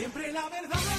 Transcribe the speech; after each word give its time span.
Siempre 0.00 0.32
la 0.32 0.48
verdad 0.48 0.89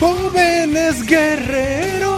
Jóvenes 0.00 1.06
guerreros, 1.06 2.08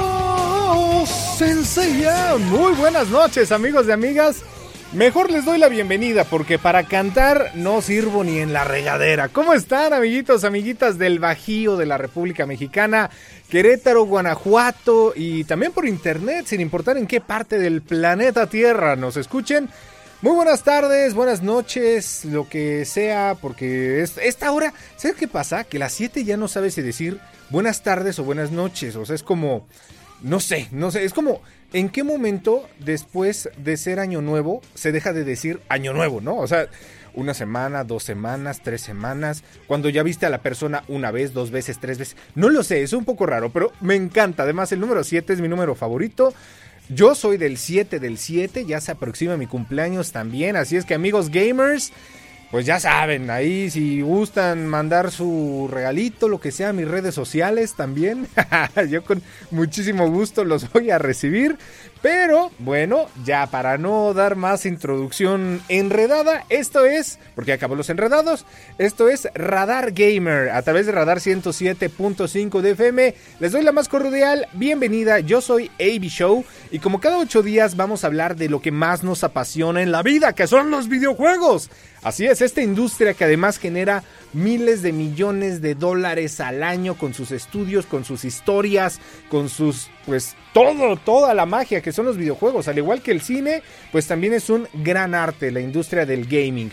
Sensei 1.36 2.06
Muy 2.38 2.74
buenas 2.74 3.08
noches, 3.08 3.50
amigos 3.50 3.88
y 3.88 3.90
amigas. 3.90 4.44
Mejor 4.92 5.32
les 5.32 5.44
doy 5.44 5.58
la 5.58 5.68
bienvenida 5.68 6.22
porque 6.22 6.60
para 6.60 6.84
cantar 6.84 7.50
no 7.56 7.82
sirvo 7.82 8.22
ni 8.22 8.38
en 8.38 8.52
la 8.52 8.62
regadera. 8.62 9.30
¿Cómo 9.30 9.52
están, 9.52 9.92
amiguitos, 9.94 10.44
amiguitas 10.44 10.96
del 10.96 11.18
Bajío 11.18 11.76
de 11.76 11.86
la 11.86 11.98
República 11.98 12.46
Mexicana, 12.46 13.10
Querétaro, 13.50 14.04
Guanajuato 14.04 15.12
y 15.16 15.42
también 15.42 15.72
por 15.72 15.88
internet, 15.88 16.46
sin 16.46 16.60
importar 16.60 16.96
en 16.98 17.08
qué 17.08 17.20
parte 17.20 17.58
del 17.58 17.82
planeta 17.82 18.46
Tierra 18.46 18.94
nos 18.94 19.16
escuchen? 19.16 19.68
Muy 20.22 20.36
buenas 20.36 20.62
tardes, 20.62 21.14
buenas 21.14 21.42
noches, 21.42 22.24
lo 22.24 22.48
que 22.48 22.84
sea, 22.84 23.36
porque 23.40 24.02
es, 24.02 24.18
esta 24.18 24.52
hora, 24.52 24.72
¿sabes 24.94 25.16
qué 25.16 25.26
pasa? 25.26 25.64
Que 25.64 25.80
las 25.80 25.94
7 25.94 26.22
ya 26.22 26.36
no 26.36 26.46
sabes 26.46 26.74
si 26.74 26.80
decir 26.80 27.18
buenas 27.50 27.82
tardes 27.82 28.20
o 28.20 28.24
buenas 28.24 28.52
noches, 28.52 28.94
o 28.94 29.04
sea, 29.04 29.16
es 29.16 29.24
como, 29.24 29.66
no 30.22 30.38
sé, 30.38 30.68
no 30.70 30.92
sé, 30.92 31.02
es 31.02 31.12
como, 31.12 31.42
¿en 31.72 31.88
qué 31.88 32.04
momento 32.04 32.68
después 32.78 33.50
de 33.56 33.76
ser 33.76 33.98
año 33.98 34.22
nuevo 34.22 34.62
se 34.74 34.92
deja 34.92 35.12
de 35.12 35.24
decir 35.24 35.60
año 35.68 35.92
nuevo, 35.92 36.20
no? 36.20 36.36
O 36.36 36.46
sea, 36.46 36.68
una 37.14 37.34
semana, 37.34 37.82
dos 37.82 38.04
semanas, 38.04 38.60
tres 38.62 38.80
semanas, 38.80 39.42
cuando 39.66 39.88
ya 39.88 40.04
viste 40.04 40.26
a 40.26 40.30
la 40.30 40.40
persona 40.40 40.84
una 40.86 41.10
vez, 41.10 41.32
dos 41.32 41.50
veces, 41.50 41.80
tres 41.80 41.98
veces, 41.98 42.16
no 42.36 42.48
lo 42.48 42.62
sé, 42.62 42.84
es 42.84 42.92
un 42.92 43.04
poco 43.04 43.26
raro, 43.26 43.50
pero 43.52 43.72
me 43.80 43.96
encanta, 43.96 44.44
además 44.44 44.70
el 44.70 44.78
número 44.78 45.02
7 45.02 45.32
es 45.32 45.40
mi 45.40 45.48
número 45.48 45.74
favorito. 45.74 46.32
Yo 46.88 47.14
soy 47.14 47.36
del 47.36 47.58
7 47.58 48.00
del 48.00 48.18
7, 48.18 48.64
ya 48.66 48.80
se 48.80 48.92
aproxima 48.92 49.36
mi 49.36 49.46
cumpleaños 49.46 50.12
también, 50.12 50.56
así 50.56 50.76
es 50.76 50.84
que 50.84 50.94
amigos 50.94 51.30
gamers, 51.30 51.92
pues 52.50 52.66
ya 52.66 52.80
saben, 52.80 53.30
ahí 53.30 53.70
si 53.70 54.02
gustan 54.02 54.66
mandar 54.66 55.10
su 55.10 55.68
regalito, 55.72 56.28
lo 56.28 56.40
que 56.40 56.50
sea, 56.50 56.72
mis 56.72 56.88
redes 56.88 57.14
sociales 57.14 57.74
también, 57.76 58.26
yo 58.90 59.04
con 59.04 59.22
muchísimo 59.50 60.10
gusto 60.10 60.44
los 60.44 60.70
voy 60.72 60.90
a 60.90 60.98
recibir. 60.98 61.56
Pero 62.02 62.50
bueno, 62.58 63.06
ya 63.24 63.46
para 63.46 63.78
no 63.78 64.12
dar 64.12 64.34
más 64.34 64.66
introducción 64.66 65.62
enredada, 65.68 66.44
esto 66.48 66.84
es, 66.84 67.20
porque 67.36 67.52
acabó 67.52 67.76
los 67.76 67.90
enredados, 67.90 68.44
esto 68.78 69.08
es 69.08 69.28
Radar 69.34 69.92
Gamer 69.92 70.50
a 70.50 70.62
través 70.62 70.86
de 70.86 70.92
Radar 70.92 71.18
107.5 71.18 72.60
de 72.60 72.70
FM. 72.72 73.14
Les 73.38 73.52
doy 73.52 73.62
la 73.62 73.70
más 73.70 73.88
cordial 73.88 74.48
bienvenida, 74.54 75.20
yo 75.20 75.40
soy 75.40 75.70
AB 75.78 76.02
Show 76.08 76.44
y 76.72 76.80
como 76.80 77.00
cada 77.00 77.18
ocho 77.18 77.40
días 77.40 77.76
vamos 77.76 78.02
a 78.02 78.08
hablar 78.08 78.34
de 78.34 78.48
lo 78.48 78.60
que 78.60 78.72
más 78.72 79.04
nos 79.04 79.22
apasiona 79.22 79.80
en 79.80 79.92
la 79.92 80.02
vida, 80.02 80.34
que 80.34 80.48
son 80.48 80.72
los 80.72 80.88
videojuegos. 80.88 81.70
Así 82.02 82.26
es, 82.26 82.40
esta 82.40 82.62
industria 82.62 83.14
que 83.14 83.22
además 83.22 83.58
genera 83.58 84.02
miles 84.32 84.82
de 84.82 84.92
millones 84.92 85.60
de 85.60 85.74
dólares 85.74 86.40
al 86.40 86.62
año 86.62 86.96
con 86.96 87.14
sus 87.14 87.30
estudios, 87.30 87.86
con 87.86 88.04
sus 88.04 88.24
historias, 88.24 89.00
con 89.28 89.48
sus, 89.48 89.90
pues 90.06 90.34
todo, 90.52 90.96
toda 90.96 91.34
la 91.34 91.46
magia 91.46 91.80
que 91.80 91.92
son 91.92 92.06
los 92.06 92.16
videojuegos. 92.16 92.68
Al 92.68 92.78
igual 92.78 93.02
que 93.02 93.12
el 93.12 93.20
cine, 93.20 93.62
pues 93.90 94.06
también 94.06 94.32
es 94.32 94.50
un 94.50 94.68
gran 94.72 95.14
arte 95.14 95.50
la 95.50 95.60
industria 95.60 96.06
del 96.06 96.26
gaming. 96.26 96.70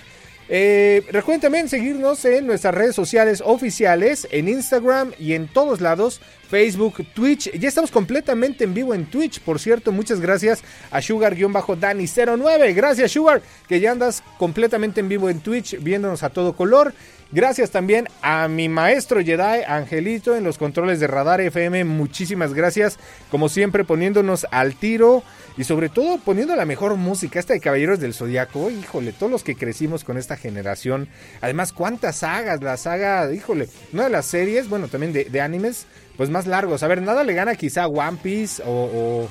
Eh, 0.52 1.06
recuerden 1.12 1.42
también 1.42 1.70
seguirnos 1.70 2.26
en 2.26 2.48
nuestras 2.48 2.74
redes 2.74 2.96
sociales 2.96 3.44
oficiales, 3.46 4.28
en 4.32 4.50
Instagram 4.50 5.12
y 5.20 5.34
en 5.34 5.48
todos 5.48 5.80
lados, 5.80 6.22
Facebook, 6.50 7.06
Twitch. 7.14 7.52
Ya 7.52 7.70
estamos 7.70 7.92
completamente 7.92 8.64
en 8.64 8.74
vivo 8.74 8.96
en 8.96 9.06
Twitch, 9.06 9.42
por 9.42 9.60
cierto. 9.60 9.92
Muchas 9.92 10.20
gracias 10.20 10.64
a 10.90 11.02
Sugar-Dani09. 11.02 12.74
Gracias, 12.74 13.12
Sugar, 13.12 13.44
que 13.68 13.80
ya 13.80 13.92
andas 13.92 14.24
completamente 14.40 15.02
en 15.02 15.10
vivo 15.10 15.30
en 15.30 15.40
Twitch, 15.40 15.78
viéndonos 15.84 16.24
a 16.24 16.32
todo 16.32 16.56
color. 16.56 16.96
Gracias 17.32 17.70
también 17.70 18.08
a 18.24 18.48
mi 18.48 18.70
maestro 18.70 19.22
Jedi, 19.24 19.62
Angelito, 19.68 20.36
en 20.36 20.44
los 20.44 20.58
controles 20.58 21.00
de 21.00 21.06
Radar 21.06 21.40
FM. 21.42 21.84
Muchísimas 21.84 22.56
gracias, 22.56 22.98
como 23.30 23.50
siempre, 23.50 23.84
poniéndonos 23.84 24.48
al 24.50 24.74
tiro 24.74 25.22
y 25.56 25.64
sobre 25.64 25.90
todo 25.90 26.18
poniendo 26.18 26.56
la 26.56 26.66
mejor 26.66 26.96
música, 26.96 27.40
esta 27.40 27.54
de 27.54 27.60
Caballeros 27.60 28.00
del 28.00 28.16
Zodiaco. 28.16 28.72
Híjole, 28.72 29.14
todos 29.14 29.32
los 29.32 29.44
que 29.44 29.54
crecimos 29.54 30.04
con 30.04 30.18
esta 30.18 30.38
generación. 30.38 31.08
Además, 31.40 31.72
cuántas 31.72 32.16
sagas, 32.16 32.64
la 32.64 32.78
saga, 32.78 33.32
híjole, 33.32 33.70
una 33.94 34.06
de 34.06 34.10
las 34.10 34.26
series, 34.26 34.68
bueno, 34.68 34.88
también 34.88 35.14
de, 35.14 35.40
animes, 35.40 35.86
pues 36.18 36.32
más 36.32 36.48
largos. 36.48 36.82
A 36.82 36.88
ver, 36.88 37.04
nada 37.04 37.24
le 37.24 37.36
gana 37.36 37.54
quizá 37.54 37.86
One 37.86 38.18
Piece 38.24 38.64
o, 38.66 38.70
o, 38.72 39.30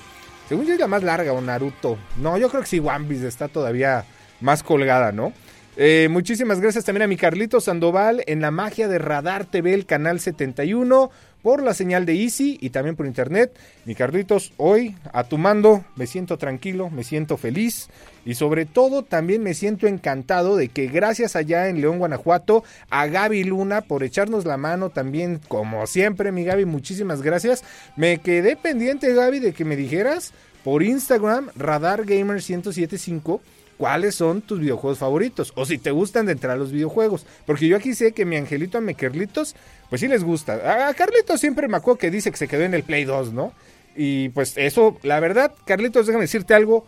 según 0.49 0.67
yo 0.67 0.75
es 0.75 0.79
la 0.79 0.87
más 0.87 1.03
larga, 1.03 1.33
o 1.33 1.41
Naruto. 1.41 1.99
No, 2.17 2.39
yo 2.39 2.49
creo 2.49 2.63
que 2.63 2.69
sí, 2.69 2.79
One 2.79 3.09
Piece 3.09 3.27
está 3.27 3.49
todavía 3.49 4.05
más 4.41 4.63
colgada, 4.63 5.11
¿no? 5.11 5.33
Eh, 5.81 6.09
muchísimas 6.11 6.61
gracias 6.61 6.85
también 6.85 7.05
a 7.05 7.07
mi 7.07 7.17
Carlito 7.17 7.61
Sandoval 7.61 8.25
en 8.27 8.41
la 8.41 8.51
magia 8.51 8.89
de 8.89 8.99
Radar 8.99 9.45
TV, 9.45 9.75
el 9.75 9.87
canal 9.87 10.19
71, 10.19 11.09
por 11.41 11.63
la 11.63 11.73
señal 11.73 12.05
de 12.05 12.21
Easy 12.21 12.59
y 12.61 12.71
también 12.71 12.97
por 12.97 13.07
internet. 13.07 13.57
Mi 13.85 13.95
Carlitos, 13.95 14.53
hoy 14.57 14.97
a 15.13 15.23
tu 15.23 15.39
mando, 15.39 15.85
me 15.95 16.09
siento 16.09 16.37
tranquilo, 16.37 16.91
me 16.91 17.05
siento 17.05 17.37
feliz 17.37 17.91
y 18.25 18.35
sobre 18.35 18.67
todo 18.67 19.05
también 19.05 19.45
me 19.45 19.55
siento 19.55 19.87
encantado 19.87 20.57
de 20.57 20.69
que 20.69 20.89
gracias 20.89 21.37
allá 21.37 21.69
en 21.69 21.81
León, 21.81 22.01
Guanajuato, 22.01 22.65
a 22.91 23.07
Gaby 23.07 23.45
Luna 23.45 23.83
por 23.83 24.03
echarnos 24.03 24.47
la 24.47 24.57
mano 24.57 24.91
también, 24.91 25.41
como 25.47 25.87
siempre, 25.87 26.33
mi 26.33 26.43
Gaby, 26.43 26.65
muchísimas 26.65 27.23
gracias. 27.23 27.63
Me 27.95 28.19
quedé 28.19 28.57
pendiente, 28.57 29.15
Gaby, 29.15 29.39
de 29.39 29.53
que 29.53 29.65
me 29.65 29.77
dijeras 29.77 30.33
por 30.65 30.83
Instagram, 30.83 31.51
Radar 31.55 32.05
Gamer 32.05 32.43
1075 32.43 33.41
cuáles 33.79 34.17
son 34.17 34.43
tus 34.43 34.61
videojuegos 34.61 34.99
favoritos 34.99 35.53
o 35.55 35.65
si 35.65 35.79
te 35.79 35.91
gustan 35.91 36.27
de 36.27 36.33
entrar 36.33 36.55
a 36.55 36.59
los 36.59 36.73
videojuegos. 36.73 37.25
Porque 37.47 37.69
yo 37.69 37.77
aquí 37.77 37.95
sé 37.95 38.13
que 38.13 38.27
mi 38.27 38.37
angelito 38.37 38.77
a 38.77 38.81
mi 38.83 38.95
Carlitos, 38.95 39.55
pues 39.89 40.01
sí 40.01 40.09
les 40.09 40.25
gusta. 40.25 40.89
A 40.89 40.93
Carlitos 40.95 41.41
siempre 41.41 41.69
me 41.69 41.79
acuerdo 41.79 41.99
que 41.99 42.11
dice 42.11 42.31
que 42.31 42.37
se 42.37 42.49
quedó 42.49 42.65
en 42.65 42.75
el 42.75 42.83
Play 42.83 43.05
2, 43.05 43.33
¿no? 43.33 43.53
Y 43.97 44.29
pues 44.31 44.57
eso, 44.57 44.99
la 45.03 45.21
verdad, 45.21 45.55
Carlitos, 45.65 46.07
déjame 46.07 46.25
decirte 46.25 46.53
algo. 46.53 46.87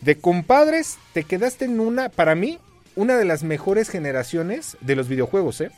De 0.00 0.16
compadres, 0.16 0.96
te 1.12 1.24
quedaste 1.24 1.66
en 1.66 1.78
una, 1.78 2.08
para 2.08 2.34
mí, 2.34 2.58
una 2.96 3.18
de 3.18 3.26
las 3.26 3.42
mejores 3.42 3.90
generaciones 3.90 4.78
de 4.80 4.96
los 4.96 5.08
videojuegos, 5.08 5.60
¿eh? 5.60 5.70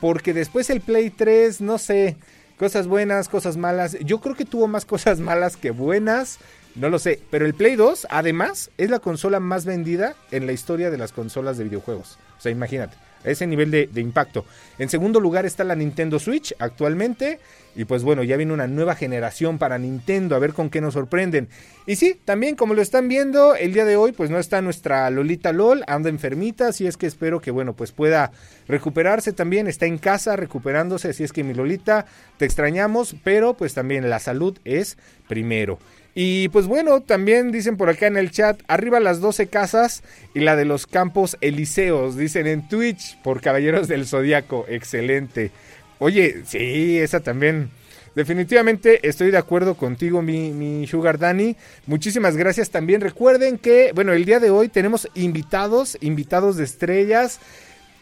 Porque 0.00 0.32
después 0.32 0.70
el 0.70 0.80
Play 0.80 1.10
3, 1.10 1.60
no 1.60 1.78
sé, 1.78 2.16
cosas 2.56 2.86
buenas, 2.86 3.28
cosas 3.28 3.56
malas. 3.56 3.98
Yo 4.00 4.20
creo 4.20 4.36
que 4.36 4.44
tuvo 4.44 4.68
más 4.68 4.84
cosas 4.84 5.18
malas 5.18 5.56
que 5.56 5.72
buenas. 5.72 6.38
No 6.74 6.88
lo 6.88 6.98
sé, 6.98 7.20
pero 7.30 7.44
el 7.44 7.54
Play 7.54 7.76
2 7.76 8.06
además 8.10 8.70
es 8.78 8.90
la 8.90 9.00
consola 9.00 9.40
más 9.40 9.64
vendida 9.64 10.14
en 10.30 10.46
la 10.46 10.52
historia 10.52 10.90
de 10.90 10.98
las 10.98 11.12
consolas 11.12 11.58
de 11.58 11.64
videojuegos. 11.64 12.18
O 12.38 12.40
sea, 12.40 12.52
imagínate, 12.52 12.96
a 13.24 13.30
ese 13.30 13.46
nivel 13.46 13.70
de, 13.70 13.88
de, 13.92 14.00
impacto. 14.00 14.44
En 14.78 14.88
segundo 14.88 15.18
lugar 15.20 15.44
está 15.44 15.64
la 15.64 15.74
Nintendo 15.74 16.18
Switch 16.18 16.54
actualmente. 16.58 17.40
Y 17.78 17.84
pues 17.84 18.02
bueno, 18.02 18.24
ya 18.24 18.36
viene 18.36 18.52
una 18.52 18.66
nueva 18.66 18.96
generación 18.96 19.58
para 19.58 19.78
Nintendo, 19.78 20.34
a 20.34 20.40
ver 20.40 20.52
con 20.52 20.68
qué 20.68 20.80
nos 20.80 20.94
sorprenden. 20.94 21.48
Y 21.86 21.94
sí, 21.94 22.20
también 22.24 22.56
como 22.56 22.74
lo 22.74 22.82
están 22.82 23.06
viendo, 23.06 23.54
el 23.54 23.72
día 23.72 23.84
de 23.84 23.96
hoy 23.96 24.10
pues 24.10 24.30
no 24.30 24.38
está 24.40 24.60
nuestra 24.60 25.08
Lolita 25.10 25.52
LOL, 25.52 25.84
anda 25.86 26.08
enfermita, 26.08 26.68
así 26.68 26.88
es 26.88 26.96
que 26.96 27.06
espero 27.06 27.40
que 27.40 27.52
bueno 27.52 27.74
pues 27.74 27.92
pueda 27.92 28.32
recuperarse 28.66 29.32
también, 29.32 29.68
está 29.68 29.86
en 29.86 29.98
casa 29.98 30.34
recuperándose, 30.34 31.10
así 31.10 31.22
es 31.22 31.32
que 31.32 31.44
mi 31.44 31.54
Lolita, 31.54 32.06
te 32.36 32.46
extrañamos, 32.46 33.14
pero 33.22 33.54
pues 33.54 33.74
también 33.74 34.10
la 34.10 34.18
salud 34.18 34.58
es 34.64 34.98
primero. 35.28 35.78
Y 36.20 36.48
pues 36.48 36.66
bueno, 36.66 37.00
también 37.00 37.52
dicen 37.52 37.76
por 37.76 37.88
acá 37.88 38.08
en 38.08 38.16
el 38.16 38.32
chat, 38.32 38.60
arriba 38.66 38.98
las 38.98 39.20
12 39.20 39.46
casas 39.46 40.02
y 40.34 40.40
la 40.40 40.56
de 40.56 40.64
los 40.64 40.88
campos 40.88 41.36
elíseos, 41.40 42.16
dicen 42.16 42.48
en 42.48 42.66
Twitch 42.66 43.16
por 43.22 43.40
Caballeros 43.40 43.86
del 43.86 44.04
Zodíaco, 44.04 44.66
excelente. 44.68 45.52
Oye, 46.00 46.42
sí, 46.44 46.98
esa 46.98 47.20
también. 47.20 47.70
Definitivamente 48.16 49.08
estoy 49.08 49.30
de 49.30 49.38
acuerdo 49.38 49.76
contigo, 49.76 50.20
mi, 50.20 50.50
mi 50.50 50.88
Sugar 50.88 51.20
Daddy. 51.20 51.54
Muchísimas 51.86 52.36
gracias 52.36 52.70
también. 52.70 53.00
Recuerden 53.00 53.56
que, 53.56 53.92
bueno, 53.94 54.12
el 54.12 54.24
día 54.24 54.40
de 54.40 54.50
hoy 54.50 54.68
tenemos 54.68 55.08
invitados, 55.14 55.96
invitados 56.00 56.56
de 56.56 56.64
estrellas. 56.64 57.38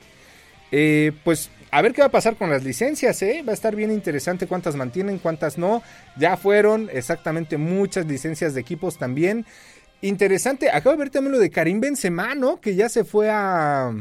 Eh, 0.72 1.12
pues 1.24 1.52
a 1.72 1.82
ver 1.82 1.94
qué 1.94 2.02
va 2.02 2.08
a 2.08 2.12
pasar 2.12 2.36
con 2.36 2.50
las 2.50 2.64
licencias, 2.64 3.22
¿eh? 3.22 3.44
Va 3.48 3.52
a 3.52 3.54
estar 3.54 3.76
bien 3.76 3.92
interesante 3.92 4.48
cuántas 4.48 4.76
mantienen, 4.76 5.20
cuántas 5.20 5.58
no. 5.58 5.84
Ya 6.18 6.38
fueron 6.38 6.90
exactamente 6.92 7.58
muchas 7.58 8.06
licencias 8.06 8.54
de 8.54 8.62
equipos 8.62 8.98
también. 8.98 9.46
Interesante, 10.02 10.70
acabo 10.70 10.92
de 10.92 11.00
ver 11.00 11.10
también 11.10 11.34
lo 11.34 11.40
de 11.40 11.50
Karim 11.50 11.80
Benzema, 11.80 12.34
¿no? 12.36 12.60
Que 12.62 12.76
ya 12.76 12.90
se 12.90 13.04
fue 13.04 13.30
a 13.30 13.94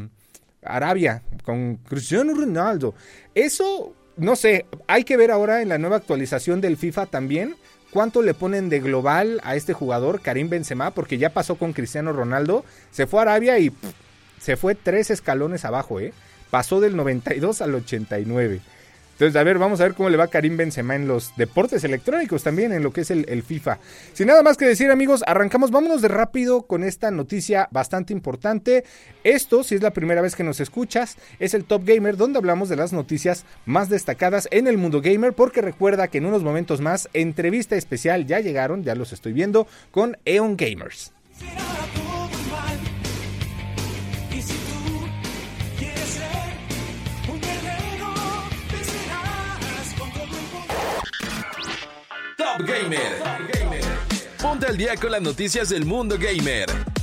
Arabia 0.63 1.23
con 1.43 1.75
Cristiano 1.75 2.33
Ronaldo. 2.33 2.95
Eso, 3.35 3.93
no 4.17 4.35
sé, 4.35 4.65
hay 4.87 5.03
que 5.03 5.17
ver 5.17 5.31
ahora 5.31 5.61
en 5.61 5.69
la 5.69 5.77
nueva 5.77 5.97
actualización 5.97 6.61
del 6.61 6.77
FIFA 6.77 7.07
también 7.07 7.55
cuánto 7.91 8.21
le 8.21 8.33
ponen 8.33 8.69
de 8.69 8.79
global 8.79 9.41
a 9.43 9.55
este 9.55 9.73
jugador, 9.73 10.21
Karim 10.21 10.49
Benzema, 10.49 10.91
porque 10.91 11.17
ya 11.17 11.33
pasó 11.33 11.55
con 11.55 11.73
Cristiano 11.73 12.13
Ronaldo. 12.13 12.63
Se 12.91 13.07
fue 13.07 13.19
a 13.19 13.23
Arabia 13.23 13.59
y 13.59 13.71
se 14.39 14.57
fue 14.57 14.75
tres 14.75 15.09
escalones 15.09 15.65
abajo, 15.65 15.99
¿eh? 15.99 16.13
Pasó 16.49 16.79
del 16.79 16.95
92 16.95 17.61
al 17.61 17.75
89. 17.75 18.61
Entonces, 19.19 19.35
a 19.35 19.43
ver, 19.43 19.57
vamos 19.57 19.81
a 19.81 19.83
ver 19.83 19.95
cómo 19.95 20.09
le 20.09 20.15
va 20.15 20.27
Karim 20.27 20.55
Benzema 20.55 20.95
en 20.95 21.05
los 21.05 21.35
deportes 21.35 21.83
electrónicos 21.83 22.41
también, 22.41 22.71
en 22.71 22.83
lo 22.83 22.93
que 22.93 23.01
es 23.01 23.11
el, 23.11 23.25
el, 23.27 23.43
FIFA. 23.43 23.77
Sin 24.13 24.27
nada 24.27 24.43
más 24.43 24.55
que 24.55 24.63
decir, 24.63 24.89
amigos, 24.91 25.25
arrancamos, 25.27 25.71
vámonos 25.71 26.01
de 26.01 26.07
rápido 26.07 26.61
con 26.61 26.85
esta 26.85 27.11
noticia 27.11 27.67
bastante 27.71 28.13
importante. 28.13 28.85
Esto, 29.25 29.65
si 29.65 29.75
es 29.75 29.81
la 29.81 29.91
primera 29.91 30.21
vez 30.21 30.37
que 30.37 30.45
nos 30.45 30.61
escuchas, 30.61 31.17
es 31.37 31.53
el 31.53 31.65
Top 31.65 31.83
Gamer, 31.85 32.15
donde 32.15 32.39
hablamos 32.39 32.69
de 32.69 32.77
las 32.77 32.93
noticias 32.93 33.43
más 33.65 33.89
destacadas 33.89 34.47
en 34.51 34.67
el 34.67 34.77
mundo 34.77 35.01
gamer, 35.01 35.33
porque 35.33 35.61
recuerda 35.61 36.07
que 36.07 36.19
en 36.19 36.25
unos 36.25 36.41
momentos 36.41 36.79
más, 36.79 37.09
entrevista 37.11 37.75
especial 37.75 38.25
ya 38.25 38.39
llegaron, 38.39 38.85
ya 38.85 38.95
los 38.95 39.11
estoy 39.11 39.33
viendo, 39.33 39.67
con 39.91 40.17
Eon 40.23 40.55
Gamers. 40.55 41.11
Gamer. 52.65 53.21
Ponte 54.41 54.65
al 54.67 54.77
día 54.77 54.95
con 54.97 55.11
las 55.11 55.21
noticias 55.21 55.69
del 55.69 55.85
mundo 55.85 56.17
gamer. 56.17 56.98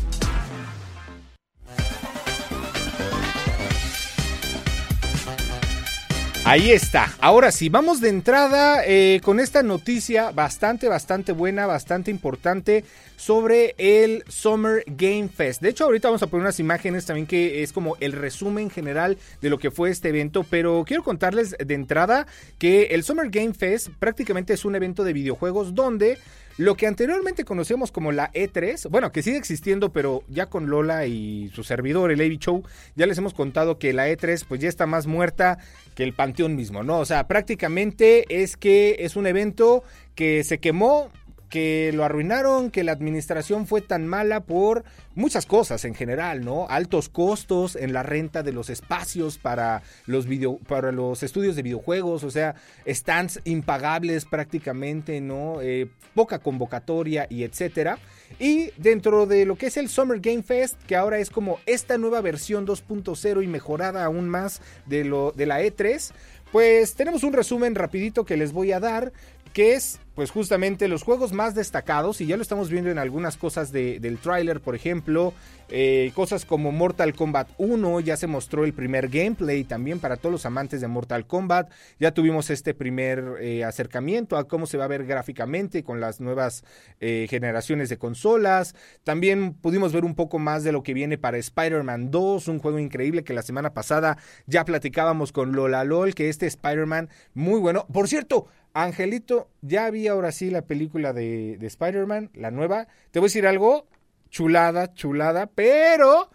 Ahí 6.47 6.71
está. 6.71 7.13
Ahora 7.19 7.51
sí, 7.51 7.69
vamos 7.69 8.01
de 8.01 8.09
entrada 8.09 8.85
eh, 8.87 9.21
con 9.25 9.41
esta 9.41 9.65
noticia 9.65 10.31
bastante, 10.31 10.87
bastante 10.87 11.33
buena, 11.33 11.67
bastante 11.67 12.13
importante 12.13 12.85
sobre 13.17 13.75
el 13.79 14.23
Summer 14.29 14.85
Game 14.87 15.29
Fest. 15.29 15.61
De 15.61 15.71
hecho, 15.71 15.87
ahorita 15.87 16.07
vamos 16.07 16.23
a 16.23 16.29
poner 16.29 16.43
unas 16.43 16.61
imágenes 16.61 17.05
también 17.05 17.27
que 17.27 17.65
es 17.65 17.73
como 17.73 17.97
el 17.99 18.13
resumen 18.13 18.71
general 18.71 19.19
de 19.43 19.51
lo 19.51 19.59
que 19.59 19.73
fue 19.73 19.91
este 19.91 20.11
evento, 20.11 20.47
pero 20.49 20.85
quiero 20.87 21.03
contarles 21.03 21.57
de 21.59 21.75
entrada 21.75 22.29
que 22.59 22.85
el 22.93 23.03
Summer 23.03 23.29
Game 23.29 23.53
Fest 23.53 23.89
prácticamente 23.99 24.55
es 24.55 24.65
un 24.65 24.77
evento 24.77 25.03
de 25.03 25.15
videojuegos 25.15 25.75
donde 25.75 26.17
lo 26.59 26.75
que 26.75 26.87
anteriormente 26.87 27.45
conocíamos 27.45 27.93
como 27.93 28.13
la 28.13 28.33
E3, 28.33 28.89
bueno, 28.89 29.13
que 29.13 29.23
sigue 29.23 29.37
existiendo, 29.37 29.93
pero 29.93 30.23
ya 30.29 30.47
con 30.47 30.69
Lola 30.69 31.07
y 31.07 31.51
su 31.55 31.65
servidor, 31.65 32.11
el 32.11 32.21
AV 32.21 32.39
Show, 32.39 32.65
ya 32.95 33.07
les 33.07 33.19
hemos 33.19 33.35
contado 33.35 33.79
que 33.79 33.93
la 33.93 34.09
E3 34.09 34.45
pues 34.49 34.61
ya 34.61 34.69
está 34.69 34.87
más 34.87 35.07
muerta 35.07 35.59
que 35.95 36.03
el 36.03 36.15
Panteón 36.15 36.57
mismo, 36.57 36.83
¿no? 36.83 36.99
O 36.99 37.05
sea, 37.05 37.29
prácticamente 37.29 38.25
es 38.43 38.57
que 38.57 38.97
es 39.01 39.17
un 39.17 39.27
evento 39.27 39.85
que 40.15 40.45
se 40.45 40.59
quemó 40.59 41.11
que 41.49 41.93
lo 41.95 42.05
arruinaron, 42.05 42.71
que 42.71 42.85
la 42.85 42.93
administración 42.93 43.67
fue 43.67 43.81
tan 43.81 44.07
mala 44.07 44.41
por 44.41 44.85
muchas 45.15 45.47
cosas 45.47 45.85
en 45.85 45.95
general, 45.95 46.45
¿no? 46.45 46.67
Altos 46.69 47.09
costos 47.09 47.77
en 47.77 47.93
la 47.93 48.03
renta 48.03 48.43
de 48.43 48.53
los 48.53 48.69
espacios 48.69 49.39
para 49.39 49.83
los 50.07 50.27
video, 50.27 50.59
para 50.69 50.93
los 50.93 51.23
estudios 51.23 51.57
de 51.57 51.63
videojuegos, 51.63 52.25
o 52.25 52.31
sea, 52.31 52.57
stands 52.87 53.41
impagables 53.45 54.25
prácticamente, 54.25 55.21
¿no? 55.21 55.61
Eh, 55.63 55.89
poca 56.15 56.39
convocatoria 56.41 57.27
y 57.31 57.45
etcétera. 57.45 57.99
Y 58.39 58.71
dentro 58.77 59.27
de 59.27 59.47
lo 59.47 59.57
que 59.57 59.67
es 59.67 59.77
el 59.77 59.89
Summer 59.89 60.21
Game 60.21 60.43
Fest, 60.43 60.83
que 60.87 60.97
ahora 60.97 61.19
es 61.19 61.31
como 61.31 61.61
esta 61.67 61.97
nueva 61.97 62.21
versión 62.21 62.67
2.0 62.67 63.43
y 63.43 63.47
mejorada 63.47 64.05
aún 64.05 64.29
más 64.29 64.61
de 64.87 65.05
lo 65.05 65.33
de 65.33 65.47
la 65.47 65.63
E3, 65.63 66.13
pues 66.51 66.95
tenemos 66.95 67.23
un 67.23 67.33
resumen 67.33 67.75
rapidito 67.75 68.25
que 68.25 68.37
les 68.37 68.53
voy 68.53 68.73
a 68.73 68.81
dar 68.81 69.13
que 69.53 69.75
es 69.75 70.01
pues 70.17 70.31
justamente 70.31 70.89
los 70.89 71.03
juegos 71.03 71.35
más 71.35 71.55
destacados 71.55 72.23
y 72.23 72.27
ya 72.27 72.37
lo 72.37 72.43
estamos 72.43 72.71
viendo 72.71 72.91
en 72.91 72.99
algunas 72.99 73.37
cosas 73.37 73.71
de, 73.71 74.01
del 74.01 74.17
tráiler, 74.17 74.63
por 74.63 74.75
ejemplo, 74.75 75.35
eh, 75.69 76.11
cosas 76.15 76.47
como 76.47 76.73
Mortal 76.73 77.15
Kombat 77.15 77.51
1, 77.59 78.01
ya 78.01 78.17
se 78.17 78.27
mostró 78.27 78.65
el 78.65 78.73
primer 78.73 79.09
gameplay 79.09 79.63
también 79.63 80.01
para 80.01 80.17
todos 80.17 80.33
los 80.33 80.47
amantes 80.47 80.81
de 80.81 80.89
Mortal 80.89 81.27
Kombat, 81.27 81.71
ya 82.01 82.13
tuvimos 82.13 82.49
este 82.49 82.73
primer 82.73 83.35
eh, 83.41 83.63
acercamiento 83.63 84.39
a 84.39 84.49
cómo 84.49 84.65
se 84.65 84.79
va 84.79 84.87
a 84.87 84.89
ver 84.89 85.05
gráficamente 85.05 85.85
con 85.85 86.01
las 86.01 86.19
nuevas 86.19 86.65
eh, 86.99 87.27
generaciones 87.29 87.91
de 87.91 87.99
consolas, 87.99 88.75
también 89.05 89.53
pudimos 89.53 89.93
ver 89.93 90.07
un 90.07 90.15
poco 90.15 90.39
más 90.39 90.65
de 90.65 90.73
lo 90.73 90.83
que 90.83 90.95
viene 90.95 91.19
para 91.19 91.37
Spider-Man 91.37 92.11
2, 92.11 92.49
un 92.49 92.59
juego 92.59 92.79
increíble 92.79 93.23
que 93.23 93.35
la 93.35 93.43
semana 93.43 93.75
pasada 93.75 94.17
ya 94.47 94.65
platicábamos 94.65 95.31
con 95.31 95.53
Lola 95.53 95.85
LOL, 95.85 96.15
que 96.15 96.31
este 96.31 96.47
Spider-Man 96.47 97.11
muy 97.35 97.61
bueno, 97.61 97.87
por 97.93 98.09
cierto, 98.09 98.49
Angelito, 98.77 99.49
ya 99.63 99.87
ahora 100.09 100.33
sí 100.33 100.51
la 100.51 100.63
película 100.63 101.13
de, 101.13 101.57
de 101.59 101.67
Spider-Man, 101.67 102.31
la 102.35 102.51
nueva. 102.51 102.89
Te 103.11 103.19
voy 103.19 103.27
a 103.27 103.29
decir 103.29 103.47
algo, 103.47 103.87
chulada, 104.31 104.95
chulada, 104.95 105.47
pero, 105.47 106.31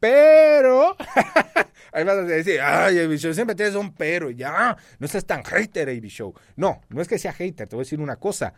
pero, 0.00 0.96
ahí 1.92 2.04
vas 2.04 2.18
a 2.18 2.22
decir, 2.22 2.60
ay, 2.60 2.98
AB 2.98 3.16
Show, 3.16 3.32
siempre 3.32 3.56
tienes 3.56 3.74
un 3.74 3.92
pero, 3.94 4.30
ya, 4.30 4.76
no 4.98 5.08
seas 5.08 5.24
tan 5.24 5.42
hater, 5.44 5.88
AB 5.88 6.06
Show. 6.06 6.34
No, 6.56 6.82
no 6.88 7.00
es 7.00 7.08
que 7.08 7.18
sea 7.18 7.32
hater, 7.32 7.68
te 7.68 7.76
voy 7.76 7.82
a 7.82 7.84
decir 7.84 8.00
una 8.00 8.16
cosa. 8.16 8.54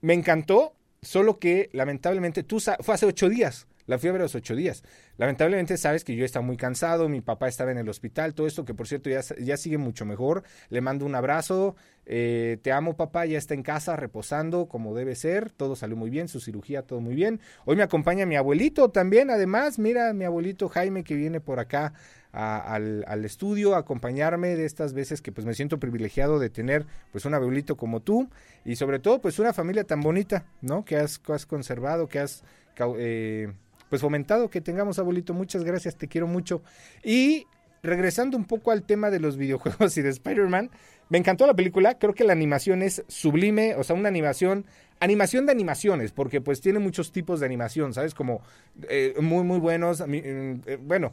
Me 0.00 0.14
encantó, 0.14 0.74
solo 1.02 1.38
que 1.38 1.68
lamentablemente 1.72 2.42
tú, 2.42 2.60
fue 2.80 2.94
hace 2.94 3.06
ocho 3.06 3.28
días. 3.28 3.66
La 3.90 3.98
fui 3.98 4.08
a 4.08 4.12
ver 4.12 4.20
a 4.20 4.24
los 4.26 4.36
ocho 4.36 4.54
días. 4.54 4.84
Lamentablemente 5.16 5.76
sabes 5.76 6.04
que 6.04 6.14
yo 6.14 6.24
estaba 6.24 6.46
muy 6.46 6.56
cansado, 6.56 7.08
mi 7.08 7.22
papá 7.22 7.48
estaba 7.48 7.72
en 7.72 7.78
el 7.78 7.88
hospital, 7.88 8.34
todo 8.34 8.46
esto 8.46 8.64
que 8.64 8.72
por 8.72 8.86
cierto 8.86 9.10
ya, 9.10 9.20
ya 9.40 9.56
sigue 9.56 9.78
mucho 9.78 10.04
mejor. 10.04 10.44
Le 10.68 10.80
mando 10.80 11.04
un 11.04 11.16
abrazo, 11.16 11.74
eh, 12.06 12.58
te 12.62 12.70
amo 12.70 12.96
papá, 12.96 13.26
ya 13.26 13.36
está 13.36 13.54
en 13.54 13.64
casa 13.64 13.96
reposando 13.96 14.68
como 14.68 14.94
debe 14.94 15.16
ser, 15.16 15.50
todo 15.50 15.74
salió 15.74 15.96
muy 15.96 16.08
bien, 16.08 16.28
su 16.28 16.38
cirugía 16.38 16.82
todo 16.82 17.00
muy 17.00 17.16
bien. 17.16 17.40
Hoy 17.64 17.74
me 17.74 17.82
acompaña 17.82 18.26
mi 18.26 18.36
abuelito 18.36 18.90
también, 18.90 19.28
además, 19.28 19.80
mira 19.80 20.12
mi 20.12 20.24
abuelito 20.24 20.68
Jaime 20.68 21.02
que 21.02 21.16
viene 21.16 21.40
por 21.40 21.58
acá 21.58 21.92
al, 22.30 23.04
al 23.08 23.24
estudio 23.24 23.74
a 23.74 23.78
acompañarme 23.78 24.54
de 24.54 24.66
estas 24.66 24.92
veces 24.92 25.20
que 25.20 25.32
pues 25.32 25.48
me 25.48 25.54
siento 25.54 25.80
privilegiado 25.80 26.38
de 26.38 26.48
tener 26.48 26.86
pues 27.10 27.24
un 27.24 27.34
abuelito 27.34 27.76
como 27.76 27.98
tú 27.98 28.30
y 28.64 28.76
sobre 28.76 29.00
todo 29.00 29.20
pues 29.20 29.40
una 29.40 29.52
familia 29.52 29.82
tan 29.82 30.00
bonita, 30.00 30.44
¿no? 30.60 30.84
Que 30.84 30.96
has, 30.96 31.20
has 31.26 31.44
conservado, 31.44 32.06
que 32.06 32.20
has 32.20 32.44
eh, 32.96 33.52
pues 33.90 34.00
fomentado 34.00 34.48
que 34.48 34.62
tengamos 34.62 34.98
abuelito. 34.98 35.34
Muchas 35.34 35.64
gracias, 35.64 35.96
te 35.96 36.08
quiero 36.08 36.26
mucho. 36.26 36.62
Y 37.04 37.46
regresando 37.82 38.38
un 38.38 38.44
poco 38.44 38.70
al 38.70 38.84
tema 38.84 39.10
de 39.10 39.20
los 39.20 39.36
videojuegos 39.36 39.96
y 39.98 40.02
de 40.02 40.08
Spider-Man, 40.08 40.70
me 41.10 41.18
encantó 41.18 41.46
la 41.46 41.54
película, 41.54 41.98
creo 41.98 42.14
que 42.14 42.24
la 42.24 42.32
animación 42.32 42.82
es 42.82 43.02
sublime, 43.08 43.74
o 43.74 43.82
sea, 43.82 43.96
una 43.96 44.08
animación, 44.08 44.64
animación 45.00 45.44
de 45.44 45.52
animaciones, 45.52 46.12
porque 46.12 46.40
pues 46.40 46.60
tiene 46.60 46.78
muchos 46.78 47.10
tipos 47.10 47.40
de 47.40 47.46
animación, 47.46 47.92
¿sabes? 47.92 48.14
Como 48.14 48.42
eh, 48.88 49.14
muy, 49.20 49.42
muy 49.42 49.58
buenos, 49.58 50.00
mm, 50.00 50.12
eh, 50.14 50.78
bueno, 50.80 51.12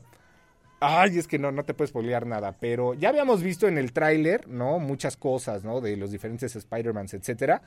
Ay, 0.80 1.18
es 1.18 1.28
que 1.28 1.40
no, 1.40 1.52
no 1.52 1.64
te 1.64 1.74
puedes 1.74 1.90
spoilear 1.90 2.28
nada, 2.28 2.56
pero 2.60 2.94
ya 2.94 3.10
habíamos 3.10 3.42
visto 3.42 3.68
en 3.68 3.80
el 3.80 3.94
tráiler, 3.94 4.48
¿no? 4.48 4.78
Muchas 4.78 5.18
cosas, 5.18 5.64
¿no? 5.64 5.82
De 5.82 5.98
los 5.98 6.12
diferentes 6.12 6.56
Spider-Mans, 6.56 7.16
etcétera. 7.16 7.64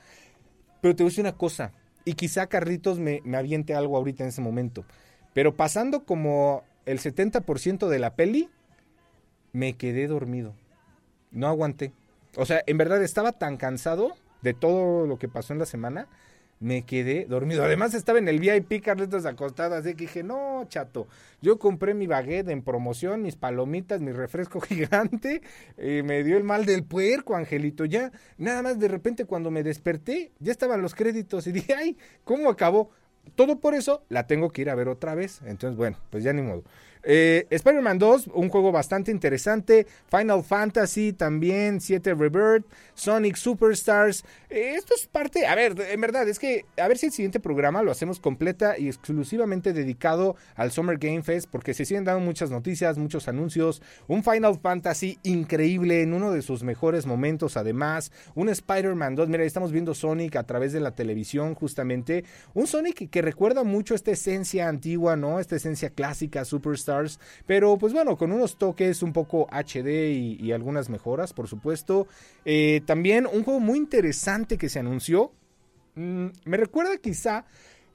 Pero 0.79 0.95
te 0.95 1.03
voy 1.03 1.09
a 1.09 1.11
decir 1.11 1.23
una 1.23 1.35
cosa, 1.35 1.73
y 2.05 2.13
quizá 2.13 2.47
Carlitos 2.47 2.99
me, 2.99 3.21
me 3.23 3.37
aviente 3.37 3.73
algo 3.73 3.97
ahorita 3.97 4.23
en 4.23 4.29
ese 4.29 4.41
momento, 4.41 4.85
pero 5.33 5.55
pasando 5.55 6.03
como 6.03 6.63
el 6.85 6.99
70% 6.99 7.87
de 7.87 7.99
la 7.99 8.15
peli, 8.15 8.49
me 9.53 9.73
quedé 9.73 10.07
dormido. 10.07 10.53
No 11.31 11.47
aguanté. 11.47 11.93
O 12.35 12.45
sea, 12.45 12.61
en 12.65 12.77
verdad 12.77 13.03
estaba 13.03 13.33
tan 13.33 13.57
cansado 13.57 14.13
de 14.41 14.53
todo 14.53 15.05
lo 15.05 15.17
que 15.17 15.27
pasó 15.27 15.53
en 15.53 15.59
la 15.59 15.65
semana, 15.65 16.07
me 16.61 16.83
quedé 16.83 17.25
dormido. 17.25 17.63
Además 17.63 17.93
estaba 17.93 18.19
en 18.19 18.29
el 18.29 18.39
VIP, 18.39 18.81
Carlitos 18.81 19.25
acostado, 19.25 19.75
así 19.75 19.95
que 19.95 20.05
dije, 20.05 20.23
no, 20.23 20.63
chato, 20.69 21.07
yo 21.41 21.59
compré 21.59 21.93
mi 21.93 22.07
baguette 22.07 22.49
en 22.49 22.61
promoción, 22.61 23.23
mis 23.23 23.35
palomitas, 23.35 23.99
mi 23.99 24.11
refresco 24.11 24.61
gigante, 24.61 25.41
eh, 25.77 26.03
me 26.03 26.23
dio 26.23 26.37
el 26.37 26.43
mal 26.43 26.65
del 26.65 26.85
puerco, 26.85 27.35
Angelito, 27.35 27.83
ya, 27.83 28.11
nada 28.37 28.61
más 28.61 28.79
de 28.79 28.87
repente 28.87 29.25
cuando 29.25 29.51
me 29.51 29.63
desperté, 29.63 30.31
ya 30.39 30.51
estaban 30.51 30.81
los 30.81 30.95
créditos 30.95 31.47
y 31.47 31.51
dije, 31.51 31.73
ay, 31.73 31.97
¿cómo 32.23 32.49
acabó? 32.49 32.91
Todo 33.35 33.59
por 33.59 33.73
eso 33.73 34.03
la 34.09 34.27
tengo 34.27 34.51
que 34.51 34.61
ir 34.61 34.69
a 34.69 34.75
ver 34.75 34.87
otra 34.87 35.13
vez. 35.15 35.41
Entonces, 35.45 35.77
bueno, 35.77 35.97
pues 36.09 36.23
ya 36.23 36.33
ni 36.33 36.41
modo. 36.41 36.63
Eh, 37.03 37.47
Spider-Man 37.49 37.99
2, 37.99 38.27
un 38.33 38.49
juego 38.49 38.71
bastante 38.71 39.11
interesante. 39.11 39.87
Final 40.09 40.43
Fantasy 40.43 41.13
también, 41.13 41.81
7 41.81 42.13
Rebirth, 42.13 42.65
Sonic 42.93 43.35
Superstars. 43.35 44.23
Eh, 44.49 44.75
esto 44.75 44.93
es 44.95 45.07
parte, 45.07 45.47
a 45.47 45.55
ver, 45.55 45.75
en 45.79 46.01
verdad, 46.01 46.27
es 46.27 46.39
que 46.39 46.65
a 46.77 46.87
ver 46.87 46.97
si 46.97 47.07
el 47.07 47.11
siguiente 47.11 47.39
programa 47.39 47.81
lo 47.81 47.91
hacemos 47.91 48.19
completa 48.19 48.77
y 48.77 48.87
exclusivamente 48.87 49.73
dedicado 49.73 50.35
al 50.55 50.71
Summer 50.71 50.97
Game 50.97 51.23
Fest, 51.23 51.47
porque 51.51 51.73
se 51.73 51.85
siguen 51.85 52.03
dando 52.03 52.21
muchas 52.21 52.51
noticias, 52.51 52.97
muchos 52.97 53.27
anuncios. 53.27 53.81
Un 54.07 54.23
Final 54.23 54.59
Fantasy 54.59 55.17
increíble 55.23 56.01
en 56.01 56.13
uno 56.13 56.31
de 56.31 56.41
sus 56.41 56.63
mejores 56.63 57.05
momentos, 57.05 57.57
además. 57.57 58.11
Un 58.35 58.49
Spider-Man 58.49 59.15
2, 59.15 59.29
mira, 59.29 59.43
estamos 59.43 59.71
viendo 59.71 59.93
Sonic 59.93 60.35
a 60.35 60.43
través 60.43 60.73
de 60.73 60.79
la 60.79 60.95
televisión, 60.95 61.55
justamente. 61.55 62.25
Un 62.53 62.67
Sonic 62.67 63.09
que 63.09 63.21
recuerda 63.21 63.63
mucho 63.63 63.95
esta 63.95 64.11
esencia 64.11 64.67
antigua, 64.67 65.15
¿no? 65.15 65.39
Esta 65.39 65.55
esencia 65.55 65.89
clásica, 65.89 66.45
Superstars, 66.45 66.90
pero 67.45 67.77
pues 67.77 67.93
bueno, 67.93 68.17
con 68.17 68.31
unos 68.31 68.57
toques 68.57 69.03
un 69.03 69.13
poco 69.13 69.47
HD 69.51 70.11
y, 70.11 70.51
algunas 70.51 70.89
mejoras, 70.89 71.33
por 71.33 71.47
supuesto. 71.47 72.07
Eh, 72.45 72.81
también 72.85 73.25
un 73.25 73.43
juego 73.43 73.59
muy 73.59 73.77
interesante 73.77 74.57
que 74.57 74.69
se 74.69 74.79
anunció. 74.79 75.31
Mm, 75.95 76.27
me 76.45 76.57
recuerda 76.57 76.97
quizá 76.97 77.45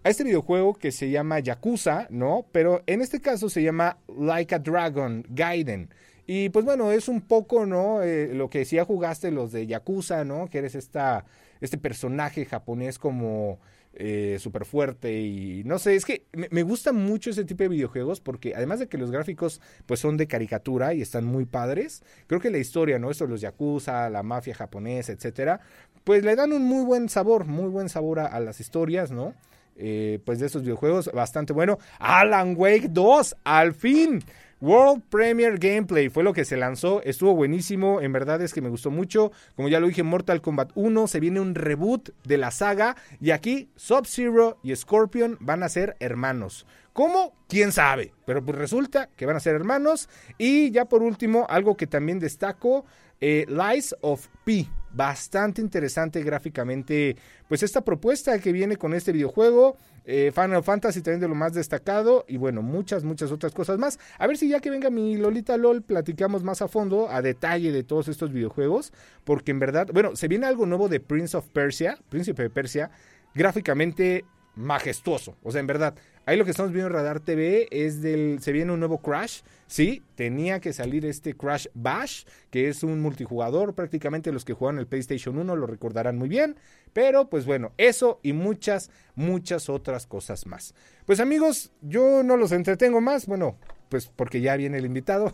a 0.05 0.09
este 0.09 0.25
videojuego 0.25 0.75
que 0.75 0.93
se 0.93 1.11
llama 1.11 1.41
Yakuza, 1.41 2.07
¿no? 2.11 2.47
Pero 2.53 2.83
en 2.87 3.03
este 3.03 3.21
caso 3.21 3.49
se 3.49 3.63
llama 3.63 3.99
Like 4.17 4.55
a 4.55 4.59
Dragon 4.59 5.25
Gaiden. 5.29 5.91
Y 6.27 6.49
pues 6.51 6.65
bueno, 6.65 6.91
es 6.91 7.09
un 7.09 7.21
poco, 7.21 7.67
¿no? 7.67 8.03
Eh, 8.03 8.35
lo 8.35 8.51
que 8.51 8.65
ya 8.65 8.85
jugaste 8.85 9.31
los 9.31 9.53
de 9.53 9.67
Yakuza, 9.67 10.25
¿no? 10.25 10.49
Que 10.49 10.59
eres 10.59 10.75
esta, 10.75 11.25
este 11.61 11.79
personaje 11.79 12.45
japonés 12.45 12.99
como 12.99 13.61
eh, 13.99 14.37
súper 14.39 14.67
fuerte 14.67 15.21
y 15.23 15.65
no 15.65 15.79
sé, 15.79 15.97
es 15.97 16.05
que 16.05 16.27
me, 16.33 16.63
gusta 16.63 16.93
mucho 16.93 17.31
ese 17.31 17.45
tipo 17.45 17.63
de 17.63 17.71
videojuegos 17.71 18.21
porque 18.21 18.55
además 18.55 18.79
de 18.79 18.89
que 18.89 18.99
los 18.99 19.11
gráficos 19.11 19.63
pues 19.87 20.01
son 20.01 20.19
de 20.19 20.27
caricatura 20.27 20.93
y 20.93 21.01
están 21.01 21.25
muy 21.25 21.47
padres, 21.47 22.03
creo 22.27 22.39
que 22.39 22.51
la 22.51 22.59
historia, 22.59 22.99
¿no? 22.99 23.11
Esto 23.11 23.25
de 23.25 23.31
los 23.31 23.41
Yakuza, 23.41 24.11
la 24.11 24.23
mafia 24.23 24.55
japonesa, 24.55 25.13
etcétera, 25.13 25.61
pues 26.05 26.25
le 26.25 26.37
dan 26.37 26.53
un 26.53 26.65
muy 26.65 26.85
buen 26.85 27.09
sabor, 27.09 27.47
muy 27.47 27.71
buen 27.71 27.89
sabor 27.89 28.21
a, 28.21 28.27
a 28.27 28.39
las 28.39 28.61
historias, 28.61 29.11
¿no? 29.11 29.35
Eh, 29.79 30.21
pues 30.25 30.41
de 30.41 30.47
esos 30.47 30.63
videojuegos, 30.63 31.11
bastante 31.13 31.53
bueno. 31.53 31.79
Alan 31.99 32.55
Wake 32.57 32.89
2, 32.91 33.37
al 33.45 33.75
fin. 33.75 34.23
World 34.61 35.03
Premier 35.11 35.59
Gameplay 35.59 36.09
fue 36.09 36.25
lo 36.25 36.33
que 36.33 36.47
se 36.47 36.57
lanzó, 36.57 37.03
estuvo 37.03 37.35
buenísimo, 37.35 38.01
en 38.01 38.13
verdad 38.13 38.41
es 38.41 38.55
que 38.55 38.63
me 38.63 38.71
gustó 38.71 38.91
mucho, 38.91 39.31
como 39.55 39.69
ya 39.69 39.81
lo 39.81 39.87
dije, 39.87 40.03
Mortal 40.03 40.41
Kombat 40.41 40.71
1, 40.75 41.07
se 41.09 41.21
viene 41.21 41.41
un 41.41 41.55
reboot 41.55 42.09
de 42.25 42.39
la 42.39 42.51
saga 42.51 42.97
y 43.21 43.33
aquí 43.33 43.69
Sub-Zero 43.77 44.59
y 44.63 44.75
Scorpion 44.75 45.37
van 45.41 45.63
a 45.63 45.69
ser 45.69 45.95
hermanos. 46.01 46.67
¿Cómo? 46.95 47.35
¿Quién 47.49 47.71
sabe? 47.71 48.15
Pero 48.25 48.43
pues 48.43 48.57
resulta 48.57 49.11
que 49.15 49.27
van 49.27 49.37
a 49.37 49.41
ser 49.41 49.55
hermanos 49.55 50.09
y 50.39 50.71
ya 50.71 50.87
por 50.87 51.03
último, 51.03 51.47
algo 51.51 51.77
que 51.77 51.87
también 51.87 52.19
destaco, 52.19 52.87
eh, 53.21 53.45
Lies 53.49 53.95
of 54.01 54.27
P. 54.45 54.67
Bastante 54.93 55.61
interesante 55.61 56.23
gráficamente, 56.23 57.19
pues 57.49 57.63
esta 57.63 57.83
propuesta 57.83 58.39
que 58.39 58.53
viene 58.53 58.79
con 58.79 58.95
este 58.95 59.13
videojuego. 59.13 59.77
Eh, 60.09 60.31
Final 60.33 60.63
Fantasy 60.63 61.03
también 61.03 61.21
de 61.21 61.29
lo 61.29 61.35
más 61.35 61.53
destacado. 61.53 62.25
Y 62.29 62.37
bueno, 62.37 62.63
muchas, 62.63 63.05
muchas 63.05 63.33
otras 63.33 63.53
cosas 63.53 63.79
más. 63.79 63.99
A 64.19 64.27
ver 64.27 64.39
si 64.39 64.49
ya 64.49 64.61
que 64.61 64.71
venga 64.71 64.89
mi 64.89 65.17
Lolita 65.17 65.57
LOL, 65.57 65.83
platicamos 65.83 66.45
más 66.45 66.63
a 66.63 66.69
fondo, 66.69 67.11
a 67.11 67.21
detalle 67.21 67.73
de 67.73 67.83
todos 67.83 68.09
estos 68.09 68.33
videojuegos. 68.33 68.93
Porque 69.25 69.51
en 69.51 69.59
verdad, 69.59 69.89
bueno, 69.93 70.15
se 70.15 70.29
viene 70.29 70.47
algo 70.47 70.65
nuevo 70.65 70.89
de 70.89 71.01
Prince 71.01 71.37
of 71.37 71.49
Persia, 71.49 71.99
Príncipe 72.09 72.43
de 72.43 72.51
Persia, 72.51 72.91
gráficamente 73.35 74.25
majestuoso. 74.55 75.37
O 75.43 75.51
sea, 75.51 75.61
en 75.61 75.67
verdad, 75.67 75.95
ahí 76.27 76.37
lo 76.37 76.45
que 76.45 76.51
estamos 76.51 76.73
viendo 76.73 76.89
en 76.89 76.93
Radar 76.93 77.21
TV 77.21 77.69
es 77.71 78.03
del. 78.03 78.39
Se 78.43 78.53
viene 78.53 78.73
un 78.73 78.81
nuevo 78.81 78.99
Crash. 78.99 79.41
Sí, 79.67 80.03
tenía 80.15 80.61
que 80.61 80.73
salir 80.73 81.07
este 81.07 81.35
Crash 81.35 81.69
Bash, 81.75 82.25
que 82.51 82.69
es 82.69 82.83
un 82.83 83.01
multijugador. 83.01 83.75
Prácticamente 83.75 84.31
los 84.33 84.45
que 84.45 84.53
juegan 84.53 84.79
el 84.79 84.87
PlayStation 84.87 85.39
1 85.39 85.57
lo 85.57 85.67
recordarán 85.67 86.19
muy 86.19 86.29
bien. 86.29 86.57
Pero, 86.93 87.29
pues 87.29 87.47
bueno, 87.47 87.73
eso 87.79 88.21
y 88.23 88.33
muchas, 88.33 88.91
muchas 89.15 89.69
otras 89.69 90.07
cosas 90.07 90.47
más. 90.47 90.75
Pues 91.07 91.21
amigos, 91.21 91.73
yo 91.81 92.23
no 92.23 92.37
los 92.37 92.53
entretengo 92.53 93.01
más. 93.01 93.27
Bueno, 93.27 93.57
pues 93.89 94.11
porque 94.15 94.41
ya 94.41 94.57
viene 94.57 94.79
el 94.79 94.87
invitado. 94.87 95.33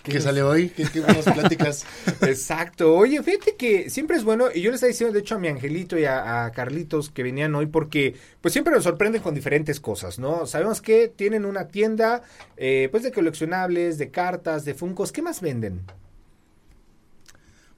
qué 0.03 0.21
sale 0.21 0.41
hoy, 0.41 0.69
qué, 0.69 0.85
qué 0.91 1.01
buenas 1.01 1.25
pláticas. 1.25 1.85
Exacto. 2.21 2.95
Oye, 2.95 3.21
fíjate 3.23 3.55
que 3.55 3.89
siempre 3.89 4.17
es 4.17 4.23
bueno, 4.23 4.47
y 4.53 4.61
yo 4.61 4.71
les 4.71 4.75
estaba 4.75 4.89
diciendo 4.89 5.13
de 5.13 5.19
hecho 5.19 5.35
a 5.35 5.39
mi 5.39 5.47
Angelito 5.47 5.97
y 5.97 6.05
a, 6.05 6.45
a 6.45 6.51
Carlitos 6.51 7.09
que 7.09 7.23
venían 7.23 7.55
hoy 7.55 7.65
porque 7.65 8.15
pues 8.41 8.53
siempre 8.53 8.73
nos 8.73 8.83
sorprenden 8.83 9.21
con 9.21 9.35
diferentes 9.35 9.79
cosas, 9.79 10.19
¿no? 10.19 10.45
Sabemos 10.45 10.81
que 10.81 11.07
tienen 11.07 11.45
una 11.45 11.67
tienda 11.67 12.21
eh, 12.55 12.87
pues 12.91 13.03
de 13.03 13.11
coleccionables, 13.11 13.97
de 13.97 14.09
cartas, 14.11 14.65
de 14.65 14.73
funcos. 14.73 15.11
¿Qué 15.11 15.21
más 15.21 15.41
venden? 15.41 15.81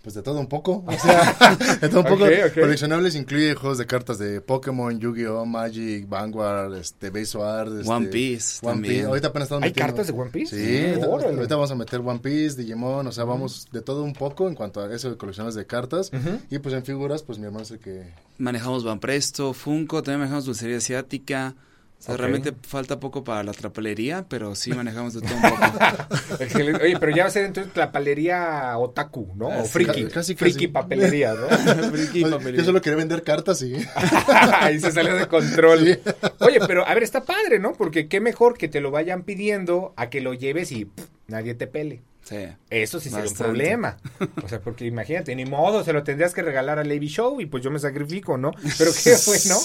Pues 0.09 0.15
de 0.15 0.23
todo 0.23 0.39
un 0.39 0.47
poco, 0.47 0.83
o 0.87 0.91
sea, 0.97 1.35
de 1.81 1.87
todo 1.87 1.99
un 1.99 2.05
poco. 2.07 2.25
Coleccionables 2.55 3.13
incluye 3.13 3.53
juegos 3.53 3.77
de 3.77 3.85
cartas 3.85 4.17
de 4.17 4.41
Pokémon, 4.41 4.99
Yu-Gi-Oh, 4.99 5.45
Magic, 5.45 6.09
Vanguard, 6.09 6.73
este, 6.77 7.11
Base 7.11 7.27
Sword, 7.27 7.81
este, 7.81 7.91
One 7.91 8.07
Piece 8.07 8.57
One 8.63 8.73
también. 8.73 8.93
Piece. 8.95 9.05
Ahorita 9.05 9.27
apenas 9.27 9.45
estamos 9.45 9.63
¿Hay 9.65 9.69
metiendo- 9.69 9.93
cartas 9.93 10.07
de 10.07 10.19
One 10.19 10.31
Piece? 10.31 10.55
Sí, 10.57 10.87
ahorita, 10.87 11.07
Órale. 11.09 11.35
ahorita 11.35 11.55
vamos 11.55 11.69
a 11.69 11.75
meter 11.75 11.99
One 12.03 12.19
Piece, 12.21 12.59
Digimon, 12.59 13.05
o 13.05 13.11
sea, 13.11 13.23
vamos 13.25 13.67
de 13.71 13.81
todo 13.83 14.01
un 14.03 14.13
poco 14.13 14.47
en 14.47 14.55
cuanto 14.55 14.81
a 14.81 14.91
eso 14.91 15.11
de 15.11 15.17
coleccionables 15.17 15.53
de 15.53 15.67
cartas. 15.67 16.09
Y 16.49 16.57
pues 16.57 16.73
en 16.73 16.83
figuras, 16.83 17.21
pues 17.21 17.37
mi 17.37 17.45
hermano 17.45 17.61
es 17.65 17.69
el 17.69 17.77
que... 17.77 18.11
Manejamos 18.39 18.83
Van 18.83 18.99
Presto, 18.99 19.53
Funko, 19.53 20.01
también 20.01 20.21
manejamos 20.21 20.45
dulcería 20.45 20.77
asiática. 20.77 21.53
O 21.99 22.01
sea, 22.01 22.13
Ok. 22.13 22.19
realmente 22.21 22.53
falta 22.65 22.97
poco 22.99 23.25
para 23.25 23.43
la 23.43 23.51
trapalería, 23.51 24.25
pero 24.29 24.55
sí 24.55 24.71
manejamos 24.71 25.13
de 25.15 25.19
todo 25.21 25.35
un 25.35 25.41
poco. 25.41 26.43
Excelente. 26.43 26.83
Oye, 26.85 26.97
pero 26.97 27.13
ya 27.13 27.23
va 27.23 27.27
a 27.27 27.31
ser 27.31 27.43
entonces 27.43 27.75
la 27.75 27.91
palería 27.91 28.77
otaku, 28.77 29.33
¿no? 29.35 29.47
O 29.47 29.51
Ah, 29.51 29.63
friki. 29.65 30.05
ca- 30.05 30.09
casi, 30.13 30.33
friki 30.35 30.53
casi. 30.55 30.67
papelería, 30.69 31.33
¿no? 31.33 31.47
friki 31.91 32.23
Oye, 32.23 32.31
papelería. 32.31 32.59
yo 32.61 32.65
solo 32.65 32.81
quería 32.81 32.95
vender 32.97 33.21
cartas 33.23 33.61
y... 33.63 33.75
Ahí 34.61 34.79
se 34.79 34.91
salió 34.93 35.13
de 35.15 35.27
control. 35.27 35.79
Sí. 35.85 35.99
Oye, 36.39 36.59
pero 36.65 36.87
a 36.87 36.93
ver, 36.93 37.03
está 37.03 37.23
padre, 37.25 37.59
¿no? 37.59 37.73
Porque 37.73 38.07
qué 38.07 38.21
mejor 38.21 38.57
que 38.57 38.69
te 38.69 38.79
lo 38.79 38.91
vayan 38.91 39.23
pidiendo 39.23 39.93
a 39.97 40.09
que 40.09 40.21
lo 40.21 40.33
lleves 40.33 40.71
y 40.71 40.85
pff, 40.85 41.05
nadie 41.27 41.53
te 41.53 41.67
pele. 41.67 42.01
Sí. 42.29 42.47
Eso 42.69 42.99
sí 42.99 43.09
sería 43.09 43.23
un 43.23 43.29
Bastante. 43.31 43.43
problema. 43.43 43.97
O 44.43 44.47
sea, 44.47 44.61
porque 44.61 44.85
imagínate, 44.85 45.35
ni 45.35 45.45
modo, 45.45 45.83
se 45.83 45.93
lo 45.93 46.03
tendrías 46.03 46.33
que 46.33 46.43
regalar 46.43 46.77
a 46.77 46.83
Levy 46.83 47.07
Show 47.07 47.41
y 47.41 47.47
pues 47.47 47.63
yo 47.63 47.71
me 47.71 47.79
sacrifico, 47.79 48.37
¿no? 48.37 48.51
Pero 48.77 48.91
qué 49.03 49.15
bueno, 49.25 49.55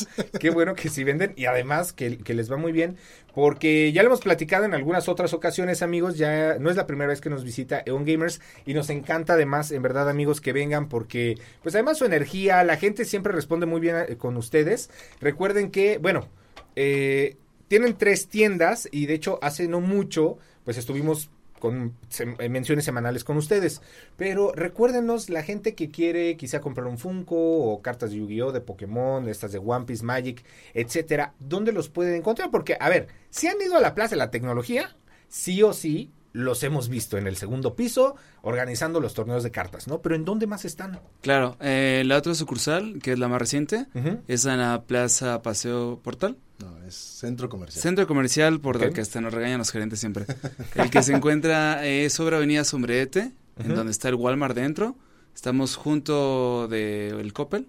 qué 0.41 0.51
bueno 0.51 0.75
que 0.75 0.89
sí 0.89 1.05
venden 1.05 1.35
y 1.37 1.45
además 1.45 1.93
que, 1.93 2.17
que 2.19 2.33
les 2.33 2.51
va 2.51 2.57
muy 2.57 2.73
bien, 2.73 2.97
porque 3.35 3.93
ya 3.93 4.03
lo 4.03 4.09
hemos 4.09 4.21
platicado 4.21 4.65
en 4.65 4.73
algunas 4.73 5.09
otras 5.09 5.35
ocasiones, 5.35 5.83
amigos, 5.83 6.17
ya 6.17 6.59
no 6.59 6.71
es 6.71 6.77
la 6.77 6.87
primera 6.87 7.09
vez 7.09 7.21
que 7.21 7.29
nos 7.31 7.45
visita 7.45 7.83
Eon 7.85 8.05
Gamers 8.05 8.41
y 8.65 8.73
nos 8.73 8.89
encanta 8.89 9.35
además, 9.35 9.71
en 9.71 9.83
verdad, 9.83 10.09
amigos, 10.09 10.41
que 10.41 10.53
vengan 10.55 10.89
porque, 10.89 11.37
pues 11.63 11.75
además 11.75 11.99
su 11.99 12.07
energía, 12.07 12.65
la 12.65 12.77
gente 12.79 13.05
siempre 13.05 13.33
responde 13.33 13.67
muy 13.67 13.81
bien 13.81 13.97
eh, 14.09 14.17
con 14.17 14.37
ustedes. 14.39 14.89
Recuerden 15.21 15.71
que, 15.71 15.99
bueno, 15.99 16.29
eh, 16.77 17.37
tienen 17.69 17.97
tres 17.97 18.29
tiendas 18.29 18.89
y 18.91 19.07
de 19.07 19.15
hecho 19.15 19.39
hace 19.43 19.69
no 19.69 19.81
mucho, 19.81 20.39
pues 20.65 20.79
estuvimos 20.79 21.31
con 21.59 21.95
eh, 22.19 22.49
menciones 22.49 22.85
semanales 22.85 23.25
con 23.25 23.37
ustedes. 23.37 23.81
Pero 24.17 24.53
recuérdenos, 24.53 25.31
la 25.31 25.43
gente 25.43 25.75
que 25.75 25.91
quiere 25.91 26.37
quizá 26.37 26.61
comprar 26.61 26.87
un 26.87 26.99
Funko 26.99 27.37
o 27.37 27.83
cartas 27.83 28.11
de 28.11 28.19
Yu-Gi-Oh, 28.19 28.53
de 28.53 28.61
Pokémon, 28.61 29.29
estas 29.29 29.53
de 29.53 29.59
One 29.59 29.87
Piece, 29.87 30.05
Magic, 30.05 30.45
etcétera, 30.75 31.35
¿dónde 31.39 31.73
los 31.73 31.89
pueden 31.89 32.15
encontrar? 32.15 32.51
Porque, 32.51 32.77
a 32.79 32.89
ver, 32.89 33.09
si 33.31 33.47
han 33.49 33.61
ido 33.61 33.77
a 33.77 33.81
la 33.81 33.95
Plaza 33.95 34.11
de 34.11 34.19
la 34.19 34.31
Tecnología, 34.31 34.97
sí 35.29 35.63
o 35.63 35.73
sí 35.73 36.13
los 36.35 36.63
hemos 36.65 36.89
visto 36.91 37.17
en 37.17 37.27
el 37.27 37.37
segundo 37.37 37.75
piso 37.75 38.17
organizando 38.43 39.01
los 39.01 39.15
torneos 39.15 39.43
de 39.45 39.51
cartas, 39.51 39.87
¿no? 39.89 40.03
Pero 40.03 40.17
¿en 40.17 40.25
dónde 40.27 40.47
más 40.47 40.65
están? 40.67 41.01
Claro, 41.23 41.57
eh, 41.61 42.03
la 42.05 42.17
otra 42.19 42.35
sucursal, 42.35 42.99
que 43.03 43.13
es 43.13 43.19
la 43.19 43.29
más 43.29 43.39
reciente, 43.39 43.87
es 44.29 44.45
en 44.45 44.59
la 44.59 44.83
Plaza 44.83 45.41
Paseo 45.43 46.01
Portal. 46.03 46.37
No, 46.59 46.77
es 46.85 46.95
centro 46.95 47.49
comercial. 47.49 47.81
Centro 47.83 48.07
comercial, 48.07 48.61
por 48.61 48.77
Ok. 48.77 48.83
el 48.83 48.93
que 48.93 49.01
hasta 49.01 49.21
nos 49.21 49.33
regañan 49.33 49.59
los 49.59 49.71
gerentes 49.71 49.99
siempre. 50.01 50.27
El 50.75 50.91
que 50.91 51.03
se 51.03 51.13
encuentra 51.15 51.85
eh, 51.87 52.11
sobre 52.11 52.37
Avenida 52.37 52.65
Sombrerete, 52.65 53.33
en 53.59 53.75
donde 53.75 53.91
está 53.93 54.09
el 54.09 54.15
Walmart 54.17 54.55
dentro. 54.55 54.97
Estamos 55.35 55.75
junto 55.77 56.69
de 56.69 57.09
el 57.11 57.33
Coppel. 57.33 57.67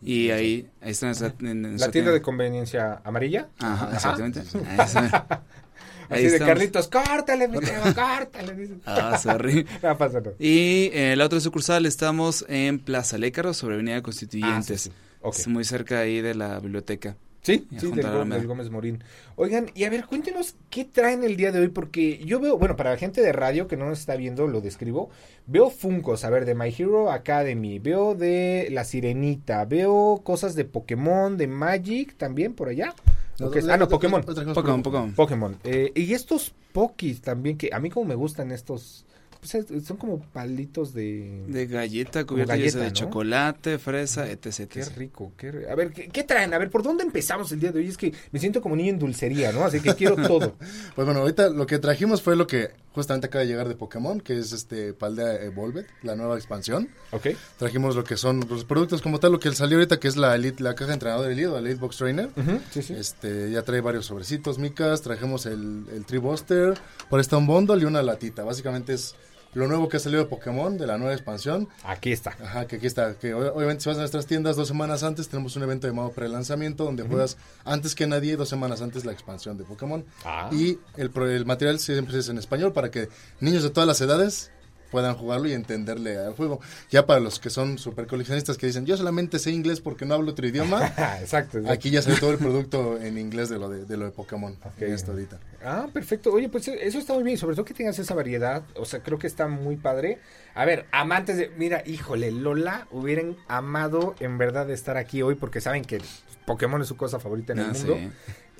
Y 0.00 0.30
ahí, 0.30 0.68
ahí 0.80 0.90
está 0.92 1.06
nuestra, 1.06 1.34
en- 1.40 1.46
en 1.48 1.62
La 1.62 1.68
nuestra 1.70 1.90
tienda 1.90 2.12
de 2.12 2.22
conveniencia 2.22 3.00
amarilla. 3.04 3.48
Ajá, 3.58 3.90
exactamente. 3.94 4.42
Ahí. 6.10 6.26
Así 6.26 6.32
de. 6.32 6.38
Carlitos, 6.38 6.88
córtale, 6.88 7.48
mi 7.48 7.58
Teo, 7.60 7.82
córtale. 7.94 8.70
Ah, 8.86 9.18
sorry. 9.18 9.66
No 9.82 9.96
pasa 9.98 10.20
nada. 10.20 10.32
Y 10.38 10.90
eh, 10.92 11.14
la 11.16 11.24
otra 11.26 11.40
sucursal 11.40 11.86
estamos 11.86 12.44
en 12.48 12.78
Plaza 12.78 13.18
Lécaro, 13.18 13.54
sobre 13.54 13.74
Avenida 13.74 13.96
Ah, 13.96 13.98
sí, 13.98 14.02
Constituyentes. 14.02 14.80
sí. 14.82 14.92
Ok. 15.20 15.36
Es 15.36 15.48
muy 15.48 15.64
cerca 15.64 16.00
ahí 16.00 16.20
de 16.20 16.34
la 16.34 16.60
biblioteca. 16.60 17.16
Sí, 17.42 17.66
sí, 17.78 17.90
del, 17.92 18.00
a 18.00 18.08
la 18.08 18.08
Gó- 18.10 18.16
Alameda. 18.16 18.38
del 18.38 18.46
Gómez 18.48 18.68
Morín. 18.70 19.02
Oigan, 19.36 19.70
y 19.74 19.84
a 19.84 19.90
ver, 19.90 20.04
cuéntenos 20.04 20.54
qué 20.70 20.84
traen 20.84 21.24
el 21.24 21.36
día 21.36 21.50
de 21.50 21.60
hoy, 21.60 21.68
porque 21.68 22.18
yo 22.24 22.40
veo, 22.40 22.58
bueno, 22.58 22.76
para 22.76 22.90
la 22.90 22.96
gente 22.98 23.22
de 23.22 23.32
radio 23.32 23.68
que 23.68 23.76
no 23.76 23.86
nos 23.88 24.00
está 24.00 24.16
viendo, 24.16 24.46
lo 24.48 24.60
describo, 24.60 25.08
veo 25.46 25.70
Funkos, 25.70 26.24
a 26.24 26.30
ver, 26.30 26.44
de 26.44 26.54
My 26.54 26.74
Hero 26.76 27.10
Academy, 27.10 27.78
veo 27.78 28.14
de 28.14 28.68
La 28.70 28.84
Sirenita, 28.84 29.64
veo 29.64 30.20
cosas 30.24 30.56
de 30.56 30.64
Pokémon, 30.66 31.36
de 31.38 31.46
Magic 31.46 32.16
también 32.16 32.52
por 32.54 32.68
allá. 32.68 32.92
Ah, 33.40 33.76
no, 33.76 33.88
Pokémon. 33.88 34.22
Pokémon, 34.22 34.82
Pokémon. 34.82 35.12
Pokémon. 35.14 35.56
Eh, 35.64 35.92
y 35.94 36.12
estos 36.14 36.52
Pokis 36.72 37.20
también, 37.20 37.56
que 37.56 37.70
a 37.72 37.78
mí 37.78 37.88
como 37.90 38.06
me 38.06 38.14
gustan 38.14 38.50
estos, 38.52 39.04
pues, 39.40 39.54
es- 39.54 39.84
son 39.84 39.96
como 39.96 40.18
palitos 40.20 40.92
de... 40.92 41.44
De 41.46 41.66
galleta, 41.66 42.24
cubierta 42.24 42.56
galleta, 42.56 42.78
de 42.80 42.86
¿no? 42.86 42.92
chocolate, 42.92 43.78
fresa, 43.78 44.28
etc. 44.28 44.68
Qué 44.68 44.84
rico, 44.96 45.32
qué 45.36 45.52
ri- 45.52 45.70
A 45.70 45.74
ver, 45.76 45.92
¿qué, 45.92 46.08
qué 46.08 46.24
traen? 46.24 46.52
A 46.54 46.58
ver, 46.58 46.70
¿por 46.70 46.82
dónde 46.82 47.04
empezamos 47.04 47.52
el 47.52 47.60
día 47.60 47.70
de 47.70 47.78
hoy? 47.78 47.86
Es 47.88 47.96
que 47.96 48.12
me 48.32 48.40
siento 48.40 48.60
como 48.60 48.74
niño 48.74 48.90
en 48.90 48.98
dulcería, 48.98 49.52
¿no? 49.52 49.64
Así 49.64 49.80
que 49.80 49.94
quiero 49.94 50.16
todo. 50.28 50.56
Pues 50.96 51.04
bueno, 51.06 51.20
ahorita 51.20 51.50
lo 51.50 51.66
que 51.66 51.78
trajimos 51.78 52.20
fue 52.22 52.34
lo 52.34 52.46
que 52.48 52.70
justamente 52.98 53.28
acaba 53.28 53.42
de 53.42 53.48
llegar 53.48 53.68
de 53.68 53.76
Pokémon, 53.76 54.20
que 54.20 54.36
es 54.36 54.52
este 54.52 54.92
Paldea 54.92 55.44
Evolved, 55.44 55.86
la 56.02 56.16
nueva 56.16 56.36
expansión. 56.36 56.88
¿Ok? 57.12 57.28
Trajimos 57.56 57.94
lo 57.94 58.02
que 58.02 58.16
son 58.16 58.44
los 58.50 58.64
productos 58.64 59.02
como 59.02 59.20
tal, 59.20 59.30
lo 59.30 59.38
que 59.38 59.52
salió 59.52 59.78
ahorita, 59.78 60.00
que 60.00 60.08
es 60.08 60.16
la 60.16 60.34
Elite, 60.34 60.62
la 60.62 60.74
caja 60.74 60.88
de 60.88 60.94
entrenador 60.94 61.30
Elite, 61.30 61.48
la 61.48 61.58
Elite 61.60 61.76
Box 61.76 61.96
Trainer. 61.96 62.30
Sí, 62.72 62.82
sí. 62.82 62.94
Este, 62.94 63.52
ya 63.52 63.62
trae 63.62 63.80
varios 63.80 64.06
sobrecitos, 64.06 64.58
micas, 64.58 65.00
trajimos 65.02 65.46
el, 65.46 65.86
el 65.94 66.04
Tree 66.04 66.18
Buster, 66.18 66.74
por 67.08 67.20
está 67.20 67.36
un 67.36 67.46
bundle 67.46 67.80
y 67.80 67.84
una 67.84 68.02
latita. 68.02 68.42
Básicamente 68.42 68.94
es 68.94 69.14
lo 69.58 69.66
nuevo 69.66 69.88
que 69.88 69.96
ha 69.96 70.00
salido 70.00 70.22
de 70.22 70.28
Pokémon, 70.28 70.78
de 70.78 70.86
la 70.86 70.98
nueva 70.98 71.12
expansión. 71.12 71.68
Aquí 71.82 72.12
está. 72.12 72.36
Ajá, 72.40 72.66
que 72.68 72.76
aquí 72.76 72.86
está. 72.86 73.14
Que 73.14 73.34
obviamente 73.34 73.82
si 73.82 73.88
vas 73.88 73.98
a 73.98 74.02
nuestras 74.02 74.26
tiendas 74.26 74.54
dos 74.54 74.68
semanas 74.68 75.02
antes, 75.02 75.28
tenemos 75.28 75.56
un 75.56 75.64
evento 75.64 75.88
llamado 75.88 76.12
pre-lanzamiento, 76.12 76.84
donde 76.84 77.02
juegas 77.02 77.36
antes 77.64 77.96
que 77.96 78.06
nadie, 78.06 78.36
dos 78.36 78.48
semanas 78.48 78.82
antes 78.82 79.04
la 79.04 79.10
expansión 79.10 79.58
de 79.58 79.64
Pokémon. 79.64 80.04
Ah. 80.24 80.48
Y 80.52 80.78
el, 80.96 81.10
el 81.14 81.44
material 81.44 81.80
siempre 81.80 82.16
es 82.16 82.28
en 82.28 82.38
español 82.38 82.72
para 82.72 82.92
que 82.92 83.08
niños 83.40 83.64
de 83.64 83.70
todas 83.70 83.88
las 83.88 84.00
edades 84.00 84.52
puedan 84.90 85.14
jugarlo 85.14 85.48
y 85.48 85.52
entenderle 85.52 86.18
al 86.18 86.34
juego. 86.34 86.60
Ya 86.90 87.06
para 87.06 87.20
los 87.20 87.38
que 87.38 87.50
son 87.50 87.78
super 87.78 88.06
coleccionistas 88.06 88.56
que 88.56 88.66
dicen, 88.66 88.86
yo 88.86 88.96
solamente 88.96 89.38
sé 89.38 89.50
inglés 89.50 89.80
porque 89.80 90.04
no 90.04 90.14
hablo 90.14 90.32
otro 90.32 90.46
idioma, 90.46 90.86
exacto. 91.20 91.58
exacto. 91.58 91.70
aquí 91.70 91.90
ya 91.90 92.02
sale 92.02 92.16
todo 92.18 92.30
el 92.30 92.38
producto 92.38 92.98
en 93.00 93.18
inglés 93.18 93.48
de 93.48 93.58
lo 93.58 93.68
de, 93.68 93.84
de 93.84 93.96
lo 93.96 94.06
de 94.06 94.10
Pokémon. 94.10 94.52
Ok. 94.64 94.80
Ya 94.80 94.86
está 94.86 95.12
ahorita. 95.12 95.38
Ah, 95.64 95.88
perfecto. 95.92 96.32
Oye, 96.32 96.48
pues 96.48 96.68
eso 96.68 96.98
está 96.98 97.14
muy 97.14 97.24
bien, 97.24 97.36
sobre 97.36 97.56
todo 97.56 97.64
que 97.64 97.74
tengas 97.74 97.98
esa 97.98 98.14
variedad. 98.14 98.62
O 98.76 98.84
sea, 98.84 99.00
creo 99.00 99.18
que 99.18 99.26
está 99.26 99.48
muy 99.48 99.76
padre. 99.76 100.18
A 100.58 100.64
ver, 100.64 100.86
amantes 100.90 101.36
de. 101.36 101.50
Mira, 101.56 101.82
híjole, 101.86 102.32
Lola 102.32 102.88
hubieran 102.90 103.36
amado 103.46 104.16
en 104.18 104.38
verdad 104.38 104.68
estar 104.70 104.96
aquí 104.96 105.22
hoy 105.22 105.36
porque 105.36 105.60
saben 105.60 105.84
que 105.84 106.00
Pokémon 106.46 106.82
es 106.82 106.88
su 106.88 106.96
cosa 106.96 107.20
favorita 107.20 107.52
en 107.52 107.60
el 107.60 107.66
Ah, 107.66 107.72
mundo. 107.72 107.94
sí. 107.96 108.10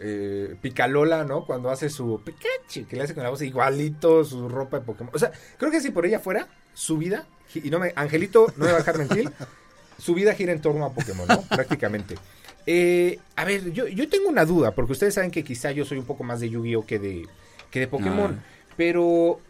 Eh, 0.00 0.54
Picalola, 0.62 1.24
¿no? 1.24 1.44
Cuando 1.44 1.70
hace 1.70 1.90
su 1.90 2.20
Pikachu, 2.24 2.87
que 2.88 2.94
le 2.94 3.02
hace 3.02 3.14
con 3.14 3.24
la 3.24 3.30
voz 3.30 3.42
igualito 3.42 4.24
su 4.24 4.48
ropa 4.48 4.78
de 4.78 4.84
Pokémon. 4.87 5.11
O 5.12 5.18
sea, 5.18 5.32
creo 5.56 5.72
que 5.72 5.80
si 5.80 5.90
por 5.90 6.06
ella 6.06 6.20
fuera, 6.20 6.46
su 6.72 6.98
vida, 6.98 7.26
y 7.52 7.68
no 7.68 7.80
me, 7.80 7.92
Angelito, 7.96 8.46
no 8.56 8.66
me 8.66 8.70
va 8.70 8.76
a 8.76 8.80
dejar 8.80 8.96
mentir, 8.98 9.28
su 9.98 10.14
vida 10.14 10.34
gira 10.34 10.52
en 10.52 10.61
torno 10.61 10.84
a 10.84 10.92
Pokémon, 10.92 11.26
¿no? 11.26 11.42
Prácticamente. 11.42 12.14
Eh, 12.64 13.18
a 13.34 13.44
ver, 13.44 13.72
yo, 13.72 13.88
yo 13.88 14.08
tengo 14.08 14.28
una 14.28 14.44
duda, 14.44 14.70
porque 14.70 14.92
ustedes 14.92 15.14
saben 15.14 15.32
que 15.32 15.42
quizá 15.42 15.72
yo 15.72 15.84
soy 15.84 15.98
un 15.98 16.04
poco 16.04 16.22
más 16.22 16.38
de 16.38 16.48
Yu-Gi-Oh! 16.50 16.87
que 16.87 17.00
de, 17.00 17.26
que 17.72 17.80
de 17.80 17.88
Pokémon, 17.88 18.37
No. 18.37 18.42
pero 18.76 19.40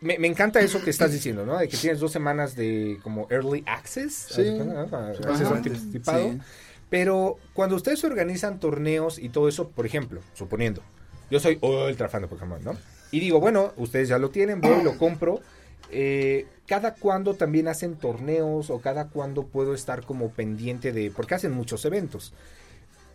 me, 0.00 0.18
me 0.18 0.28
encanta 0.28 0.60
eso 0.60 0.82
que 0.82 0.90
estás 0.90 1.12
diciendo, 1.12 1.44
¿no? 1.44 1.58
De 1.58 1.68
que 1.68 1.76
tienes 1.76 2.00
dos 2.00 2.12
semanas 2.12 2.54
de 2.54 2.98
como 3.02 3.26
early 3.30 3.64
access. 3.66 4.28
Sí. 4.30 4.58
¿no? 4.58 4.80
Acceso 4.80 5.54
anticipado. 5.54 6.32
Sí. 6.32 6.38
Pero 6.90 7.38
cuando 7.52 7.76
ustedes 7.76 8.02
organizan 8.04 8.60
torneos 8.60 9.18
y 9.18 9.28
todo 9.28 9.48
eso, 9.48 9.68
por 9.68 9.84
ejemplo, 9.84 10.20
suponiendo, 10.34 10.82
yo 11.30 11.38
soy 11.38 11.58
ultra 11.60 12.08
fan 12.08 12.22
de 12.22 12.28
Pokémon, 12.28 12.62
¿no? 12.64 12.76
Y 13.10 13.20
digo, 13.20 13.40
bueno, 13.40 13.72
ustedes 13.76 14.08
ya 14.08 14.18
lo 14.18 14.30
tienen, 14.30 14.60
voy, 14.60 14.82
lo 14.82 14.96
compro. 14.96 15.40
Eh, 15.90 16.46
¿Cada 16.66 16.94
cuándo 16.94 17.34
también 17.34 17.68
hacen 17.68 17.96
torneos 17.96 18.70
o 18.70 18.80
cada 18.80 19.08
cuándo 19.08 19.44
puedo 19.44 19.74
estar 19.74 20.04
como 20.04 20.30
pendiente 20.30 20.92
de...? 20.92 21.10
Porque 21.10 21.34
hacen 21.34 21.52
muchos 21.52 21.84
eventos. 21.86 22.34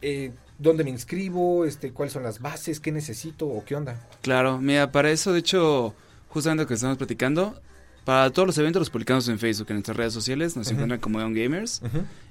Eh, 0.02 0.32
¿Dónde 0.58 0.84
me 0.84 0.90
inscribo? 0.90 1.66
Este, 1.66 1.92
¿Cuáles 1.92 2.14
son 2.14 2.24
las 2.24 2.40
bases? 2.40 2.80
¿Qué 2.80 2.92
necesito? 2.92 3.48
¿O 3.48 3.64
qué 3.64 3.76
onda? 3.76 4.00
Claro, 4.22 4.60
mira, 4.60 4.92
para 4.92 5.12
eso, 5.12 5.34
de 5.34 5.40
hecho, 5.40 5.94
justamente 6.34 6.64
lo 6.64 6.68
que 6.68 6.74
estamos 6.74 6.98
platicando, 6.98 7.60
para 8.06 8.30
todos 8.32 8.48
los 8.48 8.58
eventos 8.58 8.82
los 8.82 8.90
publicamos 8.90 9.28
en 9.30 9.40
Facebook, 9.40 9.68
en 9.70 9.76
nuestras 9.78 9.96
redes 9.96 10.14
sociales, 10.14 10.58
nos 10.58 10.70
encuentran 10.72 11.00
como 11.00 11.22
Eon 11.22 11.34
Gamers. 11.34 11.82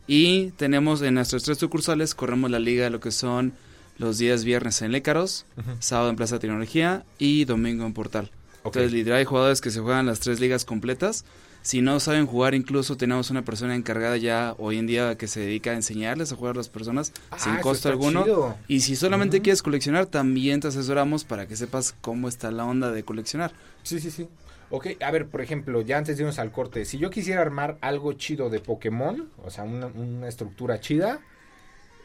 Y 0.07 0.51
tenemos 0.53 1.01
en 1.03 1.15
nuestras 1.15 1.45
tres 1.45 1.59
sucursales, 1.59 2.15
corremos 2.15 2.51
la 2.51 2.59
liga 2.59 2.85
de 2.85 2.91
lo 2.91 3.01
que 3.01 3.11
son 3.13 3.53
los 3.99 4.19
días 4.19 4.45
viernes 4.45 4.83
en 4.83 4.93
Lécaros, 4.93 5.47
sábado 5.79 6.11
en 6.11 6.17
Plaza 6.17 6.39
Tecnología 6.39 7.05
y 7.19 7.45
domingo 7.45 7.87
en 7.87 7.95
Portal. 7.95 8.31
Entonces, 8.65 8.93
literal, 8.93 9.21
hay 9.21 9.25
jugadores 9.25 9.61
que 9.61 9.71
se 9.71 9.81
juegan 9.81 10.07
las 10.07 10.21
tres 10.21 10.41
ligas 10.41 10.65
completas. 10.65 11.25
Si 11.63 11.81
no 11.81 12.01
saben 12.01 12.27
jugar, 12.27 12.55
incluso 12.55 12.97
tenemos 12.97 13.31
una 13.31 13.43
persona 13.45 13.75
encargada 13.77 14.17
ya 14.17 14.55
hoy 14.59 14.79
en 14.79 14.87
día 14.87 15.17
que 15.17 15.29
se 15.29 15.41
dedica 15.41 15.71
a 15.71 15.75
enseñarles 15.75 16.33
a 16.33 16.37
jugar 16.37 16.55
a 16.55 16.59
las 16.59 16.69
personas 16.69 17.13
Ah, 17.31 17.39
sin 17.39 17.57
costo 17.59 17.89
alguno. 17.89 18.25
chido. 18.25 18.57
Y 18.69 18.81
si 18.81 18.97
solamente 18.97 19.41
quieres 19.43 19.63
coleccionar, 19.63 20.07
también 20.07 20.61
te 20.61 20.69
asesoramos 20.69 21.25
para 21.25 21.47
que 21.47 21.55
sepas 21.57 21.95
cómo 22.01 22.29
está 22.29 22.51
la 22.51 22.65
onda 22.65 22.91
de 22.91 23.05
coleccionar. 23.05 23.53
Sí, 23.85 24.01
sí, 24.01 24.11
sí. 24.11 24.29
Ok, 24.71 24.89
a 25.01 25.11
ver, 25.11 25.27
por 25.29 25.41
ejemplo, 25.41 25.83
ya 25.83 25.99
antes 25.99 26.17
de 26.17 26.23
irnos 26.23 26.39
al 26.39 26.51
corte, 26.51 26.85
si 26.85 26.99
yo 26.99 27.11
quisiera 27.11 27.43
armar 27.43 27.77
algo 27.81 28.13
chido 28.15 28.49
de 28.51 28.59
Pokémon, 28.59 29.29
o 29.45 29.51
sea, 29.51 29.65
una, 29.65 29.87
una 29.87 30.29
estructura 30.29 30.81
chida, 30.81 31.21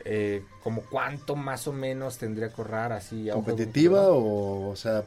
eh, 0.06 0.44
como 0.64 0.82
cuánto 0.82 1.36
más 1.36 1.68
o 1.68 1.74
menos 1.74 2.18
tendría 2.18 2.50
que 2.50 2.62
ahorrar 2.62 2.92
así? 2.92 3.30
¿Competitiva 3.34 4.10
o, 4.10 4.70
o 4.70 4.76
sea? 4.76 5.04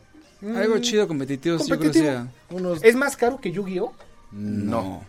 Algo 0.56 0.76
Mm, 0.76 0.80
chido, 0.80 1.06
competitivo, 1.06 1.58
sí, 1.58 1.70
yo 1.70 1.78
creo 1.78 1.92
que 1.92 1.98
competitivo. 2.00 2.28
sea. 2.48 2.56
unos... 2.56 2.82
¿Es 2.82 2.96
más 2.96 3.14
caro 3.16 3.38
que 3.40 3.52
Yu-Gi-Oh? 3.52 3.92
No. 4.32 5.04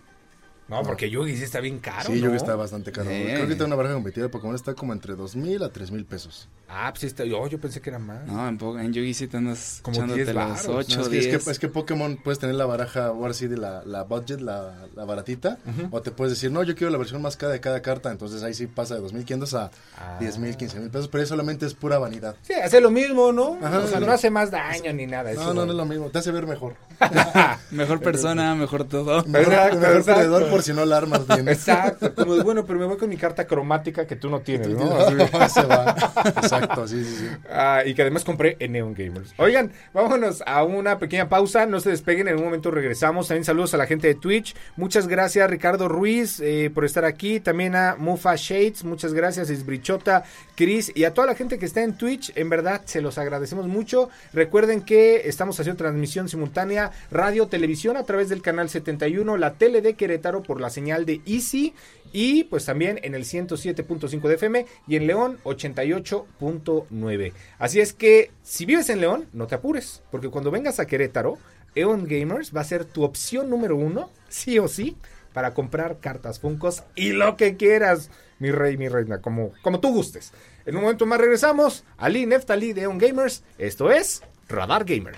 No, 0.72 0.82
porque 0.84 1.10
Yu-Gi 1.10 1.36
sí 1.38 1.44
está 1.44 1.60
bien 1.60 1.80
caro, 1.80 2.12
Sí, 2.12 2.22
que 2.22 2.36
está 2.36 2.56
bastante 2.56 2.92
caro. 2.94 3.10
Eh. 3.10 3.24
Creo 3.26 3.36
que 3.36 3.42
ahorita 3.44 3.66
una 3.66 3.76
baraja 3.76 3.94
competitiva 3.96 4.26
de 4.28 4.30
Pokémon 4.32 4.56
está 4.56 4.74
como 4.74 4.94
entre 4.94 5.14
2.000 5.16 5.66
a 5.66 5.70
3.000 5.72 6.06
pesos. 6.06 6.48
Ah, 6.70 6.88
pues 6.92 7.02
sí 7.02 7.08
está... 7.08 7.26
Yo, 7.26 7.46
yo 7.48 7.60
pensé 7.60 7.82
que 7.82 7.90
era 7.90 8.00
más. 8.00 8.26
No, 8.26 8.48
en, 8.48 8.58
po- 8.58 8.80
en 8.80 8.94
Yugi 8.94 9.14
sí 9.14 9.28
te 9.28 9.36
andas 9.38 9.80
Como 9.82 9.98
echándote 9.98 10.24
10 10.24 10.34
los 10.34 10.36
varos, 10.46 10.66
8, 10.68 10.72
No, 10.98 11.04
es, 11.04 11.10
que, 11.10 11.18
es, 11.20 11.26
10. 11.26 11.44
que, 11.44 11.52
es 11.52 11.60
que 11.60 11.68
Pokémon 11.68 12.16
puedes 12.24 12.40
tener 12.40 12.56
la 12.56 12.66
baraja, 12.66 13.08
ahora 13.08 13.34
sí, 13.34 13.48
de 13.48 13.58
la, 13.58 13.84
la 13.86 14.04
budget, 14.04 14.40
la, 14.40 14.88
la 14.96 15.04
baratita. 15.04 15.58
O 15.92 16.02
te 16.02 16.12
puedes 16.12 16.32
decir, 16.32 16.52
no, 16.52 16.64
yo 16.64 16.74
quiero 16.74 16.90
la 16.90 16.98
versión 16.98 17.22
más 17.22 17.36
cara 17.36 17.52
de 17.52 17.60
cada 17.60 17.82
carta. 17.82 18.10
Entonces 18.10 18.42
ahí 18.42 18.54
sí 18.54 18.68
pasa 18.68 18.96
de 18.96 19.02
2.500 19.02 19.54
a 19.58 19.72
Ah. 20.00 20.18
10.000, 20.22 20.56
15.000 20.58 20.90
pesos. 20.90 21.08
Pero 21.10 21.24
eso 21.24 21.32
solamente 21.32 21.66
es 21.66 21.74
pura 21.74 22.00
vanidad. 22.00 22.38
Sí, 22.44 22.54
hace 22.54 22.80
lo 22.80 22.90
mismo, 22.92 23.34
¿no? 23.34 23.58
Ajá, 23.62 23.80
o 23.80 23.88
sea, 23.88 24.00
sí. 24.00 24.06
no 24.06 24.12
hace 24.14 24.30
más 24.30 24.50
daño 24.52 24.94
ni 24.94 25.06
nada. 25.06 25.34
No, 25.34 25.54
no, 25.54 25.66
no 25.66 25.72
es 25.74 25.78
lo 25.78 25.86
mismo. 25.86 26.10
Te 26.12 26.20
hace 26.20 26.32
ver 26.32 26.48
mejor. 26.48 26.76
Mejor 27.72 28.00
persona, 28.02 28.54
mejor 28.56 28.84
todo. 28.86 29.24
Mejor, 29.26 29.54
Exacto, 29.54 29.78
mejor 29.80 29.96
exacto. 29.98 30.22
perdedor 30.22 30.50
por 30.62 30.68
si 30.68 30.74
no 30.74 30.86
la 30.86 30.98
armas 30.98 31.28
bien. 31.28 31.48
Exacto. 31.50 32.14
Como 32.14 32.36
de, 32.36 32.44
bueno, 32.44 32.66
pero 32.66 32.78
me 32.80 32.86
voy 32.86 32.98
con 32.98 33.10
mi 33.10 33.18
carta 33.18 33.48
cromática 33.48 34.06
que 34.06 34.16
tú 34.16 34.30
no 34.30 34.42
tienes, 34.42 34.70
¿no? 34.70 34.96
Así. 34.96 35.16
Se 35.62 35.66
va. 35.66 35.96
Exacto, 36.38 36.88
sí, 36.88 37.04
sí, 37.04 37.16
sí. 37.18 37.28
Ah, 37.50 37.82
y 37.86 37.94
que 37.94 38.04
además 38.04 38.24
compré 38.24 38.56
en 38.60 38.74
Neon 38.74 38.94
Gamers. 38.94 39.34
Oigan, 39.38 39.72
vámonos 39.94 40.44
a 40.46 40.64
una 40.64 41.00
pequeña 41.00 41.28
pausa. 41.30 41.66
No 41.66 41.80
se 41.80 41.90
despeguen, 41.90 42.28
en 42.28 42.38
un 42.38 42.44
momento 42.44 42.72
regresamos. 42.72 43.28
También 43.28 43.44
saludos 43.44 43.74
a 43.74 43.78
la 43.78 43.88
gente 43.88 44.08
de 44.08 44.16
Twitch. 44.16 44.56
Muchas 44.76 45.08
gracias, 45.08 45.50
Ricardo 45.50 45.88
Ruiz, 45.88 46.40
eh, 46.40 46.72
por 46.74 46.86
estar 46.86 47.06
aquí. 47.06 47.40
También 47.40 47.76
a 47.76 47.96
Mufa 47.98 48.36
Shades. 48.36 48.84
Muchas 48.84 49.14
gracias, 49.14 49.50
Isbrichota, 49.50 50.24
Chris 50.56 50.92
y 50.94 51.04
a 51.06 51.14
toda 51.14 51.28
la 51.28 51.36
gente 51.36 51.58
que 51.58 51.66
está 51.66 51.82
en 51.82 51.98
Twitch. 51.98 52.32
En 52.36 52.50
verdad, 52.50 52.82
se 52.86 53.02
los 53.02 53.18
agradecemos 53.18 53.68
mucho. 53.68 54.10
Recuerden 54.34 54.82
que 54.82 55.28
estamos 55.28 55.60
haciendo 55.60 55.78
transmisión 55.78 56.30
simultánea, 56.30 56.92
radio, 57.10 57.48
televisión 57.48 57.98
a 57.98 58.04
través 58.04 58.30
del 58.30 58.42
canal 58.42 58.70
71, 58.70 59.38
la 59.38 59.54
tele 59.54 59.82
de 59.82 59.96
Querétaro 59.96 60.42
por 60.52 60.60
la 60.60 60.70
señal 60.70 61.06
de 61.06 61.22
Easy. 61.26 61.74
Y 62.12 62.44
pues 62.44 62.66
también 62.66 63.00
en 63.04 63.16
el 63.16 63.24
107.5 63.24 64.28
de 64.28 64.34
FM 64.34 64.66
y 64.86 64.98
en 64.98 65.08
León 65.08 65.40
88.9. 65.46 67.32
Así 67.58 67.80
es 67.80 67.94
que 67.94 68.32
si 68.44 68.66
vives 68.66 68.90
en 68.90 69.00
León, 69.00 69.30
no 69.32 69.48
te 69.48 69.56
apures, 69.56 70.04
porque 70.12 70.28
cuando 70.28 70.52
vengas 70.52 70.82
a 70.82 70.88
Querétaro, 70.88 71.38
Eon 71.74 72.06
Gamers 72.06 72.54
va 72.54 72.60
a 72.60 72.66
ser 72.66 72.84
tu 72.84 73.06
opción 73.06 73.50
número 73.50 73.78
uno, 73.78 74.10
sí 74.28 74.60
o 74.60 74.68
sí, 74.68 74.98
para 75.32 75.54
comprar 75.54 76.00
cartas 76.02 76.42
Funcos 76.42 76.84
y 76.96 77.14
lo 77.14 77.38
que 77.38 77.56
quieras, 77.56 78.12
mi 78.40 78.52
rey, 78.52 78.76
mi 78.76 78.90
reina, 78.90 79.22
como, 79.22 79.54
como 79.62 79.80
tú 79.80 79.94
gustes. 79.94 80.34
En 80.66 80.76
un 80.76 80.82
momento 80.82 81.06
más 81.06 81.22
regresamos. 81.22 81.86
Ali 81.96 82.26
Neftali 82.26 82.74
de 82.74 82.82
Eon 82.82 82.98
Gamers. 82.98 83.46
Esto 83.58 83.90
es 83.90 84.22
Radar 84.50 84.84
Gamer. 84.84 85.16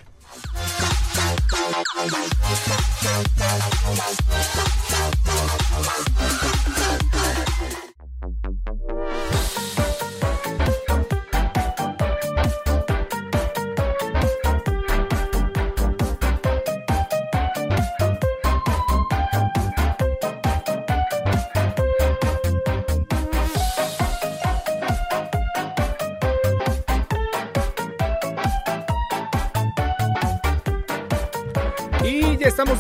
Y 1.64 1.72
ya 1.72 1.84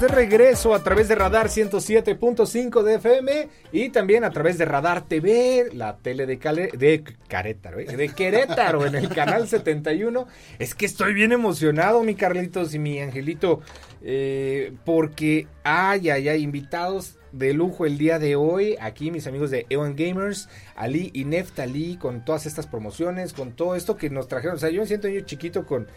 de 0.01 0.07
regreso 0.07 0.73
a 0.73 0.83
través 0.83 1.07
de 1.07 1.15
Radar 1.15 1.47
107.5 1.47 2.83
de 2.83 2.95
FM 2.95 3.47
y 3.71 3.89
también 3.89 4.23
a 4.23 4.31
través 4.31 4.57
de 4.57 4.65
Radar 4.65 5.05
TV, 5.07 5.69
la 5.73 5.97
tele 5.97 6.25
de, 6.25 6.39
Cale- 6.39 6.71
de 6.71 7.03
Querétaro, 7.27 7.79
¿eh? 7.79 7.85
de 7.85 8.09
Querétaro 8.09 8.85
en 8.85 8.95
el 8.95 9.09
canal 9.09 9.47
71. 9.47 10.27
Es 10.59 10.75
que 10.75 10.85
estoy 10.85 11.13
bien 11.13 11.31
emocionado, 11.31 12.03
mi 12.03 12.15
Carlitos 12.15 12.73
y 12.73 12.79
mi 12.79 12.99
Angelito, 12.99 13.61
eh, 14.01 14.73
porque 14.83 15.47
ay, 15.63 16.09
ay, 16.09 16.27
ay, 16.27 16.41
invitados 16.43 17.17
de 17.31 17.53
lujo 17.53 17.85
el 17.85 17.97
día 17.97 18.19
de 18.19 18.35
hoy. 18.35 18.75
Aquí 18.81 19.11
mis 19.11 19.27
amigos 19.27 19.51
de 19.51 19.65
Eon 19.69 19.95
Gamers, 19.95 20.49
Ali 20.75 21.11
y 21.13 21.25
Neftali, 21.25 21.97
con 21.97 22.25
todas 22.25 22.45
estas 22.45 22.67
promociones, 22.67 23.31
con 23.33 23.51
todo 23.53 23.75
esto 23.75 23.95
que 23.97 24.09
nos 24.09 24.27
trajeron. 24.27 24.57
O 24.57 24.59
sea, 24.59 24.69
yo 24.69 24.81
me 24.81 24.87
siento 24.87 25.07
yo 25.07 25.21
chiquito 25.21 25.65
con... 25.65 25.87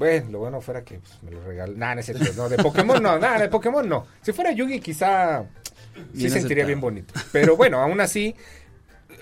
Bueno, 0.00 0.30
lo 0.30 0.38
bueno 0.38 0.62
fuera 0.62 0.82
que 0.82 0.98
pues, 0.98 1.22
me 1.22 1.30
lo 1.30 1.44
regalan. 1.44 1.78
Nah, 1.78 1.94
no 1.94 2.00
es 2.00 2.06
cierto, 2.06 2.24
no, 2.34 2.48
de 2.48 2.56
Pokémon 2.56 3.02
no, 3.02 3.18
nada, 3.18 3.38
de 3.38 3.50
Pokémon 3.50 3.86
no. 3.86 4.06
Si 4.22 4.32
fuera 4.32 4.50
Yugi 4.50 4.80
quizá 4.80 5.44
sí 6.14 6.22
Bien 6.22 6.30
sentiría 6.30 6.64
aceptado. 6.64 6.66
bien 6.66 6.80
bonito. 6.80 7.12
Pero 7.32 7.54
bueno, 7.54 7.82
aún 7.82 8.00
así, 8.00 8.34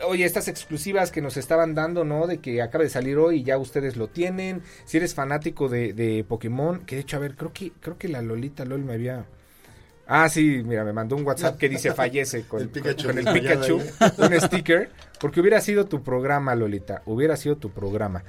oye, 0.07 0.25
estas 0.25 0.47
exclusivas 0.47 1.11
que 1.11 1.21
nos 1.21 1.37
estaban 1.37 1.75
dando, 1.75 2.05
¿no? 2.05 2.29
De 2.29 2.39
que 2.39 2.63
acaba 2.63 2.85
de 2.85 2.91
salir 2.91 3.19
hoy 3.19 3.41
y 3.41 3.43
ya 3.43 3.59
ustedes 3.59 3.97
lo 3.97 4.07
tienen. 4.07 4.63
Si 4.85 4.99
eres 4.99 5.17
fanático 5.17 5.69
de, 5.69 5.95
de 5.95 6.23
Pokémon, 6.23 6.85
que 6.87 6.95
de 6.95 7.01
hecho, 7.01 7.17
a 7.17 7.21
ver, 7.21 7.35
creo 7.35 7.53
que, 7.53 7.73
creo 7.81 7.99
que 7.99 8.07
la 8.07 8.23
Lolita 8.23 8.65
LOL 8.65 8.85
me 8.85 8.95
había... 8.95 9.25
Ah, 10.07 10.29
sí, 10.29 10.63
mira, 10.65 10.85
me 10.85 10.93
mandó 10.93 11.17
un 11.17 11.27
WhatsApp 11.27 11.59
que 11.59 11.69
dice 11.69 11.93
fallece 11.93 12.45
con 12.45 12.61
El 12.63 12.69
Pikachu 12.69 13.09
con 13.09 13.19
el 13.19 13.25
Pikachu, 13.25 13.83
un 14.19 14.41
sticker, 14.41 14.91
porque 15.19 15.41
hubiera 15.41 15.61
sido 15.61 15.87
tu 15.87 16.05
programa, 16.05 16.55
Lolita, 16.55 17.03
hubiera 17.05 17.37
sido 17.37 17.57
tu 17.57 17.71
programa. 17.71 18.23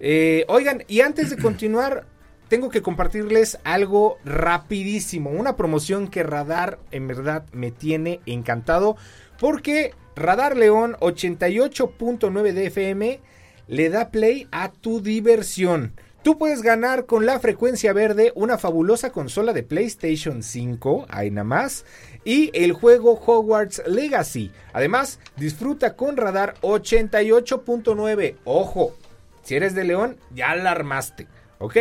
Eh, 0.00 0.44
oigan, 0.48 0.84
y 0.88 1.00
antes 1.00 1.30
de 1.30 1.36
continuar, 1.36 2.06
tengo 2.48 2.70
que 2.70 2.82
compartirles 2.82 3.58
algo 3.64 4.18
rapidísimo. 4.24 5.30
Una 5.30 5.56
promoción 5.56 6.08
que 6.08 6.22
Radar 6.22 6.78
en 6.90 7.06
verdad 7.06 7.44
me 7.52 7.70
tiene 7.70 8.20
encantado. 8.26 8.96
Porque 9.38 9.92
Radar 10.16 10.56
León 10.56 10.96
88.9 11.00 12.52
de 12.52 12.66
FM 12.66 13.20
le 13.68 13.90
da 13.90 14.10
play 14.10 14.48
a 14.50 14.70
tu 14.72 15.00
diversión. 15.00 15.92
Tú 16.22 16.36
puedes 16.36 16.62
ganar 16.62 17.06
con 17.06 17.26
la 17.26 17.38
frecuencia 17.38 17.92
verde 17.92 18.32
una 18.34 18.58
fabulosa 18.58 19.12
consola 19.12 19.52
de 19.52 19.62
PlayStation 19.62 20.42
5, 20.42 21.06
ahí 21.08 21.30
nada 21.30 21.44
más, 21.44 21.84
y 22.24 22.50
el 22.54 22.72
juego 22.72 23.12
Hogwarts 23.24 23.82
Legacy. 23.86 24.50
Además, 24.72 25.20
disfruta 25.36 25.94
con 25.94 26.16
Radar 26.16 26.54
88.9. 26.62 28.34
Ojo, 28.44 28.96
si 29.42 29.56
eres 29.56 29.74
de 29.74 29.84
León, 29.84 30.16
ya 30.34 30.54
la 30.56 30.70
armaste, 30.70 31.26
¿ok? 31.58 31.76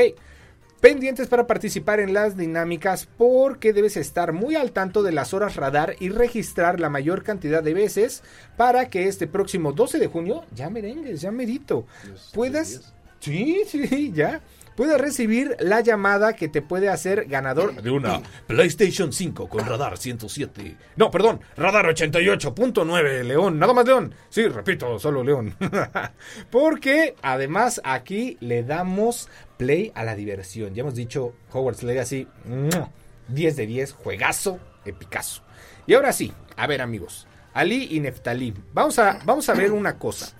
Pendientes 0.80 1.28
para 1.28 1.48
participar 1.48 2.00
en 2.00 2.14
las 2.14 2.38
dinámicas 2.38 3.08
porque 3.18 3.74
debes 3.74 3.98
estar 3.98 4.32
muy 4.32 4.56
al 4.56 4.72
tanto 4.72 5.02
de 5.02 5.12
las 5.12 5.34
horas 5.34 5.56
radar 5.56 5.96
y 6.00 6.10
registrar 6.10 6.80
la 6.80 6.90
mayor 6.90 7.24
cantidad 7.24 7.64
de 7.64 7.74
veces 7.74 8.22
para 8.58 8.88
que 8.90 9.08
este 9.08 9.26
próximo 9.26 9.74
12 9.74 9.98
de 9.98 10.08
junio, 10.08 10.46
ya 10.54 10.70
merengues, 10.70 11.22
ya 11.22 11.32
merito, 11.32 11.88
puedas... 12.34 12.94
Sí, 13.20 13.64
sí, 13.68 14.12
ya. 14.14 14.42
Puedes 14.78 15.02
recibir 15.02 15.58
la 15.60 15.82
llamada 15.82 16.34
que 16.34 16.50
te 16.50 16.62
puede 16.62 16.88
hacer 16.88 17.26
ganador 17.26 17.82
de 17.82 17.90
una 17.90 18.22
PlayStation 18.46 19.12
5 19.12 19.50
con 19.50 19.66
radar 19.66 19.98
107. 19.98 20.78
No, 20.98 21.10
perdón, 21.10 21.42
radar 21.56 21.88
88.9, 21.88 23.24
León. 23.24 23.58
Nada 23.58 23.74
más 23.74 23.88
León. 23.88 24.14
Sí, 24.30 24.48
repito, 24.48 25.00
solo 25.00 25.24
León. 25.24 25.56
Porque 26.52 27.16
además 27.24 27.82
aquí 27.84 28.38
le 28.40 28.62
damos 28.62 29.30
play 29.58 29.92
a 29.96 30.04
la 30.04 30.16
diversión. 30.16 30.76
Ya 30.76 30.82
hemos 30.82 30.94
dicho 30.94 31.34
Hogwarts 31.52 31.82
Legacy, 31.82 32.28
¡mua! 32.46 32.92
10 33.30 33.56
de 33.56 33.66
10, 33.66 33.94
juegazo, 33.94 34.60
epicazo. 34.86 35.42
Y 35.88 35.96
ahora 35.96 36.14
sí, 36.14 36.32
a 36.56 36.68
ver 36.68 36.84
amigos, 36.84 37.26
Ali 37.52 37.88
y 37.90 38.00
Neftalí, 38.00 38.54
vamos 38.76 39.00
a, 39.00 39.18
vamos 39.26 39.50
a 39.50 39.56
ver 39.56 39.72
una 39.72 39.98
cosa. 39.98 40.36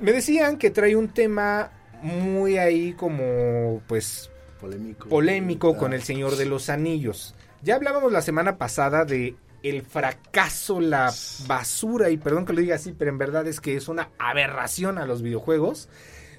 Me 0.00 0.10
decían 0.10 0.58
que 0.58 0.70
trae 0.70 0.96
un 0.96 1.10
tema 1.10 1.70
muy 2.02 2.58
ahí 2.58 2.92
como, 2.92 3.82
pues, 3.86 4.30
Polémico. 4.60 5.08
polémico 5.08 5.72
Ah, 5.74 5.78
con 5.78 5.92
el 5.92 6.02
Señor 6.02 6.36
de 6.36 6.46
los 6.46 6.68
Anillos. 6.68 7.34
Ya 7.62 7.76
hablábamos 7.76 8.12
la 8.12 8.22
semana 8.22 8.58
pasada 8.58 9.04
de 9.04 9.36
el 9.62 9.82
fracaso, 9.82 10.80
la 10.80 11.12
basura, 11.46 12.10
y 12.10 12.16
perdón 12.16 12.44
que 12.44 12.52
lo 12.52 12.60
diga 12.60 12.76
así, 12.76 12.92
pero 12.92 13.10
en 13.10 13.18
verdad 13.18 13.46
es 13.46 13.60
que 13.60 13.76
es 13.76 13.88
una 13.88 14.10
aberración 14.18 14.98
a 14.98 15.06
los 15.06 15.22
videojuegos. 15.22 15.88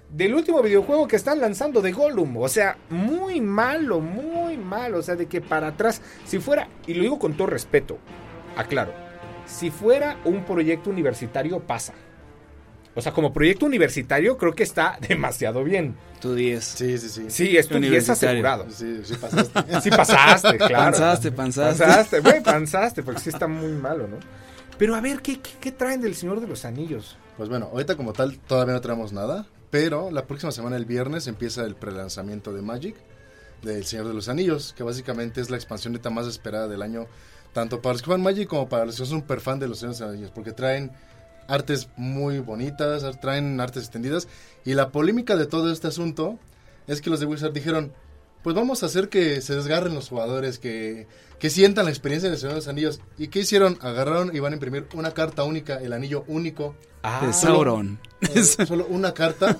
Del 0.10 0.36
último 0.36 0.62
videojuego 0.62 1.08
que 1.08 1.16
están 1.16 1.40
lanzando 1.40 1.82
de 1.82 1.92
Gollum, 1.92 2.38
o 2.38 2.48
sea, 2.48 2.78
muy 2.90 3.42
malo, 3.42 4.00
muy 4.00 4.58
malo, 4.58 5.00
o 5.00 5.02
sea, 5.02 5.16
de 5.16 5.26
que 5.26 5.42
para 5.42 5.68
atrás, 5.68 6.02
si 6.26 6.40
fuera, 6.40 6.68
y 6.86 6.94
lo 6.94 7.02
digo 7.02 7.18
con 7.18 7.36
todo 7.36 7.48
respeto, 7.48 7.98
aclaro, 8.56 8.94
si 9.46 9.72
fuera 9.72 10.20
un 10.26 10.44
proyecto 10.46 10.90
universitario 10.90 11.62
pasa. 11.62 11.94
O 12.96 13.02
sea, 13.02 13.12
como 13.12 13.34
proyecto 13.34 13.66
universitario 13.66 14.38
creo 14.38 14.54
que 14.54 14.64
está 14.64 14.98
demasiado 15.08 15.64
bien. 15.64 15.96
Tu 16.22 16.36
10. 16.36 16.64
Sí, 16.64 16.98
sí, 16.98 17.10
sí. 17.10 17.26
Sí, 17.30 17.58
es 17.58 17.70
Universitario. 17.70 18.30
asegurado. 18.30 18.66
Sí, 18.72 19.02
sí 19.04 19.16
pasaste. 19.16 19.82
Sí 19.82 19.90
pasaste, 19.90 20.58
claro. 20.58 20.76
Panzaste, 20.76 21.32
panzaste. 21.32 21.84
Panzaste, 21.84 22.20
güey, 22.22 22.44
panzaste, 22.44 23.04
porque 23.04 23.20
sí 23.20 23.30
está 23.30 23.48
muy 23.48 23.72
malo, 23.74 24.08
¿no? 24.08 24.18
Pero 24.78 24.96
a 24.96 25.02
ver, 25.02 25.22
¿qué, 25.22 25.40
qué, 25.40 25.52
qué 25.60 25.72
traen 25.72 26.02
del 26.02 26.16
Señor 26.16 26.40
de 26.40 26.48
los 26.48 26.66
Anillos? 26.66 27.18
Pues 27.38 27.50
bueno, 27.50 27.70
ahorita 27.72 27.96
como 27.96 28.14
tal 28.14 28.38
todavía 28.40 28.74
no 28.74 28.82
traemos 28.82 29.12
nada, 29.12 29.46
pero 29.70 30.12
la 30.12 30.26
próxima 30.26 30.52
semana, 30.52 30.76
el 30.78 30.86
viernes, 30.86 31.28
empieza 31.28 31.64
el 31.66 31.76
prelanzamiento 31.76 32.54
de 32.54 32.62
Magic, 32.62 32.96
del 33.64 33.86
Señor 33.86 34.08
de 34.08 34.14
los 34.14 34.30
Anillos, 34.30 34.74
que 34.78 34.84
básicamente 34.84 35.42
es 35.42 35.50
la 35.50 35.58
expansión 35.58 35.94
neta 35.94 36.10
más 36.10 36.28
esperada 36.28 36.68
del 36.68 36.82
año, 36.82 37.08
tanto 37.54 37.82
para 37.82 37.94
los 37.94 38.02
que 38.02 38.06
juegan 38.08 38.24
Magic 38.24 38.48
como 38.48 38.70
para 38.70 38.86
los 38.86 38.96
que 38.96 39.06
son 39.06 39.20
super 39.22 39.42
fan 39.42 39.60
de 39.60 39.68
los 39.68 39.80
Señores 39.80 40.00
de 40.00 40.06
los 40.06 40.14
Anillos, 40.14 40.32
porque 40.32 40.52
traen 40.52 40.92
artes 41.48 41.90
muy 41.98 42.40
bonitas, 42.40 43.04
traen 43.20 43.60
artes 43.60 43.84
extendidas, 43.84 44.28
y 44.66 44.74
la 44.74 44.90
polémica 44.90 45.36
de 45.36 45.46
todo 45.46 45.72
este 45.72 45.88
asunto 45.88 46.40
es 46.88 47.02
que 47.02 47.10
los 47.10 47.20
de 47.20 47.26
Wizard 47.26 47.54
dijeron, 47.54 47.92
pues 48.44 48.56
vamos 48.56 48.84
a 48.84 48.88
hacer 48.88 49.10
que 49.10 49.42
se 49.42 49.56
desgarren 49.56 49.96
los 49.96 50.10
jugadores, 50.10 50.60
que, 50.60 51.08
que 51.40 51.50
sientan 51.50 51.86
la 51.86 51.92
experiencia 51.92 52.30
del 52.30 52.38
Señor 52.38 52.54
de 52.54 52.60
los 52.60 52.68
Anillos. 52.68 53.00
¿Y 53.18 53.30
qué 53.30 53.40
hicieron? 53.40 53.78
Agarraron 53.82 54.36
y 54.36 54.40
van 54.40 54.52
a 54.52 54.56
imprimir 54.56 54.88
una 54.94 55.12
carta 55.12 55.44
única, 55.44 55.76
el 55.76 55.94
anillo 55.94 56.26
único, 56.28 56.76
Ah, 57.04 57.26
de 57.26 57.34
Sauron. 57.34 58.00
eh, 58.22 58.44
solo 58.44 58.86
una 58.88 59.14
carta 59.14 59.58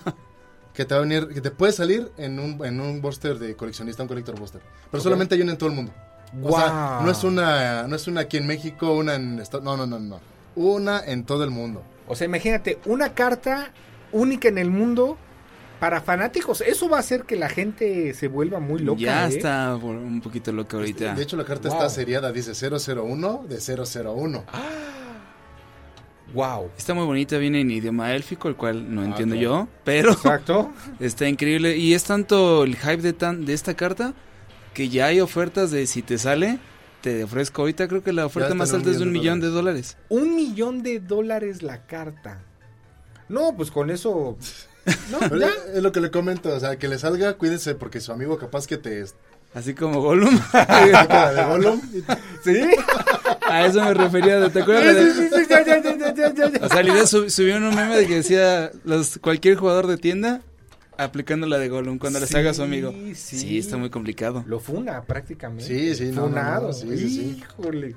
que 0.74 0.86
te 0.86 0.94
va 0.96 1.02
a 1.02 1.04
venir, 1.04 1.28
que 1.28 1.42
te 1.42 1.52
puede 1.52 1.74
salir 1.74 2.10
en 2.18 2.40
un, 2.40 2.66
en 2.66 2.80
un 2.80 3.02
booster 3.02 3.38
de 3.38 3.56
coleccionista, 3.56 4.02
un 4.02 4.08
collector 4.08 4.40
booster. 4.40 4.62
Pero 4.90 5.04
solamente 5.04 5.36
hay 5.36 5.42
una 5.42 5.52
en 5.52 5.58
todo 5.58 5.70
el 5.70 5.76
mundo. 5.76 5.94
O 6.42 6.58
sea, 6.58 6.70
Guau. 6.70 7.04
no 7.04 7.12
es 7.12 7.24
una, 7.24 7.88
no 7.88 7.96
es 7.96 8.08
una 8.08 8.22
aquí 8.22 8.38
en 8.38 8.48
México, 8.48 8.94
una 8.94 9.16
en 9.16 9.40
Estados 9.40 9.64
No, 9.64 9.78
no, 9.78 9.86
no, 9.86 10.00
no. 10.00 10.20
Una 10.56 11.04
en 11.06 11.24
todo 11.26 11.44
el 11.44 11.50
mundo. 11.50 11.84
O 12.08 12.16
sea, 12.16 12.26
imagínate, 12.26 12.80
una 12.86 13.14
carta 13.14 13.72
única 14.12 14.48
en 14.48 14.58
el 14.58 14.70
mundo 14.70 15.18
para 15.80 16.02
fanáticos. 16.02 16.62
Eso 16.62 16.88
va 16.90 16.98
a 16.98 17.00
hacer 17.02 17.24
que 17.24 17.36
la 17.36 17.50
gente 17.50 18.14
se 18.14 18.28
vuelva 18.28 18.60
muy 18.60 18.80
loca. 18.80 19.02
ya 19.02 19.26
¿eh? 19.28 19.30
está 19.36 19.76
un 19.76 20.22
poquito 20.22 20.52
loca 20.52 20.78
ahorita. 20.78 21.14
De 21.16 21.24
hecho, 21.24 21.36
la 21.38 21.44
carta 21.46 21.70
Wow. 21.70 21.78
está 21.78 21.90
seriada, 21.90 22.32
dice 22.32 22.54
001 22.54 23.46
de 23.50 23.60
001. 23.60 24.44
Wow. 26.34 26.72
Está 26.78 26.96
muy 26.96 27.06
bonita, 27.06 27.38
viene 27.38 27.62
en 27.62 27.70
idioma 27.70 28.12
élfico, 28.16 28.48
el 28.48 28.56
cual 28.56 28.94
no 28.94 29.02
Ah, 29.02 29.06
entiendo 29.06 29.36
claro. 29.36 29.50
yo, 29.50 29.68
pero 29.84 30.12
Exacto. 30.14 30.72
está 31.00 31.28
increíble. 31.28 31.78
Y 31.78 31.94
es 31.94 32.06
tanto 32.06 32.64
el 32.64 32.76
hype 32.76 32.98
de, 33.04 33.14
tan, 33.14 33.46
de 33.46 33.54
esta 33.54 33.76
carta 33.76 34.14
que 34.74 34.90
ya 34.90 35.08
hay 35.08 35.20
ofertas 35.22 35.70
de 35.70 35.86
si 35.86 36.02
te 36.02 36.18
sale, 36.18 36.58
te 37.04 37.24
ofrezco 37.24 37.62
ahorita, 37.64 37.88
creo 37.90 38.02
que 38.02 38.14
la 38.14 38.26
oferta 38.26 38.56
más 38.56 38.74
alta 38.74 38.90
es 38.90 38.98
de 38.98 39.04
un 39.04 39.12
millón 39.12 39.40
de 39.42 39.48
de 39.48 39.54
dólares. 39.54 39.98
Un 40.10 40.36
millón 40.36 40.82
de 40.84 41.00
dólares 41.02 41.62
la 41.62 41.86
carta. 41.86 42.42
No, 43.30 43.56
pues 43.56 43.70
con 43.72 43.90
eso. 43.92 44.38
No, 45.12 45.18
Pero 45.20 45.38
ya. 45.38 45.50
es 45.74 45.82
lo 45.82 45.94
que 45.94 46.02
le 46.02 46.12
comento, 46.12 46.50
o 46.54 46.60
sea, 46.60 46.78
que 46.78 46.90
le 46.90 47.00
salga, 47.00 47.36
cuídense, 47.36 47.74
porque 47.74 48.02
su 48.02 48.12
amigo 48.12 48.38
capaz 48.38 48.68
que 48.68 48.78
te... 48.78 49.06
Así 49.54 49.74
como 49.74 50.02
Gollum. 50.02 50.36
de 50.54 51.44
Gollum 51.48 51.80
¿Sí? 52.44 52.60
A 53.50 53.66
eso 53.66 53.82
me 53.82 53.94
refería. 53.94 54.50
¿Te 54.50 54.62
acuerdas? 54.62 54.94
de- 54.96 55.12
Sí, 55.14 55.22
sí, 55.22 55.30
sí, 55.36 55.46
ya, 55.50 55.64
ya, 55.66 55.82
ya, 55.82 55.96
ya, 56.14 56.34
ya, 56.34 56.50
ya. 56.52 56.66
O 56.66 56.70
sea, 56.70 56.84
la 56.84 56.94
idea 56.94 57.06
sub- 57.08 57.30
subió 57.30 57.56
un 57.58 57.70
meme 57.74 57.96
de 57.96 58.08
que 58.08 58.16
decía 58.16 58.72
los, 58.84 59.20
cualquier 59.20 59.56
jugador 59.56 59.88
de 59.88 59.96
tienda 59.98 60.42
aplicando 60.98 61.48
la 61.48 61.58
de 61.60 61.70
Gollum 61.70 61.98
cuando 62.00 62.20
les 62.20 62.30
Sí, 62.30 62.38
haga 62.38 62.52
a 62.52 62.54
su 62.54 62.64
amigo. 62.64 62.92
sí. 63.16 63.38
Sí. 63.38 63.58
está 63.58 63.78
muy 63.78 63.90
complicado. 63.90 64.44
Lo 64.48 64.60
funa 64.60 65.02
prácticamente. 65.04 65.66
Sí, 65.66 65.96
sí, 65.96 66.06
no, 66.12 66.22
no, 66.24 66.28
Funado. 66.30 66.68
no, 66.68 66.74
sí, 66.74 66.88
sí, 66.98 67.10
sí. 67.10 67.38
Híjole. 67.40 67.96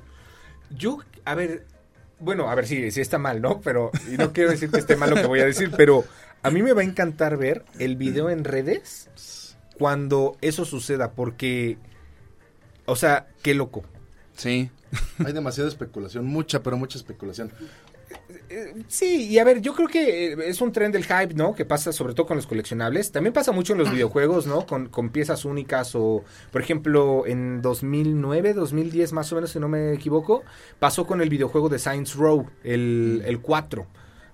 Yo, 0.70 0.98
a 1.24 1.34
ver, 1.34 1.64
bueno, 2.18 2.48
a 2.50 2.54
ver 2.54 2.66
si 2.66 2.90
sí, 2.90 3.00
está 3.00 3.18
mal, 3.18 3.40
¿no? 3.40 3.60
Pero, 3.60 3.90
y 4.12 4.16
no 4.16 4.32
quiero 4.32 4.50
decir 4.50 4.70
que 4.70 4.78
esté 4.78 4.96
mal 4.96 5.10
lo 5.10 5.16
que 5.16 5.26
voy 5.26 5.40
a 5.40 5.44
decir, 5.46 5.70
pero 5.76 6.04
a 6.42 6.50
mí 6.50 6.62
me 6.62 6.72
va 6.72 6.80
a 6.80 6.84
encantar 6.84 7.36
ver 7.36 7.64
el 7.78 7.96
video 7.96 8.30
en 8.30 8.44
redes 8.44 9.54
cuando 9.78 10.36
eso 10.40 10.64
suceda, 10.64 11.12
porque, 11.12 11.76
o 12.86 12.96
sea, 12.96 13.26
qué 13.42 13.54
loco. 13.54 13.84
Sí. 14.36 14.70
Hay 15.24 15.32
demasiada 15.32 15.68
especulación, 15.68 16.26
mucha, 16.26 16.62
pero 16.62 16.76
mucha 16.78 16.96
especulación. 16.98 17.50
Eh, 18.48 18.74
Sí, 18.88 19.26
y 19.28 19.38
a 19.38 19.44
ver, 19.44 19.60
yo 19.60 19.74
creo 19.74 19.88
que 19.88 20.32
eh, 20.32 20.36
es 20.46 20.60
un 20.60 20.72
tren 20.72 20.92
del 20.92 21.04
hype, 21.04 21.34
¿no? 21.34 21.54
Que 21.54 21.64
pasa 21.64 21.92
sobre 21.92 22.14
todo 22.14 22.26
con 22.26 22.36
los 22.36 22.46
coleccionables. 22.46 23.12
También 23.12 23.32
pasa 23.32 23.52
mucho 23.52 23.72
en 23.72 23.78
los 23.78 23.90
videojuegos, 23.90 24.46
¿no? 24.46 24.66
Con, 24.66 24.88
con 24.88 25.10
piezas 25.10 25.44
únicas 25.44 25.94
o, 25.94 26.24
por 26.52 26.60
ejemplo, 26.60 27.24
en 27.26 27.62
2009, 27.62 28.52
2010 28.54 29.12
más 29.12 29.30
o 29.32 29.36
menos, 29.36 29.50
si 29.50 29.60
no 29.60 29.68
me 29.68 29.92
equivoco, 29.92 30.42
pasó 30.78 31.06
con 31.06 31.20
el 31.20 31.28
videojuego 31.28 31.68
de 31.68 31.78
Science 31.78 32.16
Row, 32.16 32.48
el, 32.64 33.22
el 33.26 33.40
4, 33.40 33.86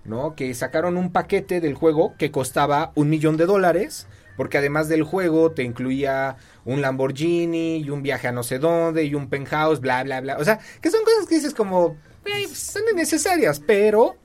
¿no? 0.05 0.35
Que 0.35 0.53
sacaron 0.55 0.97
un 0.97 1.13
paquete 1.13 1.61
del 1.61 1.75
juego 1.75 2.15
que 2.19 2.31
costaba 2.31 2.93
un 2.95 3.11
millón 3.11 3.37
de 3.37 3.47
dólares. 3.47 4.07
Porque 4.35 4.57
además 4.57 4.89
del 4.89 5.03
juego 5.03 5.51
te 5.53 5.63
incluía 5.63 6.37
un 6.65 6.81
Lamborghini 6.81 7.77
y 7.77 7.91
un 7.91 8.03
viaje 8.03 8.29
a 8.29 8.33
no 8.33 8.43
sé 8.43 8.59
dónde 8.59 9.05
y 9.05 9.15
un 9.15 9.29
penthouse, 9.29 9.79
bla, 9.81 10.03
bla, 10.05 10.23
bla. 10.23 10.39
O 10.39 10.45
sea, 10.45 10.59
que 10.81 10.91
son 10.91 11.05
cosas 11.05 11.27
que 11.29 11.35
dices 11.35 11.53
como, 11.53 11.89
"Güey, 11.89 11.99
pues, 12.23 12.59
son 12.59 12.83
innecesarias, 12.93 13.61
pero 13.61 14.17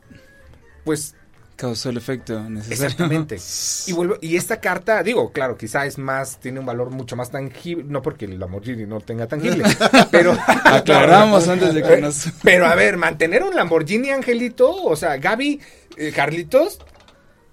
pues 0.84 1.16
Causó 1.58 1.90
el 1.90 1.98
efecto 1.98 2.40
necesario. 2.48 2.86
exactamente. 2.86 3.38
y 3.88 3.94
vuelvo, 3.94 4.18
y 4.22 4.38
esta 4.38 4.62
carta, 4.62 5.02
digo, 5.02 5.32
claro, 5.32 5.58
quizá 5.58 5.88
es 5.88 5.98
más, 5.98 6.40
tiene 6.40 6.60
un 6.60 6.68
valor 6.68 6.92
mucho 6.92 7.16
más 7.16 7.32
tangible, 7.32 7.84
no 7.88 8.04
porque 8.04 8.26
el 8.26 8.40
Lamborghini 8.40 8.86
no 8.86 9.02
tenga 9.02 9.26
tangible, 9.26 9.64
pero 10.12 10.38
Aclaramos 10.66 11.48
antes 11.48 11.74
de 11.74 11.82
que 11.82 11.98
nos... 11.98 12.30
pero 12.44 12.68
a 12.68 12.76
ver, 12.76 12.98
mantener 12.98 13.42
un 13.42 13.56
Lamborghini 13.56 14.12
Angelito, 14.12 14.72
o 14.72 14.96
sea, 14.96 15.18
Gaby, 15.18 15.60
eh, 15.98 16.12
Carlitos, 16.16 16.78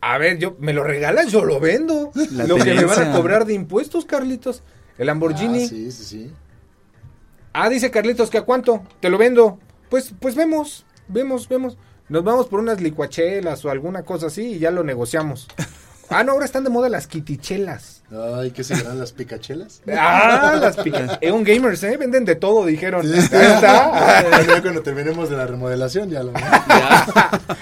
a 0.03 0.19
ver, 0.19 0.37
yo 0.37 0.55
me 0.61 0.75
lo 0.75 0.85
regalan, 0.85 1.27
yo 1.29 1.43
lo 1.43 1.59
vendo. 1.59 2.13
La 2.33 2.45
lo 2.45 2.57
que 2.57 2.75
me 2.75 2.85
van 2.85 3.09
a 3.09 3.13
cobrar 3.13 3.47
de 3.47 3.55
impuestos, 3.55 4.05
Carlitos. 4.05 4.63
El 4.99 5.07
Lamborghini. 5.07 5.65
Ah, 5.65 5.69
sí, 5.69 5.91
sí, 5.91 6.05
sí. 6.05 6.33
Ah, 7.55 7.71
dice 7.71 7.91
Carlitos 7.91 8.29
que 8.29 8.37
a 8.37 8.43
cuánto, 8.43 8.83
te 9.01 9.09
lo 9.09 9.17
vendo. 9.17 9.61
Pues, 9.95 10.13
pues 10.19 10.35
vemos, 10.35 10.85
vemos, 11.07 11.49
vemos. 11.49 11.79
Nos 12.09 12.25
vamos 12.25 12.49
por 12.49 12.59
unas 12.59 12.81
licuachelas 12.81 13.65
o 13.65 13.71
alguna 13.71 14.03
cosa 14.03 14.27
así 14.27 14.55
y 14.55 14.59
ya 14.59 14.73
lo 14.73 14.83
negociamos. 14.83 15.47
Ah, 16.11 16.25
no, 16.25 16.33
ahora 16.33 16.47
están 16.47 16.65
de 16.65 16.71
moda 16.71 16.89
las 16.89 17.07
kitichelas. 17.07 18.03
Ay, 18.11 18.51
¿qué 18.51 18.65
serán 18.65 18.99
las 18.99 19.13
picachelas? 19.13 19.83
Ah, 19.97 20.59
las 20.61 20.77
picas. 20.79 21.17
Eon 21.21 21.45
Gamers, 21.45 21.85
¿eh? 21.85 21.97
Venden 21.97 22.25
de 22.25 22.35
todo, 22.35 22.67
dijeron. 22.67 23.07
Sí. 23.07 23.13
Ahí 23.37 23.53
está. 23.55 24.43
Ya 24.47 24.63
cuando 24.63 24.83
terminemos 24.83 25.31
de 25.31 25.37
la 25.37 25.47
remodelación 25.47 26.11
ya 26.11 26.25
lo 26.25 26.33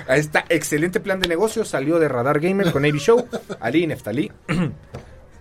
Ahí 0.09 0.21
está, 0.21 0.47
excelente 0.49 1.01
plan 1.01 1.21
de 1.21 1.29
negocio. 1.29 1.66
Salió 1.66 1.99
de 1.99 2.09
Radar 2.09 2.40
Gamer 2.40 2.73
con 2.73 2.87
AB 2.87 2.97
Show. 2.97 3.29
Ali 3.61 3.87
Neftalí. 3.87 4.33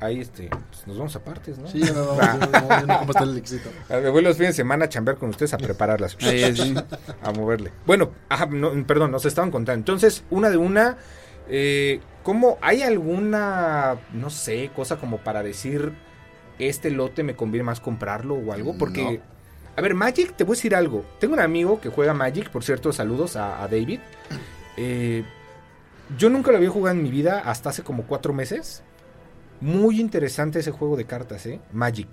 Ahí 0.01 0.19
este, 0.19 0.49
pues, 0.49 0.87
nos 0.87 0.97
vamos 0.97 1.15
a 1.15 1.23
partes, 1.23 1.57
¿no? 1.59 1.67
Sí, 1.67 1.79
ya 1.79 1.93
no, 1.93 2.15
vamos, 2.15 2.19
ya 2.51 2.61
no, 2.61 2.69
ya 2.69 2.81
no, 2.81 2.99
¿cómo 2.99 3.11
está 3.11 3.23
el 3.23 3.37
éxito? 3.37 3.69
Me 3.89 4.09
voy 4.09 4.23
los 4.23 4.35
fines 4.35 4.49
de 4.49 4.63
semana 4.63 4.85
a 4.85 4.89
chambear 4.89 5.17
con 5.17 5.29
ustedes 5.29 5.53
a 5.53 5.57
prepararlas. 5.59 6.17
Ahí, 6.21 6.55
sí. 6.55 6.73
a 7.23 7.31
moverle. 7.31 7.71
Bueno, 7.85 8.11
ajá, 8.27 8.47
no, 8.47 8.71
perdón, 8.87 9.11
nos 9.11 9.25
estaban 9.25 9.51
contando. 9.51 9.77
Entonces, 9.79 10.23
una 10.31 10.49
de 10.49 10.57
una, 10.57 10.97
eh, 11.47 11.99
¿cómo 12.23 12.57
hay 12.61 12.81
alguna, 12.81 13.97
no 14.11 14.31
sé, 14.31 14.71
cosa 14.75 14.97
como 14.97 15.19
para 15.19 15.43
decir, 15.43 15.93
este 16.57 16.89
lote 16.89 17.21
me 17.21 17.35
conviene 17.35 17.63
más 17.65 17.79
comprarlo 17.79 18.33
o 18.33 18.53
algo? 18.53 18.75
Porque, 18.79 19.03
No. 19.03 19.19
a 19.77 19.81
ver, 19.81 19.93
Magic, 19.93 20.35
te 20.35 20.43
voy 20.45 20.53
a 20.53 20.57
decir 20.57 20.73
algo. 20.73 21.05
Tengo 21.19 21.35
un 21.35 21.41
amigo 21.41 21.79
que 21.79 21.89
juega 21.89 22.15
Magic, 22.15 22.49
por 22.49 22.63
cierto, 22.63 22.91
saludos 22.91 23.35
a, 23.35 23.61
a 23.63 23.67
David. 23.67 23.99
Eh, 24.77 25.23
yo 26.17 26.29
nunca 26.31 26.49
lo 26.49 26.57
había 26.57 26.71
jugado 26.71 26.97
en 26.97 27.03
mi 27.03 27.11
vida 27.11 27.39
hasta 27.45 27.69
hace 27.69 27.83
como 27.83 28.03
cuatro 28.07 28.33
meses. 28.33 28.83
Muy 29.61 29.99
interesante 30.01 30.59
ese 30.59 30.71
juego 30.71 30.97
de 30.97 31.05
cartas, 31.05 31.45
¿eh? 31.45 31.59
Magic. 31.71 32.07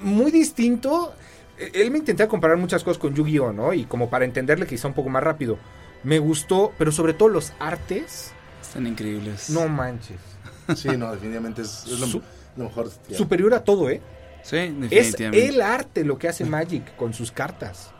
Muy 0.00 0.30
distinto. 0.30 1.12
Eh, 1.58 1.70
Él 1.74 1.90
me 1.90 1.98
intentaba 1.98 2.28
comparar 2.28 2.56
muchas 2.56 2.84
cosas 2.84 2.98
con 2.98 3.14
Yu-Gi-Oh, 3.14 3.52
¿no? 3.52 3.72
Y 3.72 3.84
como 3.84 4.08
para 4.08 4.24
entenderle 4.24 4.66
quizá 4.66 4.88
un 4.88 4.94
poco 4.94 5.08
más 5.08 5.22
rápido. 5.22 5.58
Me 6.04 6.18
gustó, 6.20 6.72
pero 6.78 6.92
sobre 6.92 7.12
todo 7.14 7.28
los 7.28 7.52
artes. 7.58 8.32
Están 8.62 8.86
increíbles. 8.86 9.50
No 9.50 9.68
manches. 9.68 10.20
Sí, 10.76 10.88
no, 10.98 11.10
definitivamente 11.12 11.62
es, 11.62 11.84
es 11.86 11.98
lo, 11.98 12.06
Su- 12.06 12.22
lo 12.58 12.64
mejor. 12.64 12.90
ya. 13.08 13.16
Superior 13.16 13.54
a 13.54 13.64
todo, 13.64 13.88
¿eh? 13.88 14.02
Sí, 14.42 14.56
Es 14.58 14.78
definitivamente. 14.90 15.48
el 15.48 15.62
arte 15.62 16.04
lo 16.04 16.18
que 16.18 16.28
hace 16.28 16.44
Magic 16.46 16.94
con 16.94 17.14
sus 17.14 17.32
cartas. 17.32 17.90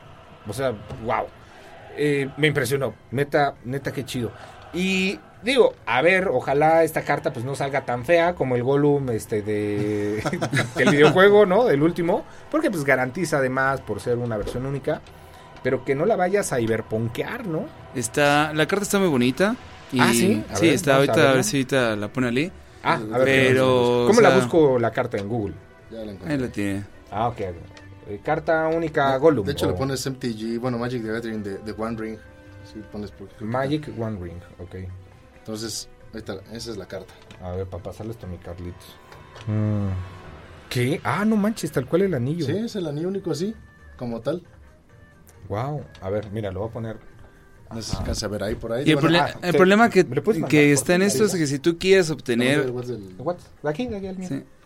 O 0.46 0.52
sea, 0.52 0.72
wow. 1.04 1.24
Eh, 1.96 2.28
me 2.36 2.46
impresionó. 2.48 2.94
Neta, 3.10 3.54
neta, 3.64 3.90
qué 3.90 4.04
chido. 4.04 4.30
Y 4.72 5.18
digo, 5.42 5.74
a 5.86 6.02
ver, 6.02 6.28
ojalá 6.28 6.84
esta 6.84 7.02
carta 7.02 7.32
pues 7.32 7.44
no 7.44 7.54
salga 7.54 7.84
tan 7.84 8.04
fea 8.04 8.34
como 8.34 8.56
el 8.56 8.62
Gollum 8.62 9.08
este 9.10 9.42
de 9.42 10.22
del 10.76 10.90
videojuego, 10.90 11.46
¿no? 11.46 11.64
Del 11.64 11.82
último, 11.82 12.24
porque 12.50 12.70
pues 12.70 12.84
garantiza 12.84 13.38
además 13.38 13.80
por 13.80 14.00
ser 14.00 14.18
una 14.18 14.36
versión 14.36 14.66
única, 14.66 15.00
pero 15.62 15.84
que 15.84 15.94
no 15.94 16.04
la 16.06 16.16
vayas 16.16 16.52
a 16.52 16.60
iberponquear, 16.60 17.46
¿no? 17.46 17.66
Está, 17.94 18.52
la 18.52 18.66
carta 18.66 18.84
está 18.84 18.98
muy 18.98 19.08
bonita. 19.08 19.56
Y, 19.90 20.00
Ah, 20.00 20.10
¿sí? 20.12 20.44
A 20.50 20.56
sí, 20.56 20.66
ver, 20.66 20.74
está 20.74 20.92
a 20.92 20.96
ahorita, 20.96 21.30
a, 21.30 21.34
ver 21.34 21.44
si 21.44 21.56
ahorita 21.56 21.96
la 21.96 22.08
pone 22.08 22.28
Ali. 22.28 22.52
Ah, 22.82 22.94
a 23.12 23.18
ver, 23.18 23.24
Pero, 23.24 24.04
¿cómo 24.06 24.18
o 24.18 24.22
la 24.22 24.30
busco 24.36 24.78
la 24.78 24.90
carta 24.90 25.16
en 25.16 25.28
Google? 25.28 25.54
Ya 25.90 25.98
la 26.04 26.12
encontré. 26.12 26.32
Ahí 26.34 26.38
la 26.38 26.48
tiene. 26.48 26.84
Ah, 27.10 27.28
ok. 27.28 27.40
Eh, 27.40 28.20
carta 28.22 28.68
única 28.68 29.16
Gollum. 29.16 29.46
De 29.46 29.52
hecho, 29.52 29.66
o 29.66 29.70
le 29.70 29.76
pones 29.76 30.06
MTG, 30.06 30.58
bueno, 30.60 30.78
Magic 30.78 31.02
the 31.02 31.12
Gathering 31.12 31.42
de, 31.42 31.58
de 31.58 31.72
One 31.72 31.96
Ring. 31.98 32.18
Sí, 32.72 32.82
pones 32.92 33.10
por- 33.10 33.28
Magic 33.42 33.88
One 33.98 34.18
Ring, 34.20 34.40
ok. 34.58 34.74
Entonces, 35.38 35.88
ahí 36.12 36.18
está, 36.18 36.34
esa 36.52 36.70
es 36.70 36.76
la 36.76 36.86
carta. 36.86 37.14
A 37.42 37.52
ver, 37.52 37.66
para 37.66 37.82
pasarle 37.82 38.12
esto 38.12 38.26
a 38.26 38.28
mi 38.28 38.36
Carlitos. 38.38 38.96
Mm. 39.46 39.88
¿Qué? 40.68 41.00
Ah, 41.02 41.24
no 41.24 41.36
manches, 41.36 41.72
tal 41.72 41.86
cual 41.86 42.02
el 42.02 42.14
anillo. 42.14 42.44
Sí, 42.44 42.52
es 42.52 42.76
el 42.76 42.86
anillo 42.86 43.08
único 43.08 43.30
así, 43.30 43.54
como 43.96 44.20
tal. 44.20 44.42
Wow. 45.48 45.82
A 46.02 46.10
ver, 46.10 46.30
mira, 46.30 46.52
lo 46.52 46.60
voy 46.60 46.68
a 46.68 46.72
poner. 46.72 46.96
No 47.70 47.80
sé 47.82 47.90
si 47.92 47.96
alcanza 47.96 48.26
a 48.26 48.28
ver 48.30 48.42
ahí 48.42 48.54
por 48.54 48.72
ahí. 48.72 48.84
Y 48.86 48.90
el, 48.90 48.96
Bueno, 48.96 49.08
prole- 49.18 49.20
ah, 49.34 49.38
el 49.42 49.52
te- 49.52 49.56
problema 49.58 49.90
que, 49.90 50.04
¿me 50.04 50.16
lo 50.16 50.22
puedes 50.22 50.40
mandar 50.40 50.50
que 50.50 50.64
por 50.68 50.72
está 50.74 50.94
en 50.94 51.02
esto 51.02 51.24
es 51.24 51.34
que 51.34 51.46
si 51.46 51.58
tú 51.58 51.78
quieres 51.78 52.10
obtener... 52.10 52.72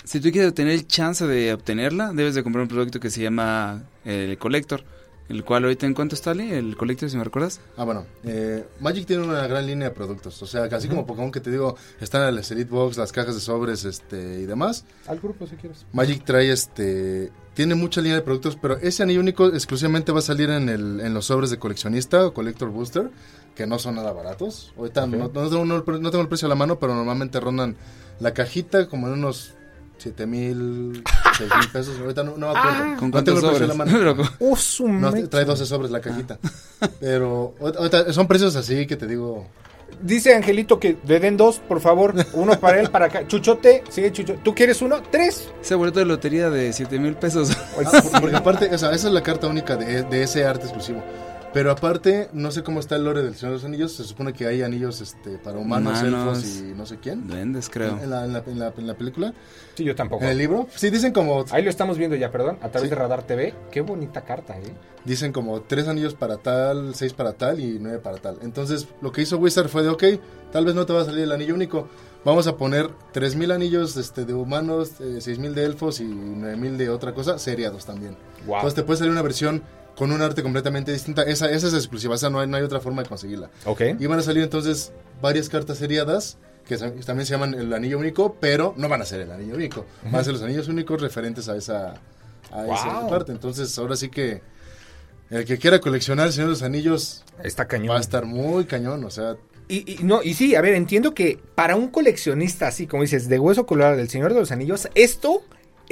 si 0.05 0.21
tú 0.21 0.31
quieres 0.31 0.51
obtener 0.51 0.73
el 0.73 0.87
chance 0.87 1.27
de 1.27 1.53
obtenerla, 1.53 2.13
debes 2.13 2.35
de 2.35 2.43
comprar 2.45 2.63
un 2.63 2.69
producto 2.69 3.01
que 3.01 3.11
se 3.11 3.21
llama 3.23 3.83
el 4.05 4.39
Collector. 4.39 4.85
El 5.33 5.45
cual 5.45 5.65
ahorita 5.65 5.87
en 5.87 5.95
cuánto 5.95 6.15
está 6.15 6.33
Ali, 6.33 6.53
el 6.53 6.77
Collector, 6.77 7.09
si 7.09 7.17
me 7.17 7.25
recuerdas. 7.25 7.59
Ah, 7.79 7.85
bueno, 7.85 8.05
eh, 8.23 8.67
Magic 8.81 9.07
tiene 9.07 9.23
una 9.23 9.47
gran 9.47 9.67
línea 9.67 9.89
de 9.89 9.95
productos. 9.95 10.43
O 10.43 10.47
sea, 10.47 10.65
así 10.65 10.89
como 10.89 11.07
Pokémon 11.07 11.33
que 11.33 11.41
te 11.41 11.51
digo, 11.51 11.75
están 12.01 12.35
las 12.37 12.51
Elite 12.51 12.71
Box, 12.71 12.99
las 12.99 13.13
cajas 13.13 13.35
de 13.35 13.41
sobres 13.41 13.85
este 13.87 14.41
y 14.41 14.45
demás. 14.47 14.85
Al 15.07 15.19
grupo 15.21 15.47
si 15.47 15.57
quieres. 15.57 15.87
Magic 15.93 16.23
trae 16.25 16.53
este. 16.53 17.33
Tiene 17.55 17.75
mucha 17.75 18.01
línea 18.03 18.17
de 18.17 18.23
productos, 18.23 18.57
pero 18.61 18.77
ese 18.79 19.03
anillo 19.03 19.21
único 19.21 19.47
exclusivamente 19.49 20.13
va 20.13 20.19
a 20.19 20.23
salir 20.23 20.51
en, 20.51 20.69
el, 20.69 21.01
en 21.01 21.15
los 21.15 21.27
sobres 21.27 21.49
de 21.51 21.59
coleccionista 21.59 22.27
o 22.27 22.35
Collector 22.35 22.69
Booster, 22.71 23.11
que 23.55 23.67
no 23.67 23.79
son 23.79 23.95
nada 23.95 24.13
baratos. 24.13 24.73
Ahorita 24.77 25.07
no, 25.07 25.17
no 25.17 25.31
tengo, 25.31 25.65
no- 25.65 25.83
no 25.85 26.11
tengo 26.11 26.21
el 26.23 26.29
precio 26.29 26.47
a 26.47 26.51
la 26.51 26.55
mano, 26.55 26.79
pero 26.79 26.95
normalmente 26.95 27.41
rondan 27.41 27.77
la 28.21 28.35
cajita 28.35 28.87
como 28.89 29.07
en 29.09 29.15
unos 29.15 29.55
7 30.03 30.27
mil, 30.27 31.05
6 31.39 31.51
mil 31.59 31.69
pesos. 31.71 31.99
Ahorita 32.01 32.25
no, 32.25 32.37
no 32.37 32.53
me 32.53 32.59
acuerdo. 32.59 32.97
¿Con 32.99 33.11
no 33.11 33.23
tengo 33.23 33.41
cuántos 33.41 33.45
el 33.45 33.51
precio 33.51 33.67
la 33.69 33.75
sobres? 33.75 34.15
mano. 34.15 34.31
¡Oh, 34.41 34.57
su 34.57 34.89
No, 34.89 35.13
trae 35.29 35.45
12 35.45 35.67
sobres 35.67 35.91
la 35.91 36.01
cajita. 36.01 36.39
Pero 37.01 37.55
ahorita 37.61 38.13
son 38.13 38.27
precios 38.27 38.57
así 38.57 38.87
que 38.87 38.97
te 38.97 39.07
digo. 39.07 39.47
Dice 40.01 40.35
Angelito 40.35 40.81
que 40.81 40.97
le 41.07 41.21
den 41.21 41.37
dos, 41.37 41.61
por 41.61 41.81
favor. 41.81 42.15
Uno 42.33 42.59
para 42.59 42.81
él, 42.81 42.91
para 42.91 43.07
acá. 43.07 43.27
Chuchote, 43.29 43.85
sigue 43.91 44.11
Chuchote. 44.11 44.41
¿Tú 44.43 44.55
quieres 44.55 44.83
uno? 44.83 45.01
¡Tres! 45.11 45.51
Ese 45.61 45.75
boleto 45.75 46.01
de 46.01 46.07
lotería 46.07 46.51
de 46.51 46.73
7 46.73 46.99
mil 46.99 47.15
pesos. 47.15 47.51
Porque 48.21 48.35
aparte, 48.35 48.75
o 48.75 48.79
sea, 48.79 48.93
esa 48.93 49.09
es 49.09 49.15
la 49.15 49.23
carta 49.23 49.47
única 49.47 49.77
de, 49.77 50.03
de 50.03 50.23
ese 50.23 50.45
arte 50.45 50.65
exclusivo. 50.65 51.03
Pero 51.53 51.71
aparte, 51.71 52.29
no 52.33 52.51
sé 52.51 52.63
cómo 52.63 52.81
está 52.81 52.97
el 52.97 53.05
lore 53.05 53.23
del 53.23 53.35
Señor 53.35 53.51
de 53.53 53.57
los 53.59 53.65
Anillos. 53.65 53.93
Se 53.93 54.05
supone 54.05 54.33
que 54.33 54.47
hay 54.47 54.63
anillos 54.63 55.01
este, 55.03 55.37
para 55.39 55.59
humanos, 55.59 56.01
Humanos. 56.03 56.39
elfos 56.45 56.61
y 56.61 56.75
no 56.75 56.87
sé 56.87 56.99
quién. 56.99 57.27
Duendes, 57.29 57.69
creo. 57.69 57.99
En 58.03 58.09
la, 58.09 58.25
en, 58.25 58.33
la, 58.33 58.43
en, 58.47 58.59
la, 58.59 58.73
en 58.77 58.87
la 58.87 58.95
película. 58.95 59.35
Sí, 59.75 59.85
yo 59.85 59.95
tampoco. 59.95 60.25
En 60.25 60.31
el 60.31 60.39
libro. 60.39 60.67
Sí, 60.75 60.89
dicen 60.89 61.13
como, 61.13 61.45
Ahí 61.51 61.63
lo 61.63 61.69
estamos 61.69 61.99
viendo 61.99 62.17
ya, 62.17 62.31
perdón, 62.31 62.57
a 62.63 62.69
través 62.71 62.83
Sí. 62.83 62.89
de 62.89 62.95
Radar 62.97 63.23
TV. 63.27 63.55
Qué 63.71 63.83
bonita 63.83 64.23
carta, 64.23 64.57
¿eh? 64.59 64.73
dicen 65.05 65.33
como 65.33 65.61
tres 65.63 65.89
anillos 65.89 66.15
para 66.15 66.37
tal, 66.39 66.95
seis 66.95 67.13
para 67.13 67.33
tal 67.35 67.61
y 67.61 67.79
nueve 67.81 67.99
para 67.99 68.17
tal. 68.19 68.39
Entonces, 68.43 68.87
lo 69.03 69.13
que 69.13 69.23
hizo 69.23 69.37
Wizard 69.37 69.69
fue 69.69 69.83
de, 69.83 69.89
ok, 69.91 70.05
tal 70.53 70.65
vez 70.65 70.75
no 70.75 70.87
te 70.87 70.93
va 70.93 71.03
a 71.03 71.05
salir 71.05 71.25
el 71.25 71.33
anillo 71.33 71.55
único. 71.55 71.89
Vamos 72.25 72.47
a 72.47 72.57
poner 72.57 72.89
3000 73.13 73.51
anillos 73.51 73.97
este, 73.97 74.25
de 74.25 74.33
humanos, 74.33 74.93
eh, 75.01 75.21
6000 75.21 75.55
de 75.57 75.65
elfos 75.65 76.01
y 76.01 76.05
9000 76.05 76.79
de 76.79 76.89
otra 76.89 77.13
cosa, 77.15 77.37
seriados 77.39 77.85
también. 77.85 78.17
Wow. 78.47 78.57
Entonces 78.57 78.77
te 78.77 78.85
puede 78.85 78.99
salir 78.99 79.11
una 79.13 79.23
versión 79.23 79.63
con 79.97 80.13
un 80.13 80.21
arte 80.23 80.43
completamente 80.43 80.93
distinta. 80.93 81.23
Esa, 81.23 81.51
esa 81.51 81.69
es 81.69 81.75
exclusiva, 81.75 82.15
esa 82.15 82.31
no 82.31 82.41
hay, 82.41 82.47
no 82.49 82.57
hay 82.57 82.63
otra 82.63 82.81
forma 82.81 83.03
de 83.03 83.09
conseguirla. 83.09 83.51
Ok. 83.65 83.83
Y 83.99 84.07
van 84.07 84.19
a 84.19 84.23
salir 84.23 84.43
entonces 84.43 84.93
varias 85.21 85.49
cartas 85.49 85.79
seriadas 85.79 86.39
que 86.67 86.77
también 86.77 87.27
se 87.27 87.33
llaman 87.33 87.55
el 87.55 87.73
anillo 87.73 87.99
único, 87.99 88.37
pero 88.41 88.73
no 88.77 88.89
van 88.89 89.03
a 89.03 89.05
ser 89.05 89.21
el 89.21 89.31
anillo 89.33 89.55
único. 89.55 89.85
Van 90.05 90.17
a 90.17 90.25
ser 90.25 90.33
los 90.33 90.43
anillos 90.43 90.69
únicos 90.69 91.01
referentes 91.01 91.49
a 91.49 91.57
esa, 91.57 91.95
a 92.51 92.65
esa 92.67 93.09
parte. 93.09 93.33
Entonces 93.33 93.77
ahora 93.79 93.97
sí 93.97 94.09
que 94.09 94.43
el 95.31 95.45
que 95.45 95.59
quiera 95.59 95.81
coleccionar 95.81 96.27
el 96.27 96.33
Señor 96.33 96.49
de 96.49 96.53
los 96.53 96.63
Anillos 96.63 97.25
Está 97.43 97.67
cañón. 97.67 97.95
va 97.95 97.99
a 97.99 98.01
estar 98.01 98.25
muy 98.27 98.65
cañón. 98.67 99.03
O 99.05 99.11
sea, 99.11 99.37
Y, 99.69 99.93
y 100.01 100.05
no, 100.05 100.23
y 100.23 100.35
sí, 100.35 100.55
a 100.55 100.61
ver, 100.61 100.75
entiendo 100.75 101.15
que 101.15 101.41
para 101.55 101.75
un 101.77 101.89
coleccionista 101.89 102.69
así, 102.69 102.87
como 102.87 103.03
dices, 103.03 103.29
de 103.29 103.39
hueso 103.39 103.65
colorado 103.67 103.97
del 103.97 104.09
Señor 104.11 104.33
de 104.35 104.41
los 104.41 104.53
Anillos, 104.53 104.89
esto 104.95 105.43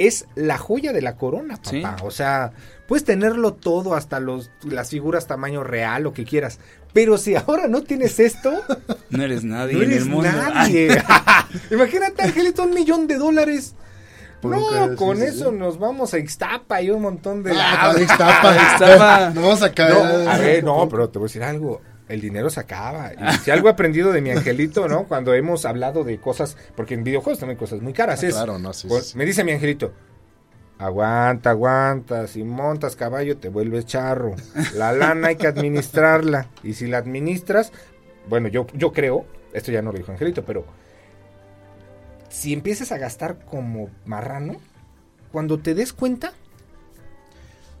es 0.07 0.25
la 0.35 0.57
joya 0.57 0.93
de 0.93 1.01
la 1.01 1.15
corona, 1.15 1.57
papá. 1.57 1.69
Sí. 1.69 1.83
O 2.03 2.11
sea, 2.11 2.51
puedes 2.87 3.03
tenerlo 3.03 3.53
todo, 3.53 3.93
hasta 3.95 4.19
los, 4.19 4.51
las 4.63 4.89
figuras 4.89 5.27
tamaño 5.27 5.63
real, 5.63 6.03
lo 6.03 6.13
que 6.13 6.25
quieras. 6.25 6.59
Pero 6.93 7.17
si 7.17 7.35
ahora 7.35 7.67
no 7.67 7.83
tienes 7.83 8.19
esto, 8.19 8.51
No 9.09 9.23
eres 9.23 9.43
nadie 9.43 9.73
no 9.75 9.83
en 9.83 9.91
eres 9.91 10.03
el 10.03 10.09
mundo. 10.09 10.29
nadie. 10.31 10.89
Imagínate, 11.71 12.23
Angelito, 12.23 12.63
un 12.63 12.73
millón 12.73 13.07
de 13.07 13.17
dólares. 13.17 13.75
Por 14.41 14.57
no, 14.57 14.95
con 14.95 15.17
sí, 15.17 15.23
eso 15.25 15.51
sí. 15.51 15.55
nos 15.57 15.77
vamos 15.77 16.13
a 16.15 16.17
Ixtapa 16.17 16.81
y 16.81 16.89
un 16.89 17.03
montón 17.03 17.43
de... 17.43 17.51
ah, 17.55 17.91
la- 17.93 18.01
Ixtapa, 18.01 18.55
Ixtapa. 18.55 19.29
No 19.35 19.41
vamos 19.41 19.61
a 19.61 19.71
caer. 19.71 19.93
No, 19.93 20.29
a 20.31 20.37
ver, 20.39 20.63
no, 20.63 20.89
pero 20.89 21.09
te 21.09 21.19
voy 21.19 21.25
a 21.25 21.27
decir 21.27 21.43
algo. 21.43 21.79
El 22.11 22.19
dinero 22.21 22.49
se 22.49 22.59
acaba. 22.59 23.11
Y 23.13 23.37
si 23.43 23.51
algo 23.51 23.67
he 23.69 23.71
aprendido 23.71 24.11
de 24.11 24.21
mi 24.21 24.31
angelito, 24.31 24.87
¿no? 24.87 25.05
Cuando 25.07 25.33
hemos 25.33 25.65
hablado 25.65 26.03
de 26.03 26.19
cosas, 26.19 26.57
porque 26.75 26.93
en 26.93 27.03
videojuegos 27.03 27.39
también 27.39 27.57
hay 27.57 27.59
cosas 27.59 27.81
muy 27.81 27.93
caras. 27.93 28.21
Ah, 28.23 28.27
es, 28.27 28.33
claro, 28.33 28.59
no, 28.59 28.73
sí, 28.73 28.87
pues, 28.87 29.07
sí. 29.09 29.17
Me 29.17 29.25
dice 29.25 29.43
mi 29.43 29.51
angelito, 29.53 29.93
aguanta, 30.77 31.51
aguanta, 31.51 32.27
si 32.27 32.43
montas 32.43 32.95
caballo 32.95 33.37
te 33.37 33.49
vuelves 33.49 33.85
charro. 33.85 34.35
La 34.75 34.91
lana 34.91 35.29
hay 35.29 35.35
que 35.37 35.47
administrarla. 35.47 36.47
Y 36.63 36.73
si 36.73 36.87
la 36.87 36.97
administras, 36.97 37.71
bueno, 38.27 38.47
yo, 38.49 38.67
yo 38.73 38.91
creo, 38.91 39.25
esto 39.53 39.71
ya 39.71 39.81
no 39.81 39.91
lo 39.91 39.97
dijo 39.97 40.11
Angelito, 40.11 40.43
pero 40.43 40.65
si 42.29 42.53
empiezas 42.53 42.91
a 42.91 42.97
gastar 42.97 43.39
como 43.45 43.89
marrano, 44.05 44.57
cuando 45.31 45.59
te 45.59 45.73
des 45.75 45.93
cuenta, 45.93 46.33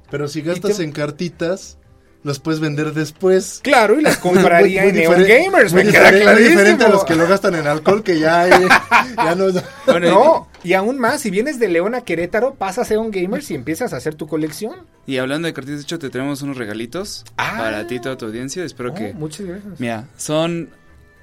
Pero 0.09 0.27
si 0.27 0.41
gastas 0.41 0.77
te- 0.77 0.83
en 0.83 0.91
cartitas, 0.91 1.77
los 2.23 2.39
puedes 2.39 2.59
vender 2.59 2.93
después. 2.93 3.59
claro, 3.63 3.99
y 3.99 4.03
las 4.03 4.17
compraría 4.19 4.81
Muy- 4.83 4.89
en 4.89 4.95
muy 4.95 5.03
Neon 5.03 5.15
diferente- 5.19 5.43
Gamers, 5.45 5.73
muy 5.73 5.83
me 5.85 5.91
queda 5.91 6.11
diferente- 6.35 6.83
a 6.85 6.89
los 6.89 7.03
que 7.03 7.15
lo 7.15 7.27
gastan 7.27 7.55
en 7.55 7.67
alcohol, 7.67 8.03
que 8.03 8.19
ya, 8.19 8.47
eh, 8.47 8.67
ya 9.17 9.35
no. 9.35 9.45
Bueno, 9.85 10.09
No, 10.09 10.47
y 10.63 10.73
aún 10.73 10.99
más, 10.99 11.21
si 11.21 11.29
vienes 11.31 11.57
de 11.59 11.67
León 11.67 11.95
a 11.95 12.01
Querétaro, 12.01 12.53
pasas 12.55 12.91
a 12.91 12.99
un 12.99 13.11
Gamers 13.11 13.49
y 13.51 13.55
empiezas 13.55 13.93
a 13.93 13.97
hacer 13.97 14.15
tu 14.15 14.27
colección. 14.27 14.75
Y 15.07 15.17
hablando 15.17 15.47
de 15.47 15.53
cartitas, 15.53 15.79
de 15.79 15.83
hecho, 15.83 15.97
te 15.99 16.09
tenemos 16.09 16.41
unos 16.43 16.57
regalitos 16.57 17.25
Ah. 17.37 17.55
para 17.57 17.87
ti 17.87 17.95
y 17.95 17.99
toda 17.99 18.17
tu 18.17 18.25
audiencia. 18.25 18.63
Espero 18.63 18.91
Oh, 18.91 18.93
que. 18.95 19.13
muchas 19.13 19.45
gracias. 19.47 19.79
Mira, 19.79 20.05
son 20.17 20.69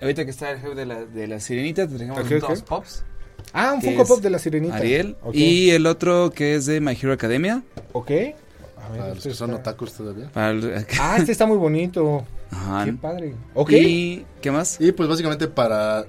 Ahorita 0.00 0.24
que 0.24 0.30
está 0.30 0.50
el 0.52 0.58
hype 0.60 0.74
de 0.76 0.86
la, 0.86 1.04
de 1.04 1.26
la 1.26 1.40
sirenita, 1.40 1.86
tenemos 1.88 2.18
Ok, 2.18 2.26
ok. 2.40 2.48
dos 2.50 2.62
pops. 2.62 3.04
Ah, 3.52 3.72
un 3.72 3.80
Funko 3.82 4.04
Pop 4.04 4.20
de 4.20 4.30
la 4.30 4.38
sirenita. 4.38 4.76
Ariel. 4.76 5.16
Ok. 5.22 5.34
Y 5.34 5.70
el 5.70 5.86
otro 5.86 6.30
que 6.34 6.54
es 6.56 6.66
de 6.66 6.80
My 6.80 6.92
Hero 7.00 7.12
Academia. 7.12 7.62
Ok. 7.92 8.10
A 8.88 8.90
ver, 8.90 8.98
Para 9.00 9.08
los 9.10 9.18
este 9.18 9.28
que 9.30 9.34
son 9.34 9.54
otakus 9.54 9.92
todavía. 9.92 10.30
El- 10.34 10.86
Ah, 11.00 11.16
este 11.18 11.32
está 11.32 11.46
muy 11.46 11.56
bonito. 11.58 12.24
Ajá. 12.50 12.84
Qué 12.84 12.92
padre. 12.94 13.34
Ok. 13.54 13.70
¿Y 13.72 14.26
qué 14.40 14.50
más? 14.50 14.80
Y 14.80 14.92
pues 14.92 15.08
básicamente 15.08 15.46
para, 15.48 16.04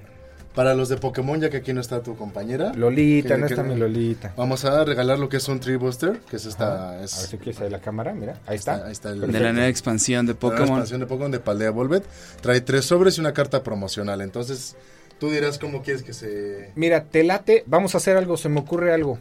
para 0.56 0.74
los 0.74 0.90
de 0.90 0.98
Pokémon, 0.98 1.40
ya 1.40 1.50
que 1.50 1.58
aquí 1.58 1.74
no 1.74 1.82
está 1.82 2.02
tu 2.02 2.16
compañera, 2.16 2.74
Lolita, 2.74 3.36
¿Qué- 3.36 3.38
no 3.38 3.46
está 3.46 3.64
mi 3.64 3.76
Lolita. 3.76 4.34
vamos 4.38 4.64
a 4.66 4.84
regalar 4.86 5.20
lo 5.20 5.30
que 5.30 5.38
es 5.38 5.48
un 5.48 5.60
Tree 5.60 5.76
Buster, 5.76 6.20
que 6.30 6.38
es 6.38 6.46
esta... 6.46 6.92
A 6.92 6.96
ver 6.96 7.04
Es, 7.06 7.12
si 7.12 7.38
quieres 7.38 7.72
la 7.72 7.80
cámara, 7.80 8.14
mira. 8.14 8.40
Ahí 8.48 8.56
está. 8.56 8.86
Ahí 8.86 8.92
está 8.94 9.10
el- 9.10 9.22
De 9.32 9.40
la 9.40 9.52
nueva 9.54 9.68
expansión 9.68 10.26
de 10.26 10.34
la 10.34 10.40
nueva 10.40 10.56
Pokémon. 10.56 10.70
expansión 10.78 11.00
de 11.02 11.06
Pokémon 11.08 11.32
de 11.32 11.40
Paldea 11.40 11.72
Volvet. 11.72 12.04
Trae 12.42 12.62
tres 12.62 12.86
sobres 12.86 13.18
y 13.18 13.22
una 13.22 13.34
carta 13.34 13.62
promocional. 13.64 14.22
Entonces, 14.22 14.76
tú 15.20 15.30
dirás 15.30 15.60
cómo 15.60 15.82
quieres 15.84 16.04
que 16.04 16.14
se... 16.14 16.72
Mira, 16.76 17.04
te 17.04 17.24
late, 17.24 17.64
vamos 17.68 17.94
a 17.96 17.98
hacer 17.98 18.16
algo, 18.18 18.38
se 18.38 18.48
me 18.50 18.60
ocurre 18.62 18.94
algo. 18.94 19.20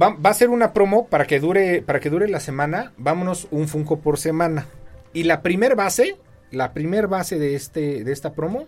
Va, 0.00 0.10
va 0.10 0.30
a 0.30 0.34
ser 0.34 0.50
una 0.50 0.72
promo 0.72 1.06
para 1.06 1.26
que 1.26 1.40
dure 1.40 1.82
para 1.82 2.00
que 2.00 2.10
dure 2.10 2.28
la 2.28 2.40
semana. 2.40 2.92
Vámonos 2.96 3.48
un 3.50 3.68
Funko 3.68 4.00
por 4.00 4.18
semana. 4.18 4.66
Y 5.12 5.24
la 5.24 5.42
primer 5.42 5.76
base, 5.76 6.16
la 6.50 6.72
primer 6.72 7.08
base 7.08 7.38
de 7.38 7.54
este 7.54 8.04
de 8.04 8.12
esta 8.12 8.32
promo 8.32 8.66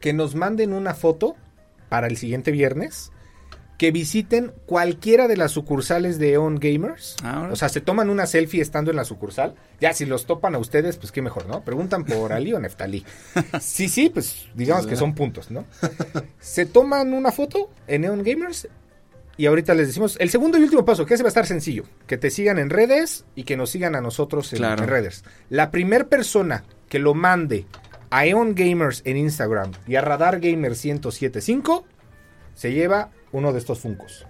que 0.00 0.12
nos 0.12 0.34
manden 0.34 0.72
una 0.72 0.94
foto 0.94 1.36
para 1.88 2.06
el 2.06 2.16
siguiente 2.16 2.50
viernes 2.50 3.10
que 3.78 3.90
visiten 3.90 4.52
cualquiera 4.66 5.26
de 5.28 5.36
las 5.36 5.52
sucursales 5.52 6.18
de 6.18 6.38
On 6.38 6.56
Gamers. 6.56 7.16
Ah, 7.24 7.48
o 7.50 7.56
sea, 7.56 7.68
se 7.68 7.80
toman 7.80 8.08
una 8.08 8.26
selfie 8.26 8.62
estando 8.62 8.90
en 8.90 8.96
la 8.96 9.04
sucursal. 9.04 9.54
Ya, 9.80 9.92
si 9.92 10.06
los 10.06 10.26
topan 10.26 10.54
a 10.54 10.58
ustedes, 10.58 10.96
pues 10.96 11.10
qué 11.10 11.22
mejor, 11.22 11.46
¿no? 11.46 11.64
Preguntan 11.64 12.04
por 12.04 12.32
Ali 12.32 12.52
o 12.52 12.60
Neftalí. 12.60 13.04
Sí, 13.60 13.88
sí, 13.88 14.10
pues 14.10 14.46
digamos 14.54 14.86
que 14.86 14.96
son 14.96 15.14
puntos, 15.14 15.50
¿no? 15.50 15.64
Se 16.38 16.66
toman 16.66 17.12
una 17.12 17.32
foto 17.32 17.70
en 17.86 18.02
Neon 18.02 18.22
Gamers 18.22 18.68
y 19.36 19.46
ahorita 19.46 19.74
les 19.74 19.88
decimos 19.88 20.16
el 20.20 20.30
segundo 20.30 20.58
y 20.58 20.62
último 20.62 20.84
paso, 20.84 21.06
que 21.06 21.14
ese 21.14 21.22
va 21.22 21.28
a 21.28 21.34
estar 21.34 21.46
sencillo, 21.46 21.84
que 22.06 22.16
te 22.18 22.30
sigan 22.30 22.58
en 22.58 22.70
redes 22.70 23.24
y 23.34 23.44
que 23.44 23.56
nos 23.56 23.70
sigan 23.70 23.94
a 23.96 24.00
nosotros 24.00 24.52
en, 24.52 24.58
Claro. 24.58 24.82
en 24.84 24.88
redes. 24.88 25.24
La 25.50 25.70
primer 25.70 26.08
persona 26.08 26.64
que 26.88 26.98
lo 26.98 27.14
mande 27.14 27.66
a 28.10 28.26
Eon 28.26 28.54
Gamers 28.54 29.02
en 29.04 29.16
Instagram 29.16 29.72
y 29.86 29.96
a 29.96 30.00
Radar 30.00 30.38
Gamer 30.40 30.70
1075 30.72 31.84
se 32.54 32.72
lleva 32.72 33.10
uno 33.32 33.52
de 33.52 33.58
estos 33.58 33.80
funcos. 33.80 34.26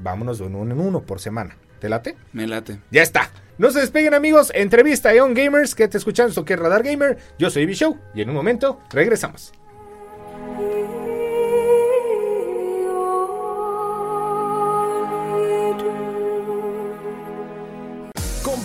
Vámonos 0.00 0.38
de 0.38 0.46
uno 0.46 0.62
en 0.62 0.80
uno 0.80 1.02
por 1.02 1.20
semana. 1.20 1.56
¿Te 1.80 1.88
late? 1.88 2.16
Me 2.32 2.46
late. 2.48 2.80
Ya 2.90 3.02
está. 3.02 3.30
No 3.58 3.70
se 3.70 3.80
despeguen 3.80 4.14
amigos. 4.14 4.50
Entrevista 4.54 5.10
a 5.10 5.14
Eon 5.14 5.34
Gamers 5.34 5.74
que 5.76 5.86
te 5.86 5.98
escuchan 5.98 6.28
esto 6.28 6.44
que 6.44 6.54
es 6.54 6.58
Radar 6.58 6.82
Gamer. 6.82 7.18
Yo 7.38 7.50
soy 7.50 7.62
Ivy 7.62 7.74
Show 7.74 7.96
y 8.14 8.22
en 8.22 8.28
un 8.30 8.34
momento 8.34 8.80
regresamos. 8.90 9.52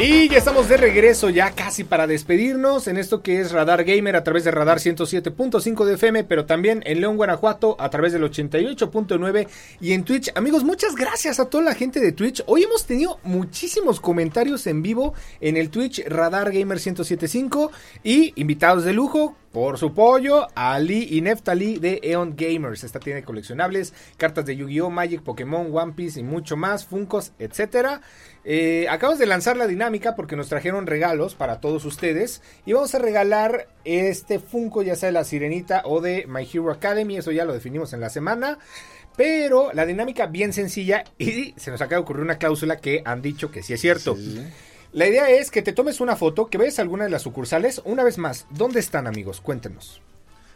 Y 0.00 0.28
ya 0.28 0.38
estamos 0.38 0.68
de 0.68 0.76
regreso, 0.76 1.28
ya 1.28 1.50
casi 1.50 1.82
para 1.82 2.06
despedirnos 2.06 2.86
en 2.86 2.98
esto 2.98 3.20
que 3.20 3.40
es 3.40 3.50
Radar 3.50 3.82
Gamer 3.82 4.14
a 4.14 4.22
través 4.22 4.44
de 4.44 4.52
Radar 4.52 4.78
107.5 4.78 5.84
de 5.84 5.94
FM, 5.94 6.22
pero 6.22 6.46
también 6.46 6.84
en 6.86 7.00
León, 7.00 7.16
Guanajuato 7.16 7.74
a 7.80 7.90
través 7.90 8.12
del 8.12 8.22
88.9 8.22 9.48
y 9.80 9.94
en 9.94 10.04
Twitch. 10.04 10.30
Amigos, 10.36 10.62
muchas 10.62 10.94
gracias 10.94 11.40
a 11.40 11.46
toda 11.50 11.64
la 11.64 11.74
gente 11.74 11.98
de 11.98 12.12
Twitch. 12.12 12.44
Hoy 12.46 12.62
hemos 12.62 12.86
tenido 12.86 13.18
muchísimos 13.24 13.98
comentarios 13.98 14.68
en 14.68 14.82
vivo 14.82 15.14
en 15.40 15.56
el 15.56 15.68
Twitch 15.68 16.06
Radar 16.06 16.52
Gamer 16.52 16.78
107.5 16.78 17.70
y 18.04 18.40
invitados 18.40 18.84
de 18.84 18.92
lujo. 18.92 19.34
Por 19.52 19.78
su 19.78 19.94
pollo, 19.94 20.46
Ali 20.54 21.08
y 21.10 21.22
Neftali 21.22 21.78
de 21.78 22.00
Eon 22.02 22.34
Gamers. 22.36 22.84
Esta 22.84 23.00
tiene 23.00 23.22
coleccionables, 23.22 23.94
cartas 24.18 24.44
de 24.44 24.56
Yu-Gi-Oh!, 24.56 24.90
Magic, 24.90 25.22
Pokémon, 25.22 25.74
One 25.74 25.94
Piece 25.94 26.20
y 26.20 26.22
mucho 26.22 26.56
más, 26.56 26.84
Funcos, 26.84 27.32
etcétera. 27.38 28.02
Eh, 28.44 28.86
acabamos 28.90 29.18
de 29.18 29.26
lanzar 29.26 29.56
la 29.56 29.66
dinámica 29.66 30.14
porque 30.16 30.36
nos 30.36 30.48
trajeron 30.48 30.86
regalos 30.86 31.34
para 31.34 31.60
todos 31.60 31.84
ustedes 31.84 32.42
y 32.66 32.74
vamos 32.74 32.94
a 32.94 32.98
regalar 32.98 33.68
este 33.84 34.38
Funko, 34.38 34.82
ya 34.82 34.96
sea 34.96 35.08
de 35.08 35.12
la 35.12 35.24
Sirenita 35.24 35.82
o 35.84 36.00
de 36.00 36.26
My 36.26 36.48
Hero 36.50 36.70
Academy, 36.70 37.16
eso 37.16 37.32
ya 37.32 37.44
lo 37.44 37.52
definimos 37.52 37.92
en 37.92 38.00
la 38.00 38.10
semana. 38.10 38.58
Pero 39.16 39.72
la 39.72 39.84
dinámica 39.84 40.26
bien 40.26 40.52
sencilla 40.52 41.02
y 41.18 41.52
se 41.56 41.72
nos 41.72 41.80
acaba 41.80 41.96
de 41.96 42.02
ocurrir 42.02 42.22
una 42.22 42.38
cláusula 42.38 42.76
que 42.76 43.02
han 43.04 43.20
dicho 43.20 43.50
que 43.50 43.62
sí 43.62 43.72
es 43.72 43.80
cierto. 43.80 44.16
La 44.92 45.06
idea 45.06 45.28
es 45.30 45.50
que 45.50 45.62
te 45.62 45.72
tomes 45.72 46.00
una 46.00 46.16
foto, 46.16 46.46
que 46.46 46.58
veas 46.58 46.78
alguna 46.78 47.04
de 47.04 47.10
las 47.10 47.22
sucursales. 47.22 47.82
Una 47.84 48.04
vez 48.04 48.18
más, 48.18 48.46
¿dónde 48.50 48.80
están 48.80 49.06
amigos? 49.06 49.40
Cuéntenos. 49.40 50.00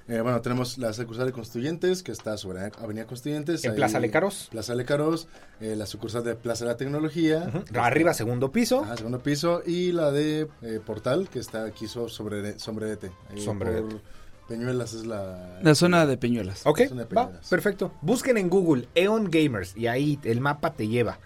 Eh, 0.08 0.20
bueno, 0.20 0.40
tenemos 0.40 0.78
la 0.78 0.92
sucursal 0.92 1.26
de 1.26 1.32
Constituyentes, 1.32 2.02
que 2.02 2.10
está 2.10 2.36
sobre 2.36 2.60
Avenida 2.82 3.06
Constituyentes. 3.06 3.64
En 3.64 3.70
ahí- 3.72 3.76
Plaza 3.76 4.00
Lecaros. 4.00 4.48
Plaza 4.50 4.74
Lecaros, 4.74 5.28
eh, 5.60 5.76
la 5.76 5.86
sucursal 5.86 6.24
de 6.24 6.34
Plaza 6.34 6.64
de 6.64 6.70
la 6.72 6.76
Tecnología. 6.76 7.48
Arriba, 7.74 8.12
segundo 8.14 8.50
piso. 8.50 8.82
Ajá, 8.82 8.96
segundo 8.96 9.22
piso. 9.22 9.62
Y 9.64 9.92
la 9.92 10.10
de 10.10 10.48
eh, 10.62 10.80
Portal, 10.84 11.28
que 11.28 11.38
está 11.38 11.64
aquí 11.64 11.86
so- 11.86 12.08
sobre 12.08 12.58
Sombrerete. 12.58 13.12
Sombrerete. 13.36 13.82
por 13.82 14.00
Peñuelas 14.48 14.92
es 14.92 15.06
la... 15.06 15.60
La 15.62 15.74
zona 15.76 16.04
de 16.04 16.16
Peñuelas. 16.16 16.62
Ok, 16.66 16.82
Zona 16.88 17.04
de 17.04 17.14
va, 17.14 17.26
Peñuelas. 17.26 17.48
perfecto. 17.48 17.92
Busquen 18.02 18.36
en 18.38 18.50
Google 18.50 18.88
Eon 18.96 19.30
Gamers 19.30 19.76
y 19.76 19.86
ahí 19.86 20.18
el 20.24 20.40
mapa 20.40 20.72
te 20.74 20.88
lleva. 20.88 21.20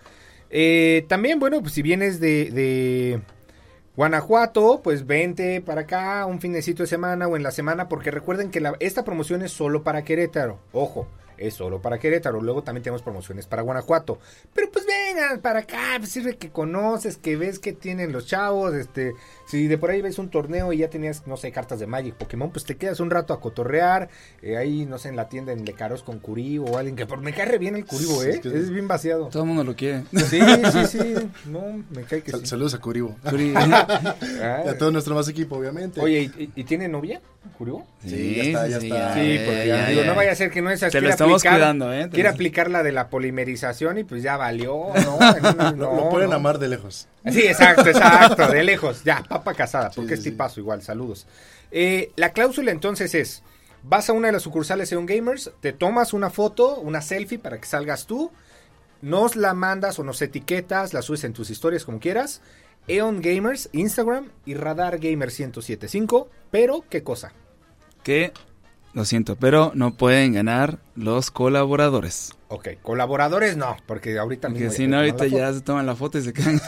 Eh, 0.51 1.05
también, 1.09 1.39
bueno, 1.39 1.61
pues 1.61 1.75
si 1.75 1.83
vienes 1.83 2.21
de, 2.21 3.21
Guanajuato, 3.97 4.81
pues 4.83 5.07
vente 5.07 5.61
para 5.61 5.83
acá 5.83 6.27
un 6.27 6.41
finecito 6.41 6.83
de 6.83 6.87
semana 6.87 7.27
o 7.27 7.37
en 7.37 7.43
la 7.43 7.51
semana, 7.51 7.89
porque 7.89 8.11
recuerden 8.11 8.51
que 8.51 8.63
esta 8.81 9.05
promoción 9.05 9.43
es 9.43 9.53
solo 9.53 9.83
para 9.83 10.05
Querétaro. 10.05 10.59
Ojo, 10.73 11.09
es 11.39 11.55
solo 11.55 11.81
para 11.81 11.99
Querétaro. 11.99 12.41
Luego 12.41 12.63
también 12.63 12.83
tenemos 12.83 13.03
promociones 13.03 13.47
para 13.47 13.63
Guanajuato. 13.63 14.19
Pero 14.53 14.71
pues 14.71 14.87
vengan 14.87 15.41
para 15.41 15.61
acá, 15.61 15.95
pues 15.99 16.11
sirve 16.11 16.37
que 16.37 16.51
conoces, 16.51 17.17
que 17.17 17.37
ves 17.37 17.59
que 17.59 17.73
tienen 17.73 18.13
los 18.13 18.27
chavos. 18.27 18.75
Este, 18.75 19.15
si 19.47 19.67
de 19.69 19.79
por 19.79 19.91
ahí 19.91 20.03
ves 20.03 20.19
un 20.19 20.29
torneo 20.29 20.73
y 20.73 20.79
ya 20.79 20.91
tenías, 20.91 21.27
no 21.27 21.37
sé, 21.37 21.53
cartas 21.53 21.79
de 21.81 21.87
Magic, 21.87 22.15
Pokémon, 22.15 22.51
pues 22.51 22.65
te 22.65 22.77
quedas 22.77 23.01
un 23.01 23.11
rato 23.11 23.33
a 23.33 23.41
cotorrear. 23.41 24.09
eh, 24.43 24.57
ahí, 24.57 24.85
no 24.87 24.99
sé, 24.99 25.09
en 25.09 25.17
la 25.17 25.29
tienda 25.29 25.53
en 25.53 25.65
Lecaros 25.65 26.03
con 26.03 26.19
Curibo 26.19 26.67
o 26.73 26.79
alguien 26.79 26.97
que 26.97 27.07
por 27.07 27.21
me 27.21 27.33
cae 27.33 27.47
re 27.47 27.59
bien 27.59 27.77
el 27.77 27.85
Curibo, 27.87 28.21
Sí, 28.23 28.29
¿eh? 28.29 28.31
es 28.33 28.41
que- 28.41 28.49
Es 28.59 28.71
bien 28.71 28.87
vaciado. 28.89 29.29
Todo 29.29 29.43
el 29.45 29.49
mundo 29.49 29.65
lo 29.65 29.75
quiere. 29.75 30.03
Sí, 30.13 30.41
sí, 30.73 30.87
sí. 30.87 31.15
No, 31.47 31.83
me 31.91 32.03
cae 32.03 32.23
que 32.23 32.31
Sal- 32.33 32.41
sí. 32.41 32.47
Saludos 32.47 32.75
a 32.75 32.79
Curibo. 32.79 33.17
Curi- 33.25 33.55
Ah, 34.43 34.63
Y 34.67 34.69
a 34.69 34.79
todo 34.79 34.91
nuestro 34.91 35.15
más 35.15 35.29
equipo, 35.29 35.57
obviamente. 35.57 36.01
Oye, 36.01 36.31
¿y, 36.55 36.65
tiene 36.65 36.89
novia, 36.89 37.21
Curibo? 37.57 37.87
Sí, 38.05 38.35
ya 38.37 38.43
está, 38.43 38.69
ya 38.69 38.77
está. 38.79 39.15
Sí, 39.15 39.39
porque 39.45 39.65
ya, 39.69 39.87
digo, 39.89 40.03
ya. 40.03 40.07
no 40.09 40.15
vaya 40.15 40.33
a 40.33 40.35
ser 40.35 40.51
que 40.51 40.61
no 40.63 40.71
es 40.71 40.81
Te 40.81 40.87
lo 40.87 40.91
quiere 40.93 41.09
estamos 41.11 41.41
aplicar- 41.43 41.55
cuidando, 41.59 41.93
¿eh? 41.93 42.09
Quiere 42.13 42.29
aplicar 42.29 42.71
la 42.71 42.83
de 42.83 42.93
la 42.93 43.09
polimerización 43.09 43.99
y 43.99 44.05
pues 44.05 44.23
ya 44.23 44.37
valió, 44.37 44.89
¿no? 45.05 45.19
No, 45.77 45.95
Lo, 45.95 45.97
lo 45.97 46.09
pueden 46.11 46.31
no. 46.31 46.37
amar 46.37 46.59
de 46.59 46.69
lejos. 46.69 47.09
Sí, 47.25 47.41
exacto, 47.43 47.87
exacto, 47.89 48.47
de 48.49 48.63
lejos. 48.65 49.03
Ya, 49.05 49.25
papa 49.39 49.55
casada, 49.55 49.91
porque 49.95 50.15
es 50.15 50.23
tipazo 50.23 50.61
igual, 50.61 50.83
saludos. 50.83 51.27
Eh, 51.71 52.13
la 52.17 52.33
cláusula 52.33 52.71
entonces 52.71 53.15
es, 53.15 53.43
vas 53.83 54.09
a 54.09 54.13
una 54.13 54.29
de 54.29 54.33
las 54.33 54.43
sucursales 54.43 54.91
de 54.91 54.97
Un 54.97 55.07
Gamers, 55.07 55.53
te 55.61 55.73
tomas 55.73 56.13
una 56.13 56.31
foto, 56.31 56.79
una 56.81 57.03
selfie 57.03 57.39
para 57.39 57.59
que 57.61 57.67
salgas 57.67 58.07
tú, 58.07 58.31
nos 59.03 59.37
la 59.37 59.55
mandas 59.55 59.99
o 59.99 60.05
nos 60.05 60.23
etiquetas, 60.23 60.95
la 60.95 61.03
subes 61.03 61.25
en 61.25 61.33
tus 61.33 61.51
historias 61.51 61.85
como 61.85 62.01
quieras. 62.01 62.41
Eon 62.89 63.21
Gamers, 63.21 63.69
Instagram 63.73 64.31
y 64.45 64.55
Radar 64.55 64.99
Gamer 64.99 65.29
1075. 65.29 66.29
Pero, 66.51 66.85
¿qué 66.89 67.03
cosa? 67.03 67.33
que, 68.07 68.33
lo 68.97 69.05
siento, 69.05 69.37
pero 69.37 69.73
no 69.75 69.95
pueden 69.95 70.33
ganar 70.33 70.79
los 70.95 71.31
colaboradores. 71.31 72.35
Ok, 72.49 72.69
colaboradores 72.81 73.55
no, 73.55 73.77
porque 73.85 74.19
ahorita 74.19 74.49
Porque 74.49 74.65
mismo 74.65 74.75
si 74.75 74.87
no, 74.87 74.97
ahorita 74.97 75.27
ya 75.27 75.53
se 75.53 75.61
toman 75.61 75.85
la 75.85 75.95
foto 75.95 76.17
y 76.17 76.23
se 76.23 76.33
quedan. 76.33 76.59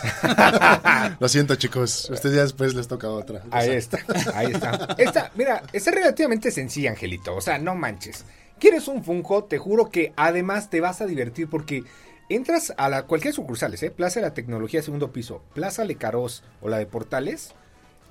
Lo 1.20 1.26
siento, 1.26 1.54
chicos. 1.54 2.10
Ustedes 2.10 2.36
ya 2.36 2.42
después 2.42 2.74
les 2.74 2.86
toca 2.86 3.08
otra. 3.08 3.44
Ahí 3.50 3.70
está, 3.70 4.00
ahí 4.34 4.52
está. 4.52 4.94
Esta, 4.98 5.32
mira, 5.36 5.62
esta 5.72 5.88
es 5.88 5.96
relativamente 5.96 6.50
sencilla, 6.50 6.90
Angelito. 6.90 7.34
O 7.34 7.40
sea, 7.40 7.56
no 7.56 7.74
manches. 7.74 8.26
¿Quieres 8.60 8.88
un 8.88 9.02
Funko? 9.04 9.44
Te 9.44 9.56
juro 9.56 9.88
que 9.88 10.12
además 10.14 10.68
te 10.68 10.82
vas 10.82 11.00
a 11.00 11.06
divertir 11.06 11.48
porque 11.48 11.84
entras 12.28 12.74
a 12.76 12.90
la, 12.90 13.04
cualquier 13.04 13.32
sucursales, 13.32 13.82
¿eh? 13.82 13.90
Plaza 13.90 14.20
de 14.20 14.26
la 14.26 14.34
Tecnología, 14.34 14.82
segundo 14.82 15.12
piso, 15.12 15.42
Plaza 15.54 15.82
Lecaros 15.86 16.44
o 16.60 16.68
la 16.68 16.76
de 16.76 16.84
Portales. 16.84 17.54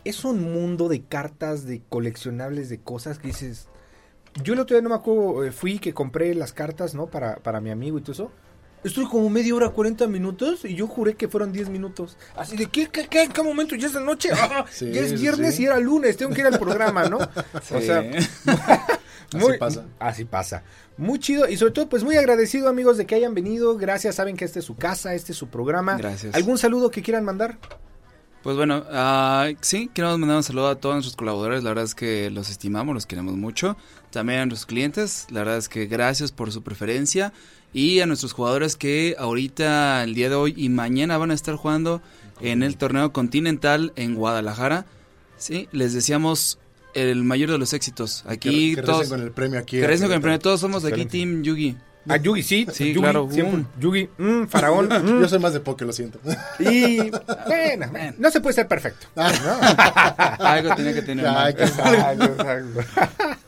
Es 0.05 0.25
un 0.25 0.41
mundo 0.41 0.89
de 0.89 1.03
cartas, 1.03 1.67
de 1.67 1.83
coleccionables, 1.87 2.69
de 2.69 2.79
cosas 2.79 3.19
que 3.19 3.27
dices. 3.27 3.67
Yo 4.43 4.53
el 4.53 4.59
otro 4.59 4.75
día 4.75 4.81
no 4.81 4.89
me 4.89 4.95
acuerdo, 4.95 5.43
eh, 5.43 5.51
fui 5.51 5.79
que 5.79 5.93
compré 5.93 6.33
las 6.35 6.53
cartas, 6.53 6.93
¿no? 6.93 7.07
Para, 7.07 7.37
para 7.37 7.59
mi 7.61 7.69
amigo 7.71 7.97
y 7.97 8.01
todo 8.01 8.11
eso. 8.11 8.31
Estoy 8.83 9.05
como 9.05 9.29
media 9.29 9.53
hora, 9.55 9.69
40 9.69 10.07
minutos 10.07 10.63
y 10.63 10.75
yo 10.75 10.87
juré 10.87 11.15
que 11.15 11.27
fueron 11.27 11.51
10 11.51 11.69
minutos. 11.69 12.15
Así 12.35 12.55
de, 12.55 12.67
¿qué, 12.67 12.87
qué, 12.87 13.07
qué, 13.07 13.23
en 13.23 13.31
qué 13.31 13.41
momento? 13.41 13.75
¿Ya 13.75 13.87
es 13.87 13.93
de 13.93 14.01
noche? 14.01 14.29
Ah, 14.39 14.65
Sí, 14.69 14.91
ya 14.91 15.01
es 15.01 15.09
sí, 15.09 15.15
viernes 15.17 15.55
sí. 15.55 15.63
y 15.63 15.65
era 15.65 15.79
lunes, 15.79 16.15
tengo 16.15 16.33
que 16.33 16.41
ir 16.41 16.47
al 16.47 16.59
programa, 16.59 17.09
¿no? 17.09 17.17
O 17.17 17.81
sea, 17.81 18.03
Así 19.33 19.57
pasa. 19.59 19.85
Así 19.99 20.25
pasa. 20.25 20.63
Muy 20.95 21.19
chido 21.19 21.49
y 21.49 21.57
sobre 21.57 21.73
todo, 21.73 21.89
pues 21.89 22.03
muy 22.03 22.15
agradecido, 22.15 22.69
amigos, 22.69 22.97
de 22.97 23.05
que 23.05 23.15
hayan 23.15 23.33
venido. 23.33 23.75
Gracias, 23.77 24.15
saben 24.15 24.37
que 24.37 24.45
este 24.45 24.59
es 24.59 24.65
su 24.65 24.75
casa, 24.77 25.13
este 25.15 25.31
es 25.33 25.37
su 25.37 25.47
programa. 25.47 25.97
Gracias. 25.97 26.33
¿Algún 26.35 26.57
saludo 26.57 26.89
que 26.91 27.01
quieran 27.01 27.25
mandar? 27.25 27.57
Pues 28.43 28.55
bueno, 28.55 28.85
ah, 28.91 29.49
sí, 29.61 29.89
queremos 29.93 30.19
mandar 30.19 30.37
un 30.37 30.43
saludo 30.43 30.69
a 30.69 30.75
todos 30.75 30.95
nuestros 30.95 31.17
colaboradores. 31.17 31.63
La 31.63 31.71
verdad 31.71 31.83
es 31.83 31.95
que 31.95 32.29
los 32.29 32.49
estimamos, 32.49 32.93
los 32.95 33.05
queremos 33.05 33.35
mucho. 33.35 33.75
También 34.17 34.39
a 34.39 34.45
nuestros 34.47 34.65
clientes. 34.65 35.27
La 35.29 35.41
verdad 35.41 35.57
es 35.57 35.69
que 35.69 35.85
gracias 35.85 36.31
por 36.31 36.51
su 36.51 36.63
preferencia. 36.63 37.33
Y 37.71 37.99
a 37.99 38.07
nuestros 38.07 38.33
jugadores 38.33 38.75
que 38.75 39.15
ahorita, 39.19 40.03
el 40.03 40.15
día 40.15 40.27
de 40.27 40.33
hoy 40.33 40.55
y 40.57 40.69
mañana 40.69 41.19
van 41.19 41.29
a 41.29 41.35
estar 41.35 41.53
jugando 41.53 42.01
en 42.41 42.63
el 42.63 42.77
torneo 42.77 43.13
continental 43.13 43.93
en 43.95 44.15
Guadalajara. 44.15 44.87
Sí, 45.37 45.69
les 45.71 45.93
deseamos 45.93 46.57
el 46.95 47.23
mayor 47.25 47.51
de 47.51 47.59
los 47.59 47.73
éxitos. 47.73 48.23
Aquí 48.25 48.71
que, 48.71 48.77
que 48.77 48.81
todos. 48.81 49.01
recen 49.01 49.17
con 49.19 49.27
el 49.27 49.31
premio 49.33 49.59
aquí. 49.59 49.79
que 49.79 49.85
recen 49.85 50.07
con 50.07 50.15
el 50.15 50.21
premio. 50.21 50.39
Todos 50.39 50.61
somos 50.61 50.81
de 50.81 50.93
aquí. 50.93 51.05
Team 51.05 51.43
Yugi. 51.43 51.77
A 52.09 52.17
Yugi, 52.17 52.41
sí. 52.41 52.67
Sí, 52.73 52.93
Yugi, 52.93 52.99
claro. 53.01 53.29
siempre. 53.29 53.59
Mm. 53.59 53.67
Yugi, 53.79 54.09
mm, 54.17 54.47
faraón. 54.47 54.87
mm. 55.03 55.21
Yo 55.21 55.27
soy 55.29 55.37
más 55.37 55.53
de 55.53 55.59
poke, 55.59 55.85
lo 55.85 55.93
siento. 55.93 56.19
Y 56.57 56.97
bueno, 57.45 57.87
bueno, 57.91 58.13
no 58.17 58.31
se 58.31 58.41
puede 58.41 58.55
ser 58.55 58.67
perfecto. 58.67 59.05
Algo 59.15 60.73
tenía 60.75 60.95
que 60.95 61.03
tener. 61.03 61.27
Ay, 61.27 61.53
Exacto, 61.55 62.23
exacto. 62.23 63.43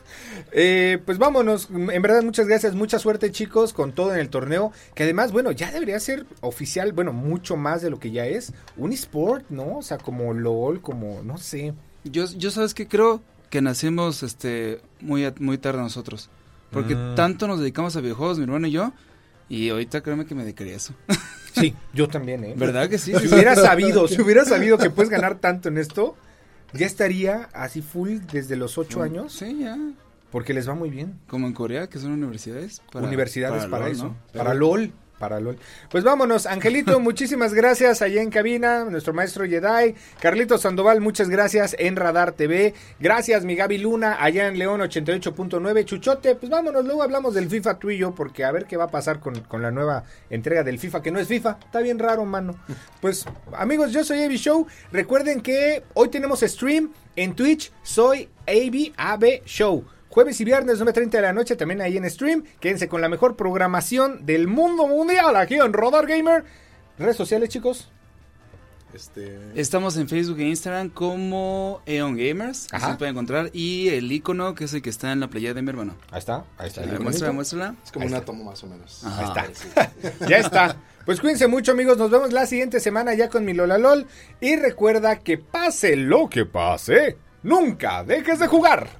Eh, 0.52 0.98
pues 1.04 1.18
vámonos, 1.18 1.68
en 1.70 2.02
verdad 2.02 2.22
muchas 2.22 2.46
gracias, 2.46 2.74
mucha 2.74 2.98
suerte 2.98 3.30
chicos 3.30 3.72
con 3.72 3.92
todo 3.92 4.12
en 4.12 4.20
el 4.20 4.30
torneo, 4.30 4.72
que 4.94 5.04
además, 5.04 5.32
bueno, 5.32 5.52
ya 5.52 5.70
debería 5.70 6.00
ser 6.00 6.26
oficial, 6.40 6.92
bueno, 6.92 7.12
mucho 7.12 7.56
más 7.56 7.82
de 7.82 7.90
lo 7.90 7.98
que 7.98 8.10
ya 8.10 8.26
es, 8.26 8.52
un 8.76 8.92
esport, 8.92 9.44
¿no? 9.50 9.78
O 9.78 9.82
sea, 9.82 9.98
como 9.98 10.34
LOL, 10.34 10.80
como, 10.80 11.22
no 11.22 11.38
sé. 11.38 11.74
Yo, 12.04 12.24
yo 12.26 12.50
sabes 12.50 12.74
que 12.74 12.88
creo 12.88 13.22
que 13.50 13.60
nacimos 13.60 14.22
este 14.22 14.80
muy, 15.00 15.32
muy 15.38 15.58
tarde 15.58 15.80
nosotros. 15.80 16.30
Porque 16.70 16.96
tanto 17.16 17.48
nos 17.48 17.58
dedicamos 17.58 17.96
a 17.96 18.00
videojuegos, 18.00 18.38
mi 18.38 18.44
hermano 18.44 18.68
y 18.68 18.70
yo. 18.70 18.92
Y 19.48 19.70
ahorita 19.70 20.02
créeme 20.02 20.24
que 20.24 20.36
me 20.36 20.44
dedicaría 20.44 20.74
a 20.74 20.76
eso. 20.76 20.94
Sí, 21.52 21.74
yo 21.92 22.06
también, 22.06 22.44
¿eh? 22.44 22.54
¿Verdad 22.56 22.88
que 22.88 22.96
sí? 22.96 23.12
Si 23.12 23.26
hubiera 23.26 23.56
sabido, 23.56 24.06
si 24.06 24.22
hubiera 24.22 24.44
sabido 24.44 24.78
que 24.78 24.88
puedes 24.88 25.10
ganar 25.10 25.40
tanto 25.40 25.68
en 25.68 25.78
esto, 25.78 26.14
ya 26.72 26.86
estaría 26.86 27.48
así 27.52 27.82
full 27.82 28.18
desde 28.32 28.54
los 28.54 28.78
ocho 28.78 29.02
años, 29.02 29.32
Sí, 29.32 29.58
ya. 29.58 29.76
Porque 30.30 30.54
les 30.54 30.68
va 30.68 30.74
muy 30.74 30.90
bien. 30.90 31.18
Como 31.28 31.46
en 31.46 31.52
Corea, 31.52 31.88
que 31.88 31.98
son 31.98 32.12
universidades. 32.12 32.82
para- 32.92 33.06
Universidades 33.06 33.66
para, 33.66 33.84
LOL, 33.84 33.92
eso. 33.92 34.04
¿no? 34.04 34.16
Para 34.32 34.54
LOL. 34.54 34.92
Para 35.18 35.38
LOL. 35.38 35.58
Pues 35.90 36.02
vámonos, 36.02 36.46
Angelito, 36.46 36.98
muchísimas 37.00 37.52
gracias 37.52 38.00
allá 38.00 38.22
en 38.22 38.30
cabina, 38.30 38.84
nuestro 38.86 39.12
maestro 39.12 39.44
Jedi. 39.44 39.94
Carlito 40.18 40.56
Sandoval, 40.56 41.02
muchas 41.02 41.28
gracias 41.28 41.76
en 41.78 41.96
Radar 41.96 42.32
TV. 42.32 42.72
Gracias, 42.98 43.44
mi 43.44 43.54
Gaby 43.54 43.76
Luna, 43.76 44.16
allá 44.18 44.46
en 44.48 44.58
León 44.58 44.80
88.9. 44.80 45.84
Chuchote, 45.84 46.36
pues 46.36 46.48
vámonos, 46.48 46.86
luego 46.86 47.02
hablamos 47.02 47.34
del 47.34 47.50
FIFA 47.50 47.78
tú 47.78 47.90
y 47.90 47.98
yo, 47.98 48.14
porque 48.14 48.44
a 48.46 48.50
ver 48.50 48.64
qué 48.64 48.78
va 48.78 48.84
a 48.84 48.90
pasar 48.90 49.20
con, 49.20 49.38
con 49.40 49.60
la 49.60 49.70
nueva 49.70 50.04
entrega 50.30 50.62
del 50.62 50.78
FIFA, 50.78 51.02
que 51.02 51.10
no 51.10 51.18
es 51.18 51.28
FIFA. 51.28 51.58
Está 51.66 51.80
bien 51.80 51.98
raro, 51.98 52.24
mano. 52.24 52.56
Pues, 53.02 53.26
amigos, 53.52 53.92
yo 53.92 54.02
soy 54.04 54.22
Avi 54.22 54.38
Show. 54.38 54.66
Recuerden 54.90 55.42
que 55.42 55.82
hoy 55.92 56.08
tenemos 56.08 56.40
stream 56.40 56.92
en 57.16 57.34
Twitch. 57.34 57.70
Soy 57.82 58.30
AB 58.46 59.42
Show. 59.44 59.84
Jueves 60.10 60.40
y 60.40 60.44
viernes, 60.44 60.80
9.30 60.80 61.10
de 61.10 61.20
la 61.22 61.32
noche, 61.32 61.56
también 61.56 61.80
ahí 61.80 61.96
en 61.96 62.08
stream. 62.10 62.44
Quédense 62.60 62.88
con 62.88 63.00
la 63.00 63.08
mejor 63.08 63.36
programación 63.36 64.26
del 64.26 64.48
mundo 64.48 64.86
mundial 64.86 65.36
aquí 65.36 65.54
en 65.54 65.72
Rodar 65.72 66.06
Gamer. 66.06 66.44
Redes 66.98 67.16
sociales, 67.16 67.48
chicos. 67.48 67.90
Este, 68.92 69.38
Estamos 69.54 69.96
en 69.98 70.08
Facebook 70.08 70.40
e 70.40 70.48
Instagram 70.48 70.88
como 70.90 71.80
Eon 71.86 72.16
Gamers. 72.16 72.64
Así 72.66 72.74
Ajá. 72.76 72.88
nos 72.88 72.96
pueden 72.98 73.14
encontrar. 73.14 73.50
Y 73.52 73.88
el 73.90 74.10
icono, 74.10 74.56
que 74.56 74.64
es 74.64 74.74
el 74.74 74.82
que 74.82 74.90
está 74.90 75.12
en 75.12 75.20
la 75.20 75.28
playa 75.30 75.54
de 75.54 75.62
mi 75.62 75.70
hermano. 75.70 75.94
Ahí 76.10 76.18
está, 76.18 76.44
ahí 76.58 76.66
está. 76.66 76.80
Ver, 76.80 76.98
muéstrala, 76.98 77.32
muéstrala. 77.32 77.74
es 77.84 77.92
como 77.92 78.02
Ahí 78.02 78.08
un 78.08 78.14
está. 78.14 78.22
átomo 78.24 78.44
más 78.44 78.64
o 78.64 78.66
menos. 78.66 79.04
Ajá. 79.04 79.42
Ahí 79.42 79.52
está. 79.52 79.92
Ya 80.28 80.38
está. 80.38 80.76
Pues 81.06 81.20
cuídense 81.20 81.46
mucho, 81.46 81.70
amigos. 81.70 81.98
Nos 81.98 82.10
vemos 82.10 82.32
la 82.32 82.46
siguiente 82.46 82.80
semana 82.80 83.14
ya 83.14 83.28
con 83.28 83.44
mi 83.44 83.54
Lola 83.54 83.78
LOL. 83.78 84.06
Y 84.40 84.56
recuerda 84.56 85.20
que 85.20 85.38
pase 85.38 85.94
lo 85.94 86.28
que 86.28 86.44
pase, 86.44 87.16
nunca 87.44 88.02
dejes 88.02 88.40
de 88.40 88.48
jugar. 88.48 88.99